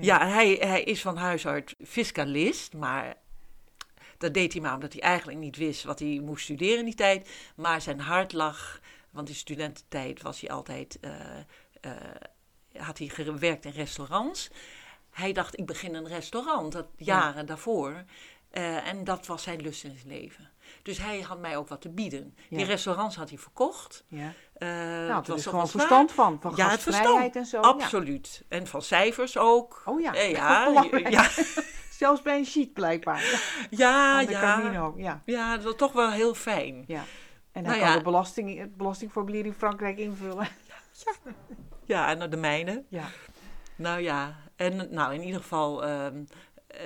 Ja, 0.00 0.28
hij, 0.28 0.52
hij 0.52 0.82
is 0.82 1.00
van 1.00 1.16
huis 1.16 1.46
uit 1.46 1.74
fiscalist, 1.84 2.72
maar 2.72 3.16
dat 4.18 4.34
deed 4.34 4.52
hij 4.52 4.62
maar 4.62 4.74
omdat 4.74 4.92
hij 4.92 5.02
eigenlijk 5.02 5.38
niet 5.38 5.56
wist 5.56 5.84
wat 5.84 5.98
hij 5.98 6.20
moest 6.24 6.44
studeren 6.44 6.78
in 6.78 6.84
die 6.84 6.94
tijd. 6.94 7.30
Maar 7.56 7.80
zijn 7.80 8.00
hart 8.00 8.32
lag, 8.32 8.80
want 9.10 9.28
in 9.28 9.34
studententijd 9.34 10.22
was 10.22 10.40
hij 10.40 10.50
altijd, 10.50 10.98
eh, 11.00 11.38
eh, 11.80 11.92
had 12.76 12.98
hij 12.98 13.08
gewerkt 13.08 13.64
in 13.64 13.70
restaurants. 13.70 14.50
Hij 15.10 15.32
dacht, 15.32 15.58
ik 15.58 15.66
begin 15.66 15.94
een 15.94 16.08
restaurant, 16.08 16.72
dat 16.72 16.86
jaren 16.96 17.46
daarvoor. 17.46 18.04
Eh, 18.50 18.88
en 18.88 19.04
dat 19.04 19.26
was 19.26 19.42
zijn 19.42 19.60
lust 19.60 19.84
in 19.84 19.96
zijn 19.98 20.08
leven. 20.08 20.50
Dus 20.82 20.98
hij 20.98 21.20
had 21.20 21.38
mij 21.38 21.56
ook 21.56 21.68
wat 21.68 21.80
te 21.80 21.88
bieden. 21.90 22.34
Die 22.48 22.58
Ja. 22.58 22.64
restaurants 22.66 23.16
had 23.16 23.28
hij 23.28 23.38
verkocht. 23.38 24.04
Ja. 24.08 24.32
Eh, 24.54 24.68
Nou, 24.68 25.14
het 25.14 25.26
er 25.26 25.32
was 25.32 25.42
toch 25.42 25.52
gewoon 25.52 25.68
verstand 25.68 26.12
van. 26.12 26.38
Van 26.40 26.52
Ja, 26.56 26.70
het 26.70 26.82
verstand. 26.82 27.36
en 27.36 27.44
zo. 27.46 27.56
Ja. 27.60 27.62
Absoluut. 27.68 28.44
En 28.48 28.66
van 28.66 28.82
cijfers 28.82 29.38
ook. 29.38 29.82
Oh 29.84 30.00
ja, 30.00 30.14
Eh, 30.14 30.30
ja, 30.30 30.68
ja, 31.08 31.28
Zelfs 31.90 32.22
bij 32.22 32.38
een 32.38 32.44
sheet 32.46 32.72
blijkbaar. 32.72 33.40
ja, 33.70 34.20
ja. 34.20 34.40
Camino. 34.40 34.94
Ja. 34.96 35.22
Ja, 35.24 35.54
dat 35.54 35.64
was 35.64 35.76
toch 35.76 35.92
wel 35.92 36.10
heel 36.10 36.34
fijn. 36.34 36.84
ja. 36.86 37.04
En 37.52 37.64
hij 37.64 37.72
Nou 37.74 37.78
kan 37.78 37.88
ja. 37.88 37.96
de 37.96 38.02
belasting, 38.04 38.58
het 38.58 38.76
belastingformulier 38.76 39.44
in 39.46 39.54
Frankrijk 39.54 39.98
invullen. 39.98 40.48
Ja, 41.84 42.08
en 42.10 42.30
de 42.30 42.36
mijne. 42.36 42.84
Ja. 42.88 43.04
Nou 43.76 44.00
ja, 44.00 44.36
en 44.56 44.88
nou 44.90 45.14
in 45.14 45.22
ieder 45.22 45.40
geval 45.40 45.84
ehm, 45.84 46.24
eh, 46.66 46.80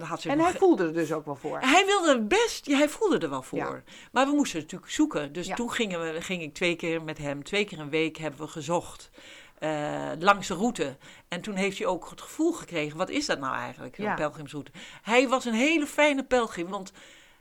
had 0.00 0.24
En 0.24 0.36
nog 0.36 0.46
hij 0.50 0.58
voelde 0.58 0.84
er 0.84 0.92
dus 0.92 1.12
ook 1.12 1.24
wel 1.24 1.34
voor. 1.36 1.58
Hij 1.60 1.86
wilde 1.86 2.20
best, 2.20 2.66
ja, 2.66 2.76
hij 2.76 2.88
voelde 2.88 3.18
er 3.18 3.30
wel 3.30 3.42
voor. 3.42 3.58
Ja. 3.58 3.82
Maar 4.12 4.26
we 4.26 4.32
moesten 4.34 4.60
natuurlijk 4.60 4.90
zoeken. 4.90 5.32
Dus 5.32 5.46
Ja. 5.46 5.54
toen 5.54 5.70
gingen 5.72 6.00
we, 6.12 6.20
ging 6.22 6.42
ik 6.42 6.54
twee 6.54 6.76
keer 6.76 7.02
met 7.02 7.18
hem, 7.18 7.44
twee 7.44 7.64
keer 7.64 7.78
een 7.78 7.90
week 7.90 8.16
hebben 8.16 8.40
we 8.40 8.46
gezocht. 8.48 9.10
eh, 9.58 10.10
langs 10.18 10.48
de 10.48 10.54
route. 10.54 10.96
En 11.28 11.40
toen 11.40 11.54
heeft 11.54 11.78
hij 11.78 11.86
ook 11.86 12.10
het 12.10 12.20
gevoel 12.20 12.52
gekregen, 12.52 12.96
wat 12.98 13.08
is 13.08 13.26
dat 13.26 13.38
nou 13.38 13.54
eigenlijk, 13.56 13.96
zo'n 13.96 14.04
Ja. 14.04 14.14
pelgrimsroute. 14.14 14.70
Hij 15.02 15.28
was 15.28 15.44
een 15.44 15.52
hele 15.54 15.86
fijne 15.86 16.24
pelgrim, 16.24 16.68
want 16.68 16.92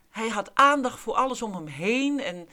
hij 0.10 0.28
had 0.30 0.52
aandacht 0.54 1.00
voor 1.00 1.14
alles 1.14 1.42
om 1.42 1.54
hem 1.54 1.68
heen. 1.68 2.20
En 2.20 2.48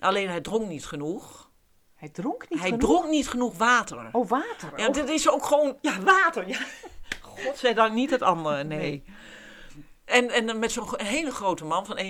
alleen 0.00 0.28
hij 0.28 0.40
dronk 0.40 0.68
niet 0.68 0.86
genoeg. 0.86 1.50
Hij 1.94 2.08
dronk 2.08 2.48
niet 2.48 2.58
hij 2.60 2.68
genoeg. 2.70 2.88
dronk 2.90 3.08
niet 3.10 3.28
genoeg 3.28 3.56
water. 3.56 4.08
Oh, 4.12 4.28
water. 4.28 4.72
Ja, 4.76 4.86
Oh. 4.86 4.92
dit 4.94 5.08
is 5.08 5.28
ook 5.28 5.44
gewoon, 5.44 5.76
ja, 5.80 6.00
water. 6.00 6.48
Ja. 6.48 6.58
Godzijdank 7.22 7.92
niet 7.92 8.10
het 8.10 8.22
andere, 8.22 8.64
nee. 8.64 9.04
En, 10.10 10.30
en 10.30 10.58
met 10.58 10.72
zo'n 10.72 10.88
hele 10.96 11.30
grote 11.30 11.64
man 11.64 11.86
van 11.86 11.98
1,96 11.98 12.02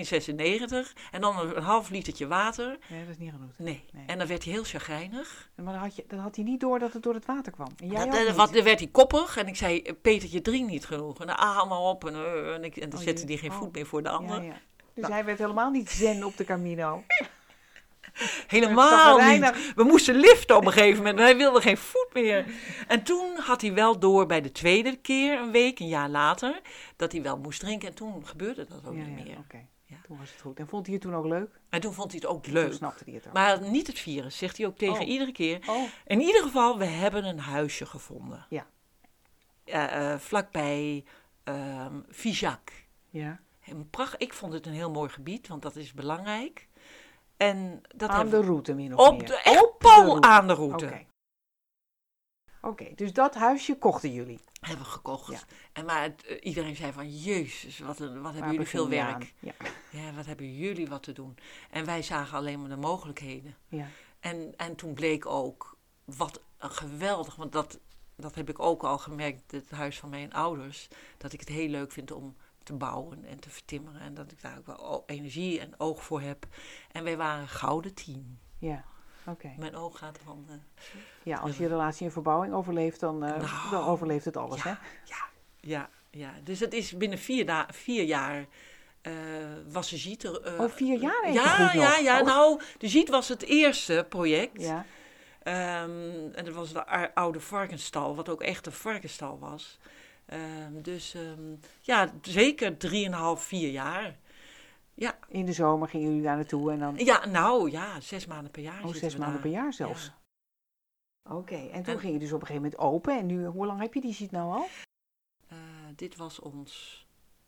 en 1.11 1.21
dan 1.21 1.39
een, 1.39 1.57
een 1.57 1.63
half 1.63 1.89
litertje 1.91 2.27
water. 2.27 2.79
Nee, 2.89 3.01
dat 3.01 3.09
is 3.09 3.19
niet 3.19 3.31
genoeg. 3.31 3.51
Nee. 3.57 3.85
Nee. 3.93 4.05
En 4.07 4.19
dan 4.19 4.27
werd 4.27 4.45
hij 4.45 4.53
heel 4.53 4.65
chagrijnig. 4.65 5.51
Maar 5.55 5.73
dan 5.73 5.83
had, 5.83 5.97
je, 5.97 6.05
dan 6.09 6.19
had 6.19 6.37
hij 6.37 6.45
niet 6.45 6.61
door 6.61 6.79
dat 6.79 6.93
het 6.93 7.03
door 7.03 7.15
het 7.15 7.27
water 7.27 7.53
kwam. 7.53 7.69
En 7.77 7.87
jij 7.89 8.07
dan- 8.07 8.25
niet. 8.27 8.37
wat, 8.37 8.53
dan 8.53 8.65
werd 8.65 8.79
hij 8.79 8.89
koppig 8.89 9.37
en 9.37 9.47
ik 9.47 9.57
zei, 9.57 9.83
Peter, 10.03 10.29
je 10.33 10.41
drinkt 10.43 10.71
niet 10.71 10.87
genoeg. 10.87 11.21
En 11.21 11.27
dan 11.27 11.37
ah, 11.37 11.69
maar 11.69 11.79
op. 11.79 12.05
En, 12.07 12.15
eh, 12.15 12.55
en, 12.55 12.65
ik, 12.65 12.77
en 12.77 12.91
dan 12.91 12.99
Oh, 12.99 13.05
zette 13.05 13.25
hij 13.27 13.37
geen 13.37 13.51
Oh. 13.51 13.57
voet 13.59 13.75
meer 13.75 13.87
voor 13.87 14.03
de 14.03 14.09
ander. 14.09 14.37
Ja, 14.37 14.43
ja. 14.43 14.61
Dus 14.95 15.07
hij 15.09 15.25
werd 15.25 15.39
helemaal 15.39 15.71
niet 15.71 15.91
zen 15.91 16.25
op 16.25 16.37
de 16.37 16.45
Camino. 16.45 17.03
Helemaal 18.47 19.19
niet. 19.19 19.75
We 19.75 19.85
moesten 19.85 20.15
liften 20.15 20.57
op 20.57 20.67
een 20.67 20.73
gegeven 20.73 20.97
moment 20.97 21.19
en 21.19 21.25
hij 21.25 21.37
wilde 21.37 21.61
geen 21.61 21.77
voet 21.79 22.09
meer. 22.13 22.45
En 22.89 23.03
toen 23.03 23.37
had 23.37 23.61
hij 23.61 23.73
wel 23.75 23.99
door 23.99 24.27
bij 24.27 24.41
de 24.41 24.53
tweede 24.53 24.97
keer, 24.97 25.39
een 25.41 25.51
week, 25.51 25.79
een 25.81 25.89
jaar 25.89 26.09
later, 26.09 26.61
dat 26.97 27.13
hij 27.13 27.23
wel 27.23 27.39
moest 27.39 27.61
drinken. 27.61 27.89
En 27.89 27.95
toen 27.95 28.27
gebeurde 28.27 28.65
dat 28.69 28.87
ook 28.87 28.95
Ja, 28.95 29.03
niet 29.05 29.19
ja, 29.19 29.25
meer. 29.25 29.39
oké. 29.39 29.67
Ja. 29.85 29.97
Toen 30.07 30.19
was 30.19 30.31
het 30.33 30.41
goed. 30.41 30.59
En 30.59 30.69
vond 30.69 30.85
hij 30.87 30.95
het 30.95 31.05
toen 31.05 31.15
ook 31.15 31.25
leuk? 31.27 31.61
En 31.69 31.81
toen 31.81 31.93
vond 31.93 32.11
hij 32.13 32.21
het 32.23 32.31
ook 32.31 32.43
Toen 32.43 32.53
leuk. 32.53 32.73
snapte 32.73 33.05
hij 33.05 33.15
het 33.15 33.27
ook. 33.27 33.33
Maar 33.33 33.63
niet 33.63 33.87
het 33.87 33.99
virus, 33.99 34.39
zegt 34.39 34.57
hij 34.57 34.67
ook 34.67 34.77
tegen 34.79 35.01
Oh. 35.03 35.09
iedere 35.09 35.33
keer. 35.33 35.59
Oh, 35.67 35.83
In 36.07 36.21
ieder 36.21 36.43
geval, 36.43 36.79
we 36.79 36.85
hebben 36.85 37.25
een 37.25 37.39
huisje 37.39 37.87
gevonden. 37.87 38.47
Ja. 38.49 38.67
Eh, 39.65 40.19
vlakbij 40.19 41.05
Figeac. 42.11 42.71
ja. 43.11 43.41
En 43.65 43.91
pracht, 43.91 44.15
ik 44.23 44.33
vond 44.33 44.53
het 44.53 44.67
een 44.67 44.73
heel 44.73 44.91
mooi 44.91 45.09
gebied, 45.11 45.49
want 45.49 45.63
dat 45.63 45.77
is 45.77 45.93
belangrijk. 45.93 46.69
En 47.41 47.83
dat 47.97 48.11
Aan 48.11 48.29
de 48.29 48.41
route 48.41 48.75
min 48.75 48.97
of 48.97 49.09
op 49.09 49.19
meer. 49.19 49.27
de, 49.27 49.37
echt 49.37 49.63
Op 49.63 49.81
de 49.81 49.89
pal 49.89 50.23
aan 50.23 50.47
de 50.47 50.55
route 50.55 51.07
Oké. 52.61 52.93
Dus 52.95 53.13
dat 53.13 53.35
huisje 53.35 53.79
kochten 53.79 54.13
jullie. 54.13 54.41
hebben 54.61 54.85
we 54.85 54.91
gekocht. 54.91 55.31
Ja. 55.31 55.41
En 55.73 55.85
maar 55.85 56.03
het, 56.03 56.25
eh, 56.25 56.37
iedereen 56.41 56.77
zei 56.77 56.93
van, 56.93 57.11
jezus, 57.19 57.79
wat, 57.79 57.99
een, 57.99 58.13
wat 58.15 58.23
hebben 58.23 58.41
Waar 58.41 58.51
jullie 58.53 58.67
veel 58.67 58.89
werk. 58.89 59.35
Ja. 59.39 59.53
Ja, 59.91 60.13
wat 60.13 60.27
hebben 60.27 60.55
jullie 60.55 60.89
wat 60.89 61.03
te 61.03 61.13
doen. 61.13 61.39
En 61.71 61.85
wij 61.85 62.03
zagen 62.03 62.39
alleen 62.39 62.61
maar 62.61 62.69
de 62.69 62.77
mogelijkheden. 62.77 63.57
ja. 63.69 63.87
En, 64.21 64.55
en 64.57 64.77
toen 64.77 64.95
bleek 64.95 65.27
ook, 65.27 65.77
wat 66.05 66.41
een 66.59 66.71
geweldig, 66.71 67.37
want 67.37 67.53
dat, 67.53 67.81
dat 68.17 68.35
heb 68.35 68.49
ik 68.49 68.59
ook 68.59 68.83
al 68.83 68.99
gemerkt, 68.99 69.51
het 69.51 69.71
huis 69.71 69.99
van 69.99 70.09
mijn 70.09 70.33
ouders, 70.33 70.89
dat 71.19 71.33
ik 71.33 71.41
het 71.41 71.49
heel 71.49 71.69
leuk 71.69 71.93
vind 71.93 72.11
om 72.11 72.37
te 72.63 72.73
bouwen 72.73 73.25
en 73.25 73.41
te 73.41 73.51
vertimmeren. 73.51 74.01
En 74.01 74.15
dat 74.15 74.33
ik 74.33 74.43
daar 74.43 74.59
ook 74.59 74.67
wel 74.67 75.03
energie 75.07 75.61
en 75.61 75.75
oog 75.81 76.03
voor 76.03 76.21
heb. 76.21 76.47
En 76.93 77.05
wij 77.05 77.17
waren 77.17 77.41
een 77.43 77.49
gouden 77.49 77.95
team. 77.95 78.39
Ja, 78.59 78.85
oké. 79.27 79.55
Mijn 79.59 79.77
oog 79.77 79.99
gaat 79.99 80.19
van 80.25 80.45
de... 80.47 80.59
Ja, 81.23 81.39
als 81.39 81.57
je 81.57 81.67
relatie 81.69 82.07
en 82.07 82.13
verbouwing 82.13 82.55
overleeft, 82.55 83.01
dan, 83.01 83.25
eh, 83.25 83.31
Nou, 83.37 83.71
dan 83.71 83.85
overleeft 83.85 84.25
het 84.25 84.37
alles, 84.37 84.63
hè? 84.63 84.71
ja, 84.71 84.79
ja, 85.05 85.29
ja, 85.61 85.89
ja. 86.11 86.33
Dus 86.45 86.61
het 86.61 86.73
is 86.73 86.97
binnen 86.97 87.19
vier, 87.19 87.67
vier 87.73 88.05
jaar 88.05 88.47
eh, 89.03 89.13
was 89.69 89.91
de 89.91 89.99
Giet 89.99 90.25
er... 90.25 90.41
eh, 90.43 90.61
Oh, 90.61 90.71
vier 90.71 90.99
jaar 91.01 91.27
je 91.27 91.33
Ja, 91.33 91.47
goed 91.47 91.75
nog. 91.75 91.85
ja, 91.85 91.97
ja. 91.97 92.21
Oh. 92.21 92.27
Nou, 92.27 92.61
de 92.79 92.89
Giet 92.89 93.09
was 93.09 93.29
het 93.29 93.43
eerste 93.43 94.07
project. 94.09 94.63
Ja, 94.63 94.85
Ehm, 95.43 96.31
en 96.33 96.45
dat 96.45 96.55
was 96.55 96.73
de 96.73 97.15
oude 97.15 97.41
varkensstal, 97.41 98.17
wat 98.17 98.29
ook 98.29 98.43
echt 98.43 98.67
een 98.67 98.73
varkensstal 98.73 99.39
was. 99.39 99.79
Ehm, 100.31 100.83
dus 100.83 101.15
ehm, 101.15 101.55
ja, 101.81 102.13
zeker 102.23 102.77
drieënhalf, 102.77 103.43
vier 103.43 103.71
jaar. 103.71 104.19
Ja, 104.95 105.19
in 105.29 105.45
de 105.47 105.53
zomer 105.53 105.89
gingen 105.89 106.07
jullie 106.09 106.23
daar 106.23 106.37
naartoe 106.37 106.73
en 106.73 106.79
dan... 106.79 106.97
ja, 106.97 107.27
nou 107.27 107.71
ja, 107.71 108.01
zes 108.01 108.27
maanden 108.27 108.51
per 108.51 108.63
jaar. 108.63 108.85
Oh, 108.85 108.95
zes 108.95 109.17
maanden 109.17 109.33
daar. 109.33 109.43
per 109.43 109.51
jaar 109.51 109.73
zelfs. 109.73 110.05
Ja. 110.05 110.19
Oké, 111.35 111.55
en 111.57 111.83
toen 111.83 111.95
En- 111.95 112.01
ging 112.01 112.13
je 112.13 112.19
dus 112.19 112.33
op 112.33 112.41
een 112.41 112.47
gegeven 112.47 112.63
moment 112.71 112.81
open. 112.81 113.19
En 113.19 113.27
nu, 113.27 113.47
hoe 113.47 113.67
lang 113.67 113.81
heb 113.81 113.95
je 113.95 114.01
die 114.01 114.15
ziet 114.15 114.31
nou 114.31 114.53
al? 114.53 114.67
Eh, 115.49 115.57
dit 115.97 116.17
was 116.17 116.39
ons 116.39 117.07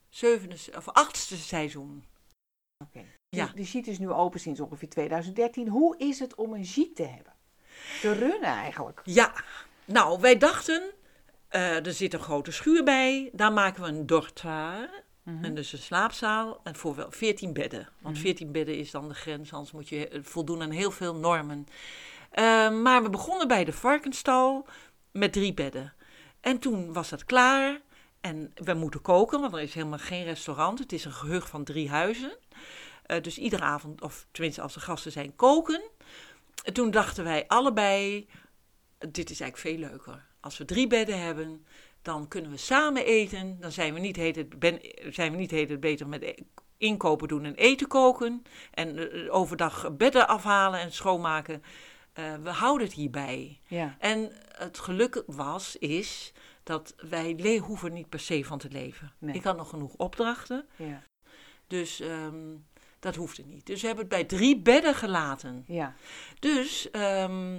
zevende, 0.09 0.57
of 0.77 0.89
achtste 0.89 1.37
seizoen. 1.37 2.05
Oké. 2.85 3.05
Ja. 3.29 3.47
De, 3.47 3.55
de 3.55 3.65
sheet 3.65 3.87
is 3.87 3.99
nu 3.99 4.11
open 4.11 4.41
sinds 4.41 4.61
ongeveer 4.61 4.89
2013. 4.89 5.69
Hoe 5.69 5.99
is 5.99 6.19
het 6.19 6.35
om 6.35 6.53
een 6.53 6.67
sheet 6.67 6.97
te 6.97 7.03
hebben? 7.05 7.33
Te 8.01 8.13
runnen 8.13 8.43
eigenlijk. 8.43 9.01
Ja, 9.05 9.45
nou, 9.85 10.21
wij 10.21 10.39
dachten, 10.39 10.93
eh, 11.53 11.87
er 11.87 11.93
zit 11.93 12.15
een 12.15 12.21
grote 12.21 12.51
schuur 12.53 12.85
bij, 12.85 13.31
daar 13.33 13.53
maken 13.53 13.83
we 13.83 13.89
een 13.89 14.07
dortoir. 14.07 14.89
Mhm. 15.23 15.45
En 15.45 15.55
dus 15.55 15.73
een 15.73 15.79
slaapzaal 15.79 16.61
en 16.65 16.77
voor 16.77 16.95
wel 16.95 17.11
14 17.11 17.53
bedden. 17.53 17.89
Want 18.01 18.15
Mhm. 18.15 18.25
14 18.25 18.53
bedden 18.53 18.79
is 18.79 18.91
dan 18.91 19.09
de 19.09 19.15
grens, 19.15 19.53
anders 19.53 19.73
moet 19.73 19.89
je 19.89 20.09
eh, 20.09 20.21
voldoen 20.23 20.63
aan 20.63 20.71
heel 20.71 20.91
veel 20.91 21.15
normen. 21.15 21.67
Eh, 22.31 22.71
maar 22.71 23.03
we 23.03 23.11
begonnen 23.11 23.49
bij 23.49 23.65
de 23.65 23.73
varkensstal 23.73 24.67
met 25.11 25.33
drie 25.33 25.55
bedden. 25.55 25.93
En 26.41 26.59
toen 26.59 26.93
was 26.93 27.09
dat 27.09 27.25
klaar. 27.25 27.81
En 28.21 28.53
we 28.55 28.75
moeten 28.75 29.03
koken, 29.03 29.41
want 29.41 29.53
er 29.53 29.61
is 29.61 29.75
helemaal 29.75 29.99
geen 29.99 30.25
restaurant. 30.25 30.79
Het 30.79 30.93
is 30.93 31.05
een 31.05 31.13
gehucht 31.13 31.49
van 31.51 31.65
drie 31.65 31.89
huizen. 31.91 32.37
Dus 33.23 33.39
iedere 33.39 33.63
avond, 33.63 34.01
of 34.03 34.27
tenminste 34.31 34.61
als 34.63 34.75
er 34.75 34.81
gasten 34.81 35.13
zijn, 35.13 35.37
koken. 35.37 35.83
En 36.65 36.73
toen 36.73 36.91
dachten 36.91 37.25
wij 37.25 37.45
allebei, 37.47 38.29
dit 38.99 39.31
is 39.31 39.41
eigenlijk 39.41 39.57
veel 39.57 39.89
leuker. 39.91 40.25
Als 40.43 40.59
we 40.59 40.65
drie 40.65 40.87
bedden 40.87 41.21
hebben, 41.21 41.67
dan 42.03 42.29
kunnen 42.29 42.51
we 42.51 42.57
samen 42.57 43.05
eten. 43.05 43.61
Dan 43.61 43.73
zijn 43.73 43.95
we 43.95 44.01
niet, 44.01 44.17
heet 44.17 44.37
het, 44.37 44.59
ben, 44.59 44.81
zijn 45.11 45.31
we 45.33 45.37
niet 45.39 45.51
heet 45.51 45.69
het 45.71 45.81
beter 45.81 46.09
met 46.09 46.23
e- 46.23 46.35
inkopen 46.77 47.29
doen 47.29 47.45
en 47.45 47.55
eten 47.55 47.87
koken. 47.87 48.43
En 48.71 49.13
eh, 49.13 49.35
overdag 49.35 49.97
bedden 49.97 50.29
afhalen 50.29 50.81
en 50.81 50.93
schoonmaken. 50.93 51.63
Eh, 52.13 52.35
we 52.43 52.51
houden 52.51 52.87
het 52.87 52.97
hierbij. 52.97 53.61
Ja, 53.67 53.97
En 53.99 54.33
het 54.57 54.79
geluk 54.79 55.23
was, 55.27 55.77
is 55.77 56.33
dat 56.63 56.95
wij 57.09 57.35
le- 57.39 57.59
hoeven 57.59 57.93
niet 57.93 58.09
per 58.09 58.21
se 58.21 58.45
van 58.45 58.59
te 58.59 58.69
leven. 58.71 59.13
Nee. 59.19 59.35
Ik 59.35 59.45
had 59.45 59.57
nog 59.57 59.69
genoeg 59.69 59.93
opdrachten, 59.95 60.67
ja, 60.77 61.03
dus 61.67 62.01
ehm, 62.01 62.57
dat 62.99 63.17
hoefde 63.17 63.43
niet. 63.43 63.67
Dus 63.67 63.81
we 63.81 63.87
hebben 63.87 64.05
het 64.05 64.15
bij 64.15 64.25
drie 64.39 64.59
bedden 64.61 64.95
gelaten. 64.95 65.65
ja. 65.67 65.95
Dus 66.39 66.91
ehm, 66.91 67.59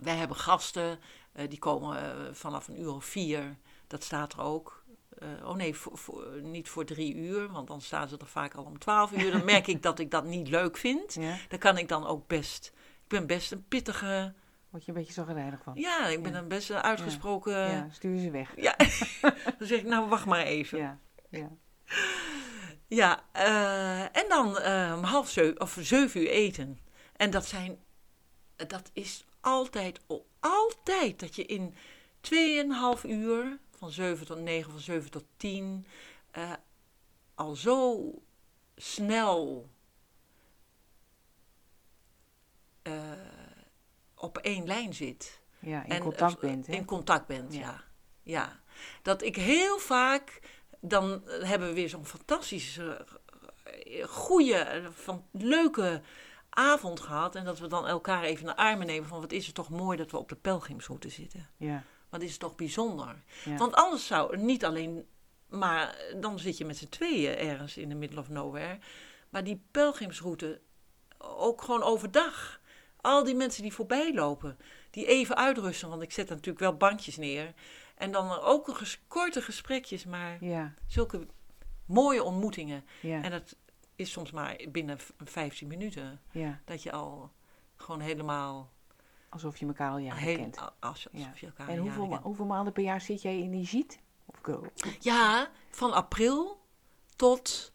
wij 0.00 0.16
hebben 0.16 0.36
gasten, 0.36 0.98
die 1.48 1.58
komen 1.58 1.98
eh, 1.98 2.32
vanaf 2.32 2.68
een 2.68 2.80
uur 2.80 2.94
of 2.94 3.04
vier. 3.04 3.56
Dat 3.86 4.02
staat 4.04 4.32
er 4.32 4.40
ook. 4.40 4.82
Eh, 5.18 5.28
oh 5.44 5.54
nee, 5.54 5.74
voor, 5.74 5.98
voor- 5.98 6.40
niet 6.42 6.68
voor 6.68 6.84
drie 6.84 7.14
uur, 7.14 7.50
want 7.50 7.68
dan 7.68 7.80
staan 7.80 8.08
ze 8.08 8.16
er 8.18 8.26
vaak 8.26 8.54
al 8.54 8.64
om 8.64 8.78
twaalf 8.78 9.12
uur. 9.12 9.30
Dan 9.32 9.44
merk 9.44 9.66
ik 9.66 9.82
dat 9.82 9.98
ik 9.98 10.10
dat 10.10 10.24
niet 10.24 10.48
leuk 10.48 10.76
vind. 10.76 11.14
ja. 11.14 11.36
Dan 11.48 11.58
kan 11.58 11.78
ik 11.78 11.88
dan 11.88 12.06
ook 12.06 12.26
best... 12.26 12.72
Ik 13.02 13.08
ben 13.10 13.26
best 13.26 13.52
een 13.52 13.68
pittige... 13.68 14.34
Word 14.70 14.84
je 14.84 14.92
een 14.92 14.98
beetje 14.98 15.12
zo 15.12 15.24
gereinig 15.24 15.62
van. 15.62 15.72
Ja, 15.76 16.06
ik 16.06 16.22
ben 16.22 16.32
Ja. 16.32 16.38
een 16.38 16.48
best 16.48 16.70
een 16.70 16.76
uitgesproken... 16.82 17.52
Ja, 17.52 17.66
Ja. 17.70 17.88
stuur 17.90 18.18
ze 18.18 18.30
weg. 18.30 18.54
dan 19.58 19.66
zeg 19.68 19.78
ik, 19.78 19.84
nou 19.86 20.08
wacht 20.08 20.26
maar 20.26 20.42
even. 20.44 20.78
Ja, 20.78 20.98
Ja, 21.30 21.48
ja. 22.86 23.22
eh, 23.32 24.00
en 24.02 24.28
dan 24.28 24.58
eh, 24.58 24.94
om 24.96 25.02
half 25.04 25.28
zeven, 25.30 25.60
of 25.60 25.76
zeven 25.80 26.20
uur 26.20 26.28
eten. 26.28 26.78
En 27.16 27.30
dat 27.30 27.46
zijn... 27.46 27.78
Dat 28.56 28.90
is 28.92 29.24
altijd, 29.40 30.00
altijd 30.44 31.20
dat 31.20 31.34
je 31.36 31.44
in 31.44 31.74
tweeënhalf 32.20 33.04
uur... 33.04 33.58
Van 33.78 33.90
zeven 33.90 34.26
tot 34.26 34.38
negen, 34.40 34.70
van 34.70 34.80
zeven 34.80 35.10
tot 35.10 35.24
tien... 35.36 35.86
eh, 36.30 36.52
al 37.34 37.54
zo 37.54 38.10
snel... 38.76 39.68
eh, 42.82 43.12
op 44.14 44.38
één 44.38 44.66
lijn 44.66 44.94
zit. 44.94 45.40
ja 45.58 45.84
in 45.84 45.90
En, 45.90 46.00
contact 46.00 46.34
eh, 46.34 46.40
bent, 46.40 46.66
hè? 46.66 46.72
In 46.72 46.84
contact 46.84 47.26
bent, 47.26 47.54
Ja. 47.54 47.60
ja. 47.60 47.84
ja. 48.22 48.60
Dat 49.02 49.22
ik 49.22 49.36
heel 49.36 49.78
vaak, 49.78 50.40
dan 50.80 51.28
eh, 51.28 51.48
hebben 51.48 51.68
we 51.68 51.74
weer 51.74 51.88
zo'n 51.88 52.06
fantastische, 52.06 53.06
eh, 53.64 54.04
goede, 54.08 54.54
eh, 54.56 54.86
van 54.90 55.26
leuke 55.30 56.02
avond 56.56 57.00
gehad. 57.00 57.34
En 57.34 57.44
dat 57.44 57.58
we 57.58 57.66
dan 57.66 57.86
elkaar 57.86 58.22
even 58.22 58.46
de 58.46 58.56
armen 58.56 58.86
nemen 58.86 59.08
van 59.08 59.20
wat 59.20 59.32
is 59.32 59.46
het 59.46 59.54
toch 59.54 59.70
mooi 59.70 59.96
dat 59.96 60.10
we 60.10 60.16
op 60.18 60.28
de 60.28 60.36
pelgrimsroute 60.36 61.08
zitten. 61.08 61.48
Ja, 61.56 61.82
Wat 62.08 62.22
is 62.22 62.30
het 62.30 62.40
toch 62.40 62.54
bijzonder. 62.54 63.22
ja. 63.44 63.56
Want 63.56 63.74
anders 63.74 64.06
zou 64.06 64.36
niet 64.36 64.64
alleen, 64.64 65.06
maar 65.48 65.96
dan 66.20 66.38
zit 66.38 66.58
je 66.58 66.64
met 66.64 66.76
z'n 66.76 66.88
tweeën 66.88 67.36
ergens 67.36 67.76
in 67.76 67.88
the 67.88 67.94
middle 67.94 68.20
of 68.20 68.28
nowhere. 68.28 68.78
Maar 69.28 69.44
die 69.44 69.62
pelgrimsroute, 69.70 70.60
ook 71.18 71.62
gewoon 71.62 71.82
overdag. 71.82 72.60
Al 73.00 73.24
die 73.24 73.34
mensen 73.34 73.62
die 73.62 73.72
voorbij 73.72 74.14
lopen, 74.14 74.58
die 74.90 75.06
even 75.06 75.36
uitrusten, 75.36 75.88
want 75.88 76.02
ik 76.02 76.12
zet 76.12 76.28
natuurlijk 76.28 76.58
wel 76.58 76.76
bankjes 76.76 77.16
neer. 77.16 77.52
En 77.94 78.12
dan 78.12 78.38
ook 78.40 78.68
een 78.68 78.76
ges- 78.76 79.00
korte 79.08 79.42
gesprekjes, 79.42 80.04
maar 80.04 80.44
ja, 80.44 80.74
zulke 80.86 81.26
mooie 81.86 82.22
ontmoetingen. 82.22 82.84
ja, 83.00 83.22
En 83.22 83.30
dat 83.30 83.56
is 83.96 84.10
soms 84.12 84.30
maar 84.30 84.60
binnen 84.70 84.98
v- 84.98 85.10
15 85.24 85.68
minuten 85.68 86.20
ja. 86.30 86.60
dat 86.64 86.82
je 86.82 86.92
al 86.92 87.30
gewoon 87.76 88.00
helemaal 88.00 88.72
Alsof 89.28 89.56
je 89.56 89.66
elkaar 89.66 89.90
al 89.90 89.98
jaren 89.98 90.22
heel, 90.22 90.36
kent. 90.36 90.58
als, 90.58 90.70
alsof 90.80 91.12
Ja. 91.12 91.32
je 91.34 91.46
elkaar 91.46 91.68
En 91.68 91.78
hoeveel, 91.78 92.06
ma- 92.06 92.20
hoeveel 92.22 92.44
maanden 92.46 92.72
per 92.72 92.82
jaar 92.82 93.00
zit 93.00 93.22
jij 93.22 93.38
in 93.38 93.50
die 93.50 93.66
ziet? 93.66 93.98
Of 94.26 94.38
go- 94.42 94.66
Ja, 95.00 95.50
van 95.70 95.92
april 95.92 96.60
tot 97.16 97.72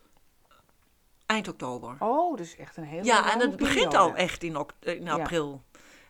eind 1.26 1.48
oktober. 1.48 1.96
Oh, 2.00 2.38
dus 2.38 2.56
echt 2.56 2.78
een 2.78 2.84
hele 2.84 3.04
ja, 3.04 3.34
en 3.34 3.40
het 3.40 3.56
begint 3.58 3.94
al 3.96 4.16
echt 4.16 4.44
in, 4.44 4.66
in 4.80 5.04
Ja. 5.04 5.14
april. 5.16 5.62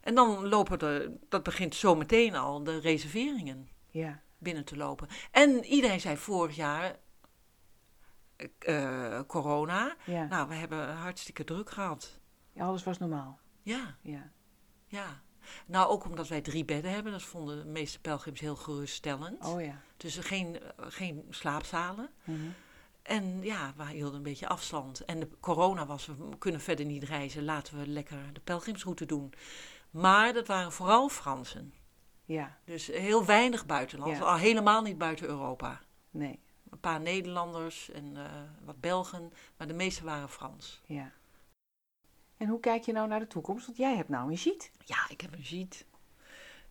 En 0.01 0.15
dan 0.15 0.47
lopen 0.47 0.79
de, 0.79 1.17
dat 1.29 1.43
begint 1.43 1.75
zo 1.75 1.95
meteen 1.95 2.35
al, 2.35 2.63
de 2.63 2.79
reserveringen 2.79 3.69
Ja, 3.89 4.21
binnen 4.37 4.65
te 4.65 4.77
lopen. 4.77 5.07
En 5.31 5.63
iedereen 5.65 5.99
zei 6.01 6.17
vorig 6.17 6.55
jaar, 6.55 6.95
eh, 8.59 9.19
corona, 9.27 9.95
ja. 10.05 10.25
nou, 10.25 10.47
we 10.47 10.55
hebben 10.55 10.95
hartstikke 10.95 11.43
druk 11.43 11.69
gehad. 11.69 12.19
Ja, 12.51 12.65
alles 12.65 12.83
was 12.83 12.97
normaal. 12.97 13.39
Ja, 13.61 13.95
Ja, 14.01 14.31
ja. 14.87 15.21
Nou, 15.65 15.89
ook 15.89 16.05
omdat 16.05 16.27
wij 16.27 16.41
drie 16.41 16.65
bedden 16.65 16.91
hebben, 16.91 17.11
dat 17.11 17.23
vonden 17.23 17.57
de 17.57 17.69
meeste 17.69 17.99
pelgrims 17.99 18.39
heel 18.39 18.55
geruststellend. 18.55 19.45
oh 19.45 19.61
ja. 19.61 19.81
Dus 19.97 20.17
geen, 20.17 20.59
geen 20.77 21.25
slaapzalen. 21.29 22.09
Mhm. 22.23 22.37
En 23.01 23.41
ja, 23.41 23.73
we 23.77 23.85
hielden 23.85 24.15
een 24.15 24.23
beetje 24.23 24.47
afstand. 24.47 25.05
En 25.05 25.19
de 25.19 25.29
corona 25.39 25.85
was, 25.85 26.05
we 26.05 26.37
kunnen 26.37 26.61
verder 26.61 26.85
niet 26.85 27.03
reizen. 27.03 27.43
Laten 27.43 27.79
we 27.79 27.87
lekker 27.87 28.17
de 28.33 28.39
pelgrimsroute 28.39 29.05
doen. 29.05 29.33
Maar 29.89 30.33
dat 30.33 30.47
waren 30.47 30.71
vooral 30.71 31.09
Fransen. 31.09 31.73
Ja, 32.25 32.57
Dus 32.65 32.87
heel 32.87 33.25
weinig 33.25 33.65
buitenland. 33.65 34.17
Ja. 34.17 34.23
Al 34.23 34.35
helemaal 34.35 34.81
niet 34.81 34.97
buiten 34.97 35.27
Europa. 35.27 35.81
nee, 36.09 36.39
Een 36.71 36.79
paar 36.79 37.01
Nederlanders 37.01 37.91
en 37.91 38.11
eh, 38.17 38.23
wat 38.65 38.79
Belgen. 38.79 39.33
Maar 39.57 39.67
de 39.67 39.73
meeste 39.73 40.03
waren 40.03 40.29
Frans. 40.29 40.81
ja. 40.85 41.11
En 42.37 42.47
hoe 42.47 42.59
kijk 42.59 42.83
je 42.83 42.91
nou 42.91 43.07
naar 43.07 43.19
de 43.19 43.27
toekomst? 43.27 43.65
Want 43.65 43.77
jij 43.77 43.95
hebt 43.95 44.09
nou 44.09 44.31
een 44.31 44.37
sheet. 44.37 44.71
Ja, 44.85 44.97
ik 45.09 45.21
heb 45.21 45.33
een 45.33 45.39
jeet. 45.41 45.85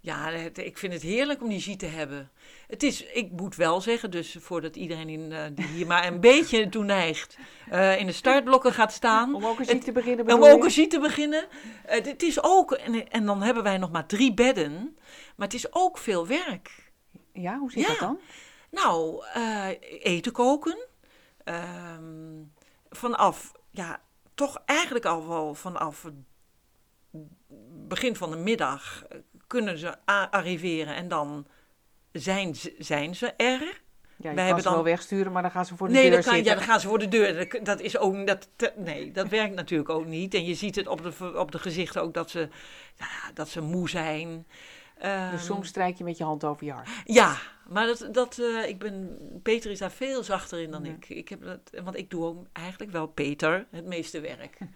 Ja, 0.00 0.30
het- 0.30 0.58
ik 0.58 0.78
vind 0.78 0.92
het 0.92 1.02
heerlijk 1.02 1.42
om 1.42 1.48
die 1.48 1.58
jeet 1.58 1.78
te 1.78 1.86
hebben. 1.86 2.30
Het 2.66 2.82
is, 2.82 3.02
ik 3.02 3.30
moet 3.30 3.56
wel 3.56 3.80
zeggen, 3.80 4.10
dus 4.10 4.36
voordat 4.40 4.76
iedereen 4.76 5.08
in, 5.08 5.32
eh, 5.32 5.44
die 5.52 5.66
hier 5.66 5.86
maar 5.86 6.06
een 6.06 6.20
beetje 6.30 6.68
toe 6.68 6.84
neigt, 6.84 7.38
eh, 7.70 7.98
in 7.98 8.06
de 8.06 8.12
startblokken 8.12 8.72
gaat 8.72 8.92
staan. 8.92 9.34
Om 9.34 9.46
ook 9.46 9.58
een 9.58 9.64
sheet 9.64 9.84
te 9.84 9.92
beginnen. 9.92 10.32
Om 10.34 10.44
ook 10.44 10.64
een 10.64 10.70
sheet 10.70 10.90
te 10.90 11.00
beginnen. 11.00 11.46
Het 11.86 12.22
is 12.22 12.42
ook, 12.42 12.72
en, 12.72 13.10
en 13.10 13.26
dan 13.26 13.42
hebben 13.42 13.62
wij 13.62 13.78
nog 13.78 13.90
maar 13.90 14.06
drie 14.06 14.34
bedden, 14.34 14.96
maar 15.36 15.46
het 15.46 15.54
is 15.56 15.72
ook 15.74 15.98
veel 15.98 16.26
werk. 16.26 16.92
Ja, 17.32 17.58
hoe 17.58 17.70
zit 17.70 17.82
Ja. 17.82 17.88
dat 17.88 17.98
dan? 17.98 18.18
Nou, 18.70 19.24
eh, 19.34 19.66
eten 20.02 20.32
koken. 20.32 20.78
Ehm, 21.44 22.42
vanaf, 22.90 23.52
ja, 23.70 24.00
toch 24.34 24.62
eigenlijk 24.64 25.04
al 25.04 25.28
wel 25.28 25.54
vanaf 25.54 26.02
het 26.02 26.14
begin 27.88 28.16
van 28.16 28.30
de 28.30 28.36
middag 28.36 29.04
eh, 29.08 29.18
kunnen 29.46 29.78
ze 29.78 29.94
arriveren 30.30 30.94
en 30.94 31.08
dan 31.08 31.46
zijn 32.12 32.54
ze, 32.54 32.74
zijn 32.78 33.14
ze 33.16 33.26
er. 33.36 33.60
Ja, 34.20 34.30
je 34.30 34.34
Wij 34.34 34.34
kan 34.34 34.44
hebben 34.44 34.62
ze 34.62 34.68
wel 34.68 34.78
dan- 34.78 34.86
wegsturen, 34.92 35.32
maar 35.32 35.42
dan 35.42 35.50
gaan 35.50 35.66
ze 35.66 35.76
voor 35.76 35.86
de 35.86 35.92
Nee, 35.92 36.10
deur 36.10 36.22
kan, 36.22 36.34
zitten. 36.34 36.44
ja, 36.52 36.58
dan 36.58 36.64
gaan 36.68 36.80
ze 36.80 36.88
voor 36.88 36.98
de 36.98 37.08
deur. 37.08 37.48
Dat, 37.48 37.64
dat 37.64 37.80
is 37.80 37.98
ook, 37.98 38.26
dat, 38.26 38.48
nee, 38.76 39.12
dat 39.12 39.28
werkt 39.38 39.54
natuurlijk 39.54 39.88
ook 39.88 40.06
niet. 40.06 40.34
En 40.34 40.44
je 40.44 40.54
ziet 40.54 40.74
het 40.76 40.86
op 40.86 41.02
de, 41.02 41.38
op 41.38 41.52
de 41.52 41.58
gezichten 41.58 42.02
ook 42.02 42.14
dat 42.14 42.30
ze, 42.30 42.48
ja, 42.96 43.32
dat 43.34 43.48
ze 43.48 43.60
moe 43.60 43.88
zijn. 43.88 44.46
Dus 44.98 45.06
Ehm, 45.10 45.38
soms 45.38 45.68
strijk 45.68 45.98
je 45.98 46.04
met 46.04 46.16
je 46.18 46.24
hand 46.24 46.44
over 46.44 46.66
je 46.66 46.72
hart. 46.72 46.88
ja, 47.04 47.36
maar 47.68 47.86
dat, 47.86 48.08
dat, 48.12 48.38
eh, 48.38 48.68
ik 48.68 48.78
ben, 48.78 49.18
Peter 49.42 49.70
is 49.70 49.78
daar 49.78 49.90
veel 49.90 50.22
zachter 50.22 50.60
in 50.60 50.70
dan 50.70 50.84
Ja. 50.84 50.90
ik. 50.90 51.08
ik 51.08 51.28
heb 51.28 51.42
dat, 51.42 51.60
want 51.84 51.96
ik 51.96 52.10
doe 52.10 52.24
ook 52.24 52.46
eigenlijk 52.52 52.92
wel 52.92 53.06
Peter 53.06 53.66
het 53.70 53.84
meeste 53.86 54.20
werk. 54.20 54.58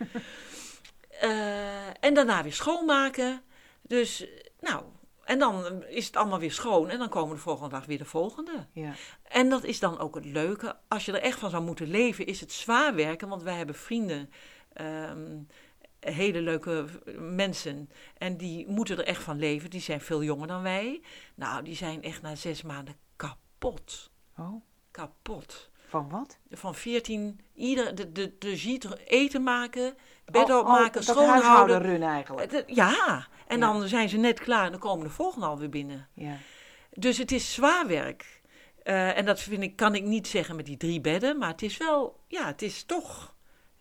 Eh, 1.21 2.05
en 2.05 2.15
daarna 2.15 2.43
weer 2.43 2.53
schoonmaken. 2.53 3.43
Dus, 3.83 4.27
nou, 4.61 4.83
en 5.25 5.39
dan 5.39 5.85
is 5.85 6.07
het 6.07 6.17
allemaal 6.17 6.39
weer 6.39 6.53
schoon. 6.53 6.89
En 6.89 6.99
dan 6.99 7.09
komen 7.09 7.35
de 7.37 7.43
volgende 7.43 7.71
dag 7.71 7.87
weer 7.87 7.99
de 7.99 8.05
volgende. 8.05 8.67
Ja, 8.73 8.93
En 9.29 9.49
dat 9.49 9.65
is 9.65 9.79
dan 9.81 9.99
ook 9.99 10.15
het 10.15 10.25
leuke. 10.25 10.77
Als 10.89 11.05
je 11.05 11.13
er 11.13 11.23
echt 11.23 11.39
van 11.39 11.51
zou 11.51 11.63
moeten 11.63 11.87
leven, 11.91 12.27
is 12.27 12.41
het 12.41 12.53
zwaar 12.53 12.95
werken. 12.95 13.29
Want 13.29 13.43
wij 13.43 13.55
hebben 13.57 13.75
vrienden, 13.75 14.31
ehm, 14.73 15.39
hele 16.11 16.41
leuke 16.41 16.85
mensen. 17.19 17.91
En 18.19 18.37
die 18.37 18.69
moeten 18.69 18.99
er 18.99 19.05
echt 19.07 19.23
van 19.23 19.39
leven. 19.39 19.71
Die 19.71 19.81
zijn 19.81 20.01
veel 20.01 20.23
jonger 20.23 20.47
dan 20.47 20.63
wij. 20.63 21.01
Nou, 21.35 21.63
die 21.65 21.77
zijn 21.77 22.03
echt 22.03 22.23
na 22.23 22.35
zes 22.35 22.63
maanden 22.63 22.97
kapot. 23.17 24.11
oh, 24.39 24.63
Kapot. 24.91 25.71
van 25.89 26.09
wat? 26.09 26.39
Van 26.51 26.75
14, 26.75 27.41
ieder, 27.55 27.95
de, 27.95 28.13
de, 28.13 28.35
de 28.39 28.57
giet 28.59 28.89
eten 29.07 29.43
maken, 29.43 29.95
bed 30.25 30.51
Oh, 30.51 30.59
opmaken, 30.59 31.01
oh, 31.01 31.07
schoonhouden. 31.07 31.43
huishouden 31.45 32.03
eigenlijk. 32.03 32.63
Ja, 32.67 33.27
en 33.47 33.59
Ja. 33.59 33.73
dan 33.73 33.89
zijn 33.89 34.09
ze 34.09 34.17
net 34.17 34.41
klaar 34.41 34.65
en 34.65 34.71
dan 34.71 34.81
komen 34.81 35.07
de 35.07 35.13
volgende 35.13 35.47
alweer 35.47 35.69
binnen. 35.69 36.09
Ja, 36.15 36.37
Dus 36.91 37.19
het 37.19 37.33
is 37.33 37.53
zwaar 37.55 37.87
werk. 37.87 38.41
Eh, 38.83 39.17
en 39.19 39.25
dat 39.25 39.41
vind 39.41 39.63
ik, 39.63 39.77
kan 39.77 39.95
ik 39.95 40.03
niet 40.03 40.27
zeggen 40.29 40.57
met 40.57 40.67
die 40.67 40.77
drie 40.77 41.01
bedden, 41.01 41.39
maar 41.39 41.49
het 41.51 41.63
is 41.63 41.77
wel, 41.77 42.21
ja, 42.29 42.47
het 42.47 42.63
is 42.63 42.85
toch 42.85 43.35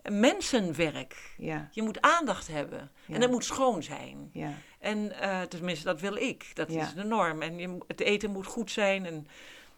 mensenwerk. 0.10 1.34
ja, 1.38 1.70
Je 1.72 1.82
moet 1.82 2.02
aandacht 2.02 2.48
hebben 2.48 2.92
Ja. 3.06 3.16
en 3.16 3.22
het 3.22 3.32
moet 3.32 3.46
schoon 3.46 3.84
zijn. 3.84 4.30
ja. 4.34 4.52
En 4.80 5.12
eh, 5.20 5.42
tenminste, 5.42 5.86
dat 5.86 6.00
wil 6.02 6.16
ik. 6.16 6.52
Dat 6.56 6.70
is 6.70 6.94
de 6.94 7.04
norm. 7.04 7.42
En 7.42 7.58
je, 7.58 7.78
het 7.88 8.00
eten 8.00 8.32
moet 8.32 8.46
goed 8.46 8.72
zijn. 8.72 9.06
En, 9.06 9.28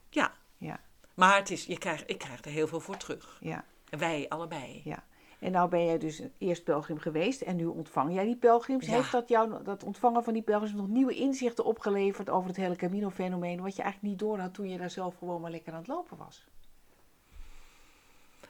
ja. 0.10 0.34
Ja. 0.58 0.80
Maar 1.14 1.38
het 1.38 1.52
is, 1.52 1.66
je 1.66 1.78
krijgt, 1.78 2.04
ik 2.10 2.18
krijg 2.18 2.46
er 2.46 2.52
heel 2.52 2.68
veel 2.68 2.80
voor 2.80 2.98
terug. 2.98 3.38
ja. 3.42 3.64
Wij 3.90 4.26
allebei. 4.30 4.82
Ja. 4.84 5.04
En 5.40 5.52
nou 5.52 5.70
ben 5.70 5.86
jij 5.86 5.98
dus 5.98 6.22
eerst 6.38 6.64
pelgrim 6.64 6.98
geweest 7.00 7.42
en 7.42 7.56
nu 7.56 7.66
ontvang 7.66 8.14
jij 8.14 8.26
die 8.26 8.36
pelgrims. 8.36 8.88
Heeft 8.88 9.12
dat 9.12 9.30
jou, 9.30 9.64
dat 9.64 9.84
ontvangen 9.84 10.24
van 10.24 10.34
die 10.34 10.42
pelgrims, 10.42 10.74
nog 10.74 10.88
nieuwe 10.88 11.16
inzichten 11.16 11.66
opgeleverd 11.66 12.30
over 12.30 12.48
het 12.48 12.58
hele 12.58 12.76
Camino-fenomeen, 12.76 13.62
wat 13.62 13.76
je 13.76 13.82
eigenlijk 13.82 14.12
niet 14.14 14.22
door 14.22 14.40
had 14.40 14.54
toen 14.54 14.70
je 14.70 14.78
daar 14.78 14.90
zelf 14.90 15.16
gewoon 15.18 15.42
maar 15.42 15.52
lekker 15.52 15.74
aan 15.74 15.80
het 15.80 15.88
lopen 15.88 16.18
was? 16.18 16.44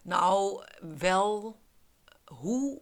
Nou, 0.01 0.63
wel 0.97 1.55
hoe. 2.39 2.81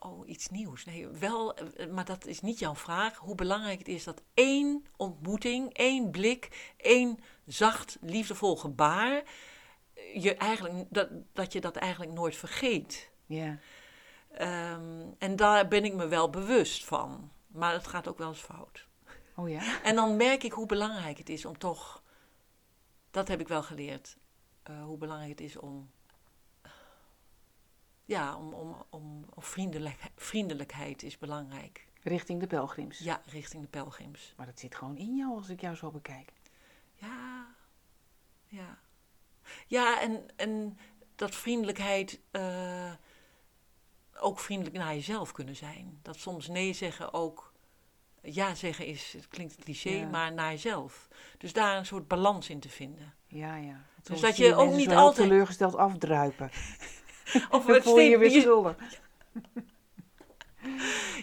Oh, 0.00 0.28
iets 0.28 0.48
nieuws. 0.48 0.84
Nee, 0.84 1.06
wel, 1.06 1.54
eh, 1.56 1.86
maar 1.90 2.04
dat 2.04 2.26
is 2.26 2.40
niet 2.40 2.58
jouw 2.58 2.74
vraag. 2.74 3.16
Hoe 3.16 3.34
belangrijk 3.34 3.78
het 3.78 3.88
is 3.88 4.04
dat 4.04 4.22
één 4.34 4.84
ontmoeting, 4.96 5.72
één 5.72 6.10
blik, 6.10 6.72
één 6.76 7.18
zacht, 7.46 7.96
liefdevol 8.00 8.56
gebaar. 8.56 9.22
eh, 9.94 10.22
Je 10.22 10.34
eigenlijk, 10.36 10.84
dat, 10.90 11.08
dat 11.32 11.52
je 11.52 11.60
dat 11.60 11.76
eigenlijk 11.76 12.12
nooit 12.12 12.36
vergeet. 12.36 13.10
Ja, 13.26 13.58
Ehm, 14.32 15.06
en 15.18 15.36
daar 15.36 15.68
ben 15.68 15.84
ik 15.84 15.94
me 15.94 16.06
wel 16.06 16.30
bewust 16.30 16.84
van. 16.84 17.30
Maar 17.46 17.72
het 17.72 17.86
gaat 17.86 18.08
ook 18.08 18.18
wel 18.18 18.28
eens 18.28 18.38
fout. 18.40 18.86
oh 19.36 19.48
ja? 19.48 19.80
En 19.88 19.94
dan 19.94 20.16
merk 20.16 20.42
ik 20.42 20.52
hoe 20.52 20.66
belangrijk 20.66 21.18
het 21.18 21.28
is 21.28 21.44
om 21.44 21.58
toch. 21.58 22.02
Dat 23.10 23.28
heb 23.28 23.40
ik 23.40 23.48
wel 23.48 23.62
geleerd. 23.62 24.16
eh, 24.62 24.82
hoe 24.84 24.98
belangrijk 24.98 25.30
het 25.30 25.40
is 25.40 25.56
om. 25.56 25.90
Ja, 28.08 28.36
om, 28.36 28.52
om, 28.52 28.76
om, 28.90 29.24
om 29.34 29.42
vriendelijk, 29.42 29.96
vriendelijkheid 30.16 31.02
is 31.02 31.18
belangrijk. 31.18 31.86
Richting 32.02 32.40
de 32.40 32.46
pelgrims. 32.46 32.98
Ja, 32.98 33.22
richting 33.26 33.62
de 33.62 33.68
pelgrims. 33.68 34.32
Maar 34.36 34.46
dat 34.46 34.58
zit 34.58 34.74
gewoon 34.74 34.96
in 34.96 35.16
jou 35.16 35.36
als 35.36 35.48
ik 35.48 35.60
jou 35.60 35.76
zo 35.76 35.90
bekijk. 35.90 36.32
Ja, 36.94 37.46
ja. 38.46 38.78
Ja, 39.66 40.00
en, 40.00 40.26
en 40.36 40.78
dat 41.14 41.34
vriendelijkheid. 41.34 42.20
eh, 42.30 42.92
ook 44.20 44.40
vriendelijk 44.40 44.76
naar 44.76 44.94
jezelf 44.94 45.32
kunnen 45.32 45.56
zijn. 45.56 45.98
Dat 46.02 46.16
soms 46.16 46.48
nee 46.48 46.72
zeggen 46.72 47.12
ook. 47.12 47.52
Ja 48.22 48.54
zeggen 48.54 48.86
is, 48.86 49.12
het 49.12 49.28
klinkt 49.28 49.54
cliché, 49.56 49.90
Ja. 49.90 50.08
maar 50.08 50.32
naar 50.32 50.50
jezelf. 50.50 51.08
Dus 51.38 51.52
daar 51.52 51.76
een 51.76 51.86
soort 51.86 52.08
balans 52.08 52.48
in 52.50 52.60
te 52.60 52.68
vinden. 52.68 53.14
Ja, 53.26 53.56
ja. 53.56 53.84
Dus 54.02 54.20
dat 54.20 54.36
je 54.36 54.54
ook 54.54 54.72
niet 54.72 54.92
altijd- 54.94 55.28
teleurgesteld 55.28 55.74
afdruipen. 55.76 56.50
Of 57.50 57.64
Dan 57.66 57.82
voel 57.82 57.98
je 57.98 58.18
weer 58.18 58.40
schuldig. 58.40 58.76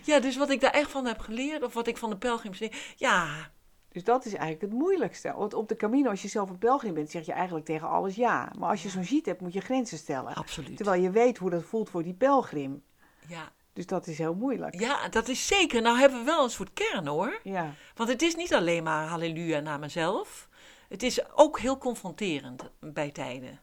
Ja, 0.03 0.19
dus 0.19 0.37
wat 0.37 0.49
ik 0.49 0.61
daar 0.61 0.71
echt 0.71 0.91
van 0.91 1.05
heb 1.05 1.19
geleerd, 1.19 1.63
of 1.63 1.73
wat 1.73 1.87
ik 1.87 1.97
van 1.97 2.09
de 2.09 2.17
pelgrims 2.17 2.59
leer. 2.59 2.93
Ja, 2.95 3.51
Dus 3.89 4.03
dat 4.03 4.25
is 4.25 4.33
eigenlijk 4.33 4.61
het 4.61 4.71
moeilijkste. 4.81 5.33
Want 5.37 5.53
op 5.53 5.67
de 5.69 5.75
Camino, 5.75 6.09
als 6.09 6.21
je 6.21 6.27
zelf 6.27 6.49
een 6.49 6.57
pelgrim 6.57 6.93
bent, 6.93 7.11
zeg 7.11 7.25
je 7.25 7.31
eigenlijk 7.31 7.65
tegen 7.65 7.87
alles 7.89 8.15
ja. 8.15 8.51
Maar 8.59 8.69
als 8.69 8.83
je 8.83 8.89
zo'n 8.89 9.03
ziet 9.03 9.25
hebt, 9.25 9.41
moet 9.41 9.53
je 9.53 9.61
grenzen 9.61 9.97
stellen. 9.97 10.33
absoluut. 10.33 10.75
Terwijl 10.77 11.01
je 11.01 11.09
weet 11.11 11.37
hoe 11.37 11.49
dat 11.49 11.63
voelt 11.63 11.89
voor 11.89 12.03
die 12.03 12.13
pelgrim. 12.13 12.83
Ja. 13.27 13.51
Dus 13.73 13.85
dat 13.85 14.07
is 14.07 14.17
heel 14.17 14.33
moeilijk. 14.35 14.79
ja, 14.79 15.07
dat 15.09 15.27
is 15.27 15.47
zeker. 15.47 15.81
Nou 15.81 15.97
hebben 15.99 16.19
we 16.19 16.25
wel 16.25 16.43
een 16.43 16.49
soort 16.49 16.73
kern 16.73 17.07
hoor. 17.07 17.39
Ja, 17.43 17.73
Want 17.95 18.09
het 18.09 18.21
is 18.21 18.35
niet 18.35 18.53
alleen 18.53 18.83
maar 18.83 19.07
halleluja 19.07 19.59
naar 19.59 19.79
mezelf. 19.79 20.49
Het 20.89 21.03
is 21.03 21.33
ook 21.35 21.59
heel 21.59 21.77
confronterend 21.77 22.69
bij 22.79 23.11
tijden. 23.11 23.59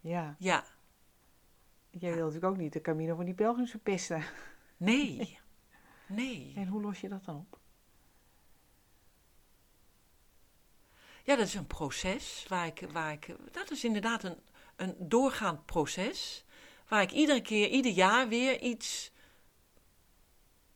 ja. 0.00 0.34
Ja, 0.38 0.64
Jij 2.00 2.14
wil 2.14 2.24
natuurlijk 2.24 2.52
ook 2.52 2.56
niet 2.56 2.72
de 2.72 2.80
Camino 2.80 3.16
van 3.16 3.24
die 3.24 3.34
pelgrims 3.34 3.70
verpesten. 3.70 4.24
nee. 4.76 5.38
Nee. 6.06 6.52
En 6.56 6.66
hoe 6.66 6.82
los 6.82 7.00
je 7.00 7.08
dat 7.08 7.24
dan 7.24 7.36
op? 7.36 7.58
Ja, 11.24 11.36
dat 11.36 11.46
is 11.46 11.54
een 11.54 11.66
proces 11.66 12.44
waar 12.48 12.66
ik. 12.66 12.86
Waar 12.92 13.12
ik 13.12 13.36
dat 13.52 13.70
is 13.70 13.84
inderdaad 13.84 14.22
een, 14.22 14.36
een 14.76 14.94
doorgaand 14.98 15.66
proces. 15.66 16.44
Waar 16.88 17.02
ik 17.02 17.10
iedere 17.10 17.40
keer, 17.42 17.68
ieder 17.68 17.92
jaar 17.92 18.28
weer 18.28 18.60
iets. 18.60 19.12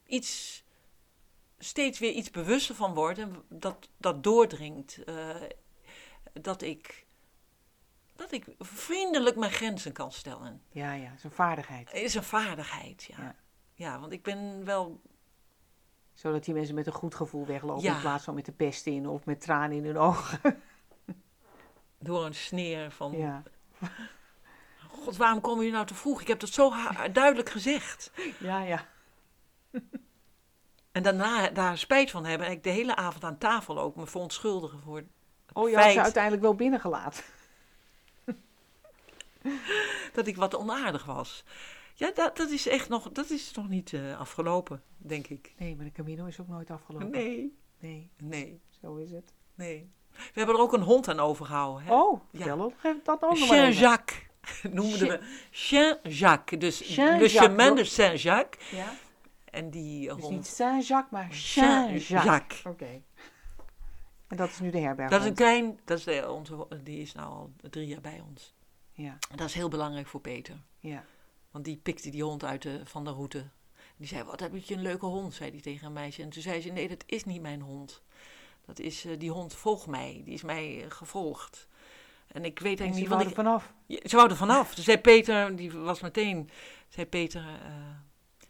iets 0.07 0.65
steeds 1.59 1.99
weer 1.99 2.13
iets 2.13 2.31
bewuster 2.31 2.75
van 2.75 2.95
word. 2.95 3.19
En 3.19 3.43
dat, 3.49 3.89
dat 3.97 4.23
doordringt. 4.23 5.05
eh, 5.05 5.43
dat 6.33 6.63
ik. 6.63 7.07
Dat 8.23 8.33
ik 8.33 8.47
vriendelijk 8.59 9.37
mijn 9.37 9.53
grenzen 9.53 9.93
kan 9.93 10.13
stellen. 10.13 10.63
Ja, 10.69 10.93
ja, 10.93 11.17
zo'n 11.17 11.31
vaardigheid. 11.31 11.93
Is 11.93 12.15
een 12.15 12.23
vaardigheid, 12.23 13.03
ja. 13.03 13.17
Ja. 13.23 13.35
ja. 13.75 14.01
want 14.01 14.13
ik 14.13 14.23
ben 14.23 14.65
wel. 14.65 15.01
Zodat 16.15 16.45
die 16.45 16.55
mensen 16.55 16.75
met 16.75 16.87
een 16.87 16.93
goed 16.93 17.15
gevoel 17.15 17.47
weglopen 17.47 17.83
Ja. 17.83 17.95
in 17.95 18.01
plaats 18.01 18.25
van 18.25 18.35
met 18.35 18.45
de 18.45 18.53
pest 18.53 18.87
in 18.87 19.09
of 19.09 19.25
met 19.25 19.41
tranen 19.41 19.77
in 19.77 19.85
hun 19.85 19.99
ogen. 19.99 20.41
door 21.99 22.25
een 22.27 22.35
sneer 22.35 22.91
van. 22.91 23.13
Ja, 23.13 23.43
God, 24.91 25.17
waarom 25.17 25.41
komen 25.41 25.59
jullie 25.59 25.75
nou 25.75 25.87
te 25.87 25.95
vroeg? 25.95 26.21
Ik 26.21 26.29
heb 26.29 26.41
dat 26.41 26.49
zo 26.49 26.73
duidelijk 27.13 27.49
gezegd. 27.49 28.13
ja, 28.39 28.63
ja. 28.63 28.87
En 30.93 31.03
daarna 31.03 31.49
daar 31.49 31.79
spijt 31.79 32.11
van 32.11 32.25
hebben. 32.25 32.47
En 32.47 32.53
ik 32.53 32.63
de 32.63 32.71
hele 32.71 32.97
avond 32.97 33.25
aan 33.25 33.39
tafel 33.39 33.79
ook 33.79 33.97
me 33.97 34.07
verontschuldigen 34.07 34.81
voor. 34.81 34.97
het 34.97 35.07
Oh, 35.53 35.69
je 35.71 35.77
had 35.77 35.93
ze 35.93 36.03
uiteindelijk 36.03 36.43
wel 36.43 36.55
binnengelaten. 36.55 37.25
dat 40.15 40.27
ik 40.27 40.37
wat 40.37 40.57
onaardig 40.57 41.05
was. 41.05 41.45
Ja, 41.95 42.11
dat, 42.15 42.37
dat 42.37 42.51
is 42.51 42.69
echt 42.69 42.89
nog, 42.89 43.13
dat 43.13 43.31
is 43.31 43.53
nog 43.53 43.69
niet 43.69 43.93
eh, 43.93 44.21
afgelopen, 44.21 44.83
denk 44.97 45.27
ik. 45.27 45.55
Nee, 45.59 45.77
maar 45.77 45.85
de 45.85 45.93
Camino 45.93 46.25
is 46.27 46.41
ook 46.41 46.49
nooit 46.49 46.71
afgelopen. 46.71 47.11
Nee, 47.11 47.57
Nee, 47.79 48.11
nee, 48.23 48.61
zo 48.81 48.97
is 48.97 49.11
het. 49.11 49.33
nee. 49.55 49.91
We 50.13 50.19
hebben 50.33 50.55
er 50.55 50.61
ook 50.61 50.73
een 50.73 50.81
hond 50.83 51.09
aan 51.09 51.21
overgehouden. 51.21 51.85
Hè? 51.87 51.93
Oh, 51.95 52.21
Ja. 52.31 52.39
vertel 52.43 52.61
ook 52.61 52.81
dat. 53.05 53.39
Saint-Jacques 53.39 54.27
noemden 54.71 55.09
we. 55.09 55.21
Saint-Jacques. 55.51 56.61
Dus 56.61 56.79
Le 56.79 56.85
Saint-Jacques, 56.85 57.33
Chemin 57.39 57.75
de 57.75 57.85
Saint-Jacques. 57.85 58.71
Ja? 58.71 58.95
En 59.45 59.71
die 59.71 60.09
Dus 60.09 60.23
hond. 60.23 60.35
niet 60.35 60.47
Saint-Jacques, 60.47 61.11
maar 61.11 61.33
Saint-Jacques. 61.35 62.07
Saint-Jacques. 62.07 62.63
Oké. 62.67 63.03
En 64.29 64.37
dat 64.37 64.49
is 64.49 64.61
nu 64.61 64.71
de 64.71 64.79
herberg. 64.79 65.11
Dat 65.11 65.21
is 65.21 65.27
een 65.27 65.35
klein, 65.35 65.81
dat 65.85 65.99
is 65.99 66.05
de, 66.05 66.31
onze, 66.31 66.67
die 66.83 67.01
is 67.01 67.13
nou 67.15 67.29
al 67.33 67.53
drie 67.71 67.87
jaar 67.87 68.01
bij 68.01 68.23
ons. 68.31 68.55
Ja, 68.93 69.19
dat 69.35 69.49
is 69.49 69.55
heel 69.55 69.69
belangrijk 69.69 70.07
voor 70.07 70.21
Peter. 70.21 70.63
ja. 70.81 71.05
Want 71.51 71.65
die 71.65 71.77
pikte 71.77 72.11
die 72.11 72.23
hond 72.23 72.45
uit 72.45 72.63
de, 72.63 72.81
van 72.85 73.05
de 73.05 73.11
route. 73.11 73.49
Die 73.97 74.07
zei, 74.07 74.23
wat 74.23 74.41
heb 74.41 74.57
je 74.57 74.75
een 74.75 74.83
leuke 74.83 75.07
hond, 75.07 75.35
zei 75.35 75.51
hij 75.51 75.61
tegen 75.61 75.87
een 75.87 75.93
meisje. 75.93 76.23
En 76.23 76.29
toen 76.29 76.43
zei 76.43 76.61
ze, 76.61 76.69
nee, 76.69 76.89
dat 76.89 77.03
is 77.07 77.25
niet 77.25 77.41
mijn 77.41 77.61
hond. 77.61 78.03
Dat 78.67 78.79
is, 78.79 79.05
eh, 79.05 79.19
die 79.19 79.31
hond 79.31 79.55
volgt 79.55 79.87
mij, 79.87 80.23
die 80.25 80.35
is 80.35 80.43
mij 80.43 80.85
eh, 80.85 80.91
gevolgd. 80.91 81.69
En 82.27 82.45
ik 82.45 82.59
weet 82.59 82.79
En 82.79 82.85
eigenlijk 82.85 83.19
niet, 83.19 83.29
er 83.29 83.35
vanaf. 83.35 83.73
Ja, 83.87 83.99
ze 84.05 84.17
wou 84.17 84.31
er 84.31 84.37
vanaf. 84.37 84.75
Toen 84.75 84.85
zei 84.85 84.99
Peter, 84.99 85.57
die 85.57 85.73
was 85.73 86.01
meteen, 86.01 86.51
zei 86.89 87.07
Peter, 87.07 87.41
eh, 87.41 87.73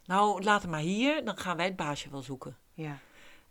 nou 0.05 0.43
laat 0.43 0.61
hem 0.61 0.71
maar 0.71 0.79
hier, 0.79 1.25
dan 1.25 1.37
gaan 1.37 1.57
wij 1.57 1.65
het 1.65 1.75
baasje 1.75 2.09
wel 2.09 2.21
zoeken. 2.21 2.57
Ja. 2.73 2.85
En 2.85 2.99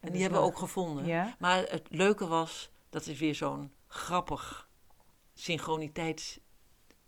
dus 0.01 0.11
die 0.11 0.23
hebben 0.23 0.41
we 0.41 0.47
ook 0.47 0.59
gevonden. 0.59 1.07
Ja? 1.07 1.37
Maar 1.39 1.59
het 1.59 1.87
leuke 1.91 2.27
was, 2.27 2.71
dat 2.91 3.07
is 3.07 3.19
weer 3.19 3.35
zo'n 3.35 3.73
grappig 3.87 4.69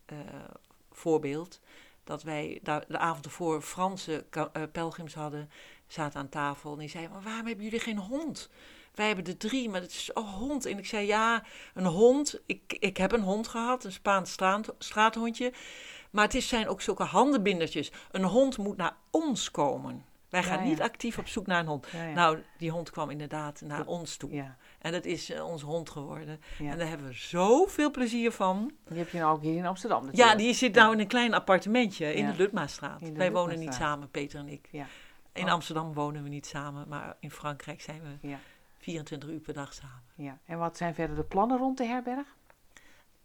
synchroniteitsvoorbeeld. 0.06 0.60
voorbeeld. 0.90 1.60
dat 2.04 2.22
wij 2.22 2.58
daar 2.62 2.84
de 2.88 2.98
avond 2.98 3.24
ervoor 3.24 3.62
Franse 3.62 4.24
eh, 4.30 4.62
pelgrims 4.72 5.14
hadden, 5.14 5.50
zaten 5.86 6.20
aan 6.20 6.28
tafel. 6.28 6.72
En 6.72 6.78
die 6.78 6.88
zeiden, 6.88 7.12
maar 7.12 7.22
waarom 7.22 7.46
hebben 7.46 7.64
jullie 7.64 7.80
geen 7.80 7.98
hond? 7.98 8.50
Wij 8.94 9.06
hebben 9.06 9.24
er 9.24 9.36
drie, 9.36 9.68
maar 9.68 9.80
het 9.80 9.90
is 9.90 10.10
een 10.14 10.22
hond. 10.22 10.66
En 10.66 10.78
ik 10.78 10.86
zei, 10.86 11.06
ja, 11.06 11.44
een 11.74 11.86
hond. 11.86 12.40
Ik, 12.46 12.76
ik 12.78 12.96
heb 12.96 13.12
een 13.12 13.22
hond 13.22 13.48
gehad, 13.48 13.84
een 13.84 13.92
Spaans 13.92 14.32
straat, 14.32 14.74
straathondje. 14.78 15.52
Maar 16.10 16.24
het 16.24 16.34
is, 16.34 16.48
zijn 16.48 16.68
ook 16.68 16.80
zulke 16.80 17.02
handenbindertjes. 17.02 17.92
Een 18.10 18.24
hond 18.24 18.58
moet 18.58 18.76
naar 18.76 18.96
ons 19.10 19.50
komen. 19.50 20.04
Wij 20.28 20.42
gaan 20.42 20.62
ja. 20.62 20.68
niet 20.68 20.80
actief 20.80 21.18
op 21.18 21.26
zoek 21.28 21.46
naar 21.46 21.60
een 21.60 21.66
hond. 21.66 21.86
Ja. 21.92 22.12
Nou, 22.12 22.38
die 22.58 22.70
hond 22.70 22.90
kwam 22.90 23.10
inderdaad 23.10 23.60
naar 23.60 23.86
ons 23.86 24.16
toe. 24.16 24.54
En 24.84 24.92
dat 24.92 25.04
is 25.04 25.30
eh, 25.30 25.44
onze 25.46 25.66
hond 25.66 25.90
geworden. 25.90 26.40
ja. 26.58 26.70
En 26.70 26.78
daar 26.78 26.88
hebben 26.88 27.06
we 27.06 27.12
zoveel 27.12 27.90
plezier 27.90 28.32
van. 28.32 28.72
Die 28.88 28.98
heb 28.98 29.08
je 29.08 29.18
nou 29.18 29.36
ook 29.36 29.42
hier 29.42 29.56
in 29.56 29.66
Amsterdam 29.66 30.04
natuurlijk. 30.04 30.30
Ja, 30.30 30.36
die 30.36 30.54
zit 30.54 30.74
nou 30.74 30.92
in 30.92 30.98
een 31.00 31.06
klein 31.06 31.34
appartementje 31.34 32.14
in 32.14 32.26
de. 32.36 32.50
In 33.00 33.12
de 33.12 33.18
Wij 33.18 33.32
wonen 33.32 33.58
niet 33.58 33.74
samen, 33.74 34.10
Peter 34.10 34.38
en 34.38 34.48
ik. 34.48 34.68
Ja. 34.70 34.86
In 35.32 35.44
Oh. 35.44 35.50
Amsterdam 35.52 35.92
wonen 35.94 36.22
we 36.22 36.28
niet 36.28 36.46
samen, 36.46 36.88
maar 36.88 37.16
in 37.20 37.30
Frankrijk 37.30 37.80
zijn 37.82 38.00
we 38.02 38.28
Ja, 38.28 38.38
24 38.78 39.28
uur 39.28 39.40
per 39.40 39.54
dag 39.54 39.72
samen. 39.74 40.02
ja. 40.14 40.38
En 40.46 40.58
wat 40.58 40.76
zijn 40.76 40.94
verder 40.94 41.16
de 41.16 41.24
plannen 41.24 41.58
rond 41.58 41.78
de 41.78 41.84
herberg? 41.84 42.26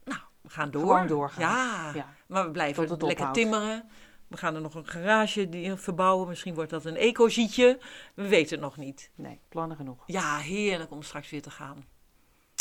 Nou, 0.04 0.20
we 0.42 0.50
gaan 0.50 0.72
door. 0.72 0.82
Gewoon 0.82 1.08
doorgaan. 1.08 1.42
Ja, 1.42 1.92
Ja. 1.94 2.14
maar 2.28 2.46
we 2.46 2.52
blijven 2.52 2.98
lekker 2.98 3.32
timmeren. 3.32 3.90
We 4.30 4.38
gaan 4.38 4.56
er 4.56 4.62
nog 4.62 4.76
een 4.76 4.88
garage 4.88 5.76
verbouwen. 5.78 6.28
Misschien 6.28 6.54
wordt 6.54 6.70
dat 6.70 6.86
een 6.86 6.96
ecozietje. 6.96 7.80
We 8.14 8.28
weten 8.28 8.52
het 8.52 8.60
nog 8.60 8.78
niet. 8.78 9.12
Nee, 9.16 9.40
plannen 9.50 9.78
genoeg. 9.78 10.04
Ja, 10.06 10.38
heerlijk 10.38 10.92
om 10.92 11.02
straks 11.02 11.30
weer 11.30 11.42
te 11.42 11.52
gaan. 11.52 11.86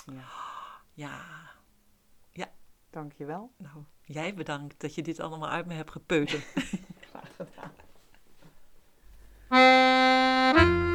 Ja. 0.06 0.24
Ja. 0.92 1.20
ja. 2.30 2.50
Dank 2.90 3.12
je 3.12 3.24
wel. 3.24 3.52
Nou, 3.56 3.84
jij 4.04 4.34
bedankt 4.34 4.80
dat 4.80 4.94
je 4.94 5.02
dit 5.02 5.20
allemaal 5.20 5.48
uit 5.48 5.66
me 5.66 5.74
hebt 5.74 5.90
gepeuterd. 5.90 6.44
Graag 7.10 7.30
gedaan. 7.36 7.72